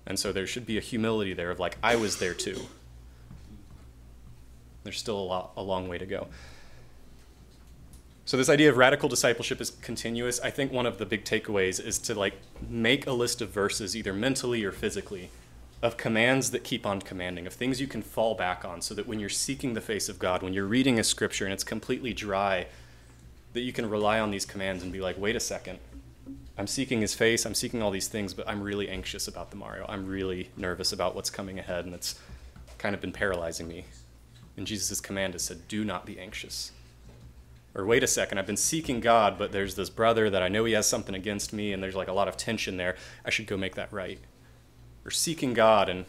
And 0.09 0.19
so 0.19 0.33
there 0.33 0.47
should 0.47 0.67
be 0.67 0.79
a 0.79 0.81
humility 0.81 1.35
there 1.35 1.53
of 1.53 1.61
like, 1.61 1.77
I 1.83 1.95
was 1.95 2.17
there 2.17 2.35
too. 2.35 2.63
There's 4.83 4.99
still 4.99 5.19
a, 5.19 5.23
lot, 5.23 5.53
a 5.57 5.63
long 5.63 5.87
way 5.87 5.99
to 5.99 6.07
go. 6.07 6.29
So 8.25 8.37
this 8.37 8.49
idea 8.49 8.71
of 8.71 8.79
radical 8.79 9.09
discipleship 9.09 9.61
is 9.61 9.71
continuous. 9.71 10.41
I 10.41 10.51
think 10.51 10.73
one 10.73 10.87
of 10.87 10.99
the 10.99 11.07
big 11.07 11.25
takeaways 11.25 11.79
is 11.83 11.99
to 12.01 12.15
like 12.15 12.35
make 12.69 13.07
a 13.07 13.13
list 13.13 13.43
of 13.43 13.51
verses, 13.51 13.95
either 13.95 14.15
mentally 14.15 14.65
or 14.65 14.73
physically, 14.73 15.31
of 15.83 15.97
commands 15.99 16.51
that 16.53 16.65
keep 16.65 16.87
on 16.87 17.01
commanding, 17.01 17.47
of 17.47 17.53
things 17.53 17.81
you 17.81 17.87
can 17.87 18.03
fall 18.03 18.35
back 18.35 18.65
on, 18.65 18.81
so 18.81 18.95
that 18.95 19.07
when 19.07 19.21
you're 19.21 19.29
seeking 19.29 19.75
the 19.75 19.81
face 19.81 20.09
of 20.09 20.19
God, 20.19 20.43
when 20.43 20.53
you're 20.55 20.67
reading 20.67 20.99
a 20.99 21.05
scripture 21.05 21.45
and 21.45 21.53
it's 21.53 21.65
completely 21.65 22.13
dry, 22.13 22.67
that 23.53 23.61
you 23.61 23.73
can 23.73 23.89
rely 23.89 24.19
on 24.21 24.31
these 24.31 24.45
commands 24.45 24.83
and 24.83 24.93
be 24.93 25.01
like, 25.01 25.19
wait 25.19 25.37
a 25.37 25.41
second, 25.41 25.79
I'm 26.57 26.67
seeking 26.67 27.01
his 27.01 27.15
face, 27.15 27.45
I'm 27.45 27.55
seeking 27.55 27.83
all 27.83 27.91
these 27.91 28.09
things, 28.09 28.35
but 28.35 28.49
I'm 28.49 28.63
really 28.63 28.89
anxious 28.89 29.29
about 29.29 29.51
the 29.51 29.57
morrow. 29.57 29.87
I'm 29.89 30.07
really 30.07 30.51
nervous 30.57 30.93
about 30.93 31.15
what's 31.15 31.31
coming 31.31 31.59
ahead, 31.59 31.85
and 31.85 31.95
it's 31.95 32.19
kind 32.79 32.95
of 32.95 33.01
been 33.01 33.13
paralyzing 33.13 33.69
me. 33.69 33.85
And 34.57 34.67
Jesus' 34.67 35.01
command 35.01 35.35
is 35.35 35.43
said, 35.43 35.69
do 35.69 35.85
not 35.85 36.05
be 36.05 36.19
anxious. 36.19 36.73
Or 37.75 37.87
wait 37.87 38.03
a 38.03 38.09
second, 38.09 38.39
I've 38.39 38.47
been 38.47 38.57
seeking 38.57 39.01
God, 39.01 39.39
but 39.39 39.53
there's 39.53 39.77
this 39.77 39.91
brother 39.91 40.31
that 40.31 40.43
I 40.43 40.49
know 40.49 40.65
he 40.65 40.73
has 40.73 40.89
something 40.89 41.15
against 41.15 41.53
me, 41.53 41.73
and 41.73 41.83
there's 41.83 41.95
like 41.95 42.09
a 42.09 42.13
lot 42.13 42.27
of 42.27 42.37
tension 42.37 42.77
there. 42.77 42.97
I 43.25 43.31
should 43.31 43.47
go 43.47 43.57
make 43.57 43.77
that 43.77 43.93
right 43.93 44.19
or 45.09 45.11
seeking 45.11 45.55
God 45.55 45.89
and 45.89 46.05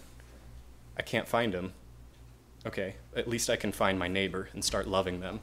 I 0.97 1.01
can't 1.01 1.25
find 1.25 1.53
him, 1.53 1.71
okay, 2.67 2.95
at 3.15 3.29
least 3.29 3.49
I 3.49 3.55
can 3.55 3.71
find 3.71 3.97
my 3.97 4.09
neighbor 4.09 4.49
and 4.51 4.61
start 4.61 4.89
loving 4.89 5.21
them. 5.21 5.39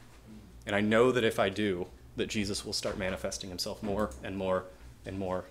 And 0.66 0.77
I 0.77 0.83
know 0.83 1.11
that 1.11 1.24
if 1.24 1.39
I 1.39 1.49
do, 1.49 1.87
that 2.17 2.29
Jesus 2.29 2.64
will 2.64 2.73
start 2.73 2.99
manifesting 2.99 3.51
himself 3.51 3.83
more 3.83 4.11
and 4.23 4.37
more 4.37 4.64
and 5.05 5.19
more. 5.19 5.45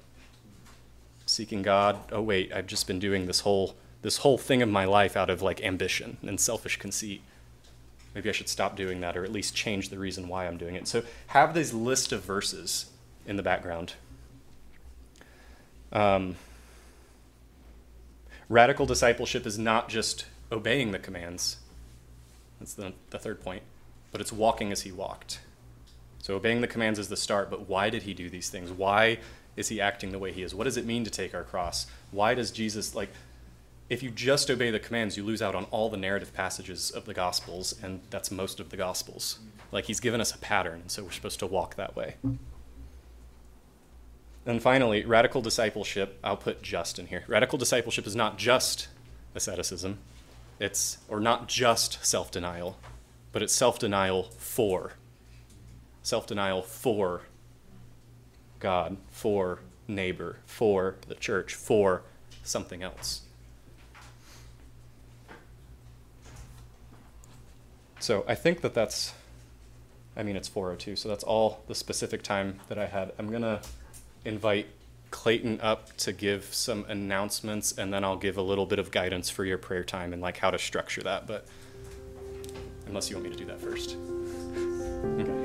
Seeking 1.26 1.62
God, 1.62 2.00
oh 2.12 2.22
wait, 2.22 2.54
I've 2.54 2.68
just 2.68 2.88
been 2.88 3.00
doing 3.00 3.26
this 3.26 3.42
whole 3.42 3.76
this 4.02 4.18
whole 4.18 4.38
thing 4.38 4.62
of 4.62 4.70
my 4.70 4.86
life 4.86 5.18
out 5.18 5.32
of 5.32 5.42
like 5.42 5.64
ambition 5.64 6.18
and 6.22 6.40
selfish 6.40 6.78
conceit. 6.78 7.22
Maybe 8.14 8.30
I 8.30 8.32
should 8.32 8.50
stop 8.50 8.76
doing 8.76 9.02
that 9.02 9.18
or 9.18 9.24
at 9.24 9.32
least 9.32 9.56
change 9.56 9.90
the 9.90 9.98
reason 9.98 10.28
why 10.28 10.46
I'm 10.46 10.58
doing 10.58 10.76
it. 10.76 10.88
So 10.88 11.04
have 11.28 11.56
this 11.56 11.74
list 11.74 12.12
of 12.12 12.24
verses 12.24 12.92
in 13.26 13.36
the 13.36 13.44
background. 13.44 13.94
Um, 15.92 16.36
Radical 18.48 18.86
discipleship 18.86 19.46
is 19.46 19.58
not 19.58 19.90
just 19.90 20.26
obeying 20.52 20.92
the 20.92 21.00
commands. 21.00 21.58
That's 22.60 22.74
the, 22.74 22.94
the 23.10 23.18
third 23.18 23.42
point. 23.42 23.64
But 24.12 24.22
it's 24.22 24.32
walking 24.32 24.72
as 24.72 24.84
he 24.84 24.92
walked. 24.92 25.40
So 26.26 26.34
obeying 26.34 26.62
the 26.62 26.68
commands 26.68 26.98
is 26.98 27.08
the 27.08 27.16
start, 27.16 27.52
but 27.52 27.70
why 27.70 27.92
did 27.92 28.02
he 28.02 28.16
do 28.16 28.32
these 28.32 28.50
things? 28.50 28.72
Why 28.72 29.20
is 29.56 29.68
he 29.68 29.80
acting 29.80 30.12
the 30.12 30.18
way 30.18 30.32
he 30.32 30.42
is? 30.42 30.56
What 30.56 30.64
does 30.64 30.76
it 30.76 30.84
mean 30.84 31.04
to 31.04 31.12
take 31.12 31.36
our 31.36 31.44
cross? 31.44 31.86
Why 32.10 32.34
does 32.34 32.50
Jesus, 32.50 32.96
like, 32.96 33.12
if 33.92 34.02
you 34.02 34.10
just 34.10 34.50
obey 34.50 34.72
the 34.72 34.80
commands, 34.80 35.18
you 35.18 35.24
lose 35.24 35.44
out 35.44 35.54
on 35.54 35.66
all 35.66 35.88
the 35.88 35.98
narrative 35.98 36.34
passages 36.34 36.90
of 36.90 37.06
the 37.06 37.14
Gospels, 37.14 37.76
and 37.84 38.02
that's 38.10 38.32
most 38.32 38.60
of 38.60 38.72
the 38.72 38.76
Gospels. 38.76 39.38
Like, 39.72 39.86
he's 39.86 40.00
given 40.00 40.20
us 40.20 40.34
a 40.34 40.40
pattern, 40.40 40.82
and 40.82 40.90
so 40.90 41.04
we're 41.04 41.12
supposed 41.12 41.38
to 41.42 41.46
walk 41.46 41.76
that 41.76 41.96
way. 41.96 42.16
And 44.48 44.64
finally, 44.64 45.06
radical 45.06 45.44
discipleship, 45.44 46.18
I'll 46.24 46.38
put 46.38 46.64
just 46.64 46.98
in 46.98 47.06
here. 47.06 47.24
Radical 47.28 47.60
discipleship 47.60 48.08
is 48.08 48.16
not 48.16 48.40
just 48.40 48.88
asceticism, 49.36 50.00
it's 50.60 50.98
or 51.08 51.20
not 51.20 51.48
just 51.48 52.04
self-denial, 52.04 52.80
but 53.32 53.44
it's 53.44 53.54
self-denial 53.54 54.32
for 54.40 54.94
self-denial 56.06 56.62
for 56.62 57.22
God, 58.60 58.98
for 59.10 59.60
neighbor, 59.88 60.38
for 60.46 60.96
the 61.08 61.16
church, 61.16 61.56
for 61.56 62.04
something 62.44 62.84
else. 62.84 63.24
So 68.00 68.24
I 68.28 68.36
think 68.36 68.62
that 68.62 68.76
that's, 68.76 69.14
I 70.16 70.22
mean, 70.22 70.36
it's 70.36 70.48
402, 70.48 70.96
so 70.96 71.10
that's 71.10 71.24
all 71.24 71.64
the 71.68 71.74
specific 71.74 72.22
time 72.22 72.60
that 72.70 72.78
I 72.78 72.86
had. 72.86 73.12
I'm 73.18 73.30
going 73.30 73.42
to 73.42 73.62
invite 74.26 74.68
Clayton 75.10 75.60
up 75.62 75.98
to 75.98 76.14
give 76.14 76.54
some 76.54 76.86
announcements, 76.88 77.72
and 77.80 77.92
then 77.92 78.04
I'll 78.04 78.16
give 78.16 78.38
a 78.38 78.44
little 78.44 78.68
bit 78.68 78.78
of 78.78 78.92
guidance 78.92 79.32
for 79.32 79.44
your 79.44 79.58
prayer 79.58 79.84
time 79.84 80.14
and 80.14 80.22
like 80.22 80.38
how 80.38 80.52
to 80.52 80.60
structure 80.60 81.02
that. 81.02 81.26
But 81.26 81.48
unless 82.86 83.10
you 83.10 83.16
want 83.16 83.28
me 83.28 83.36
to 83.36 83.38
do 83.38 83.46
that 83.46 83.60
first. 83.60 83.98
Okay. 85.06 85.45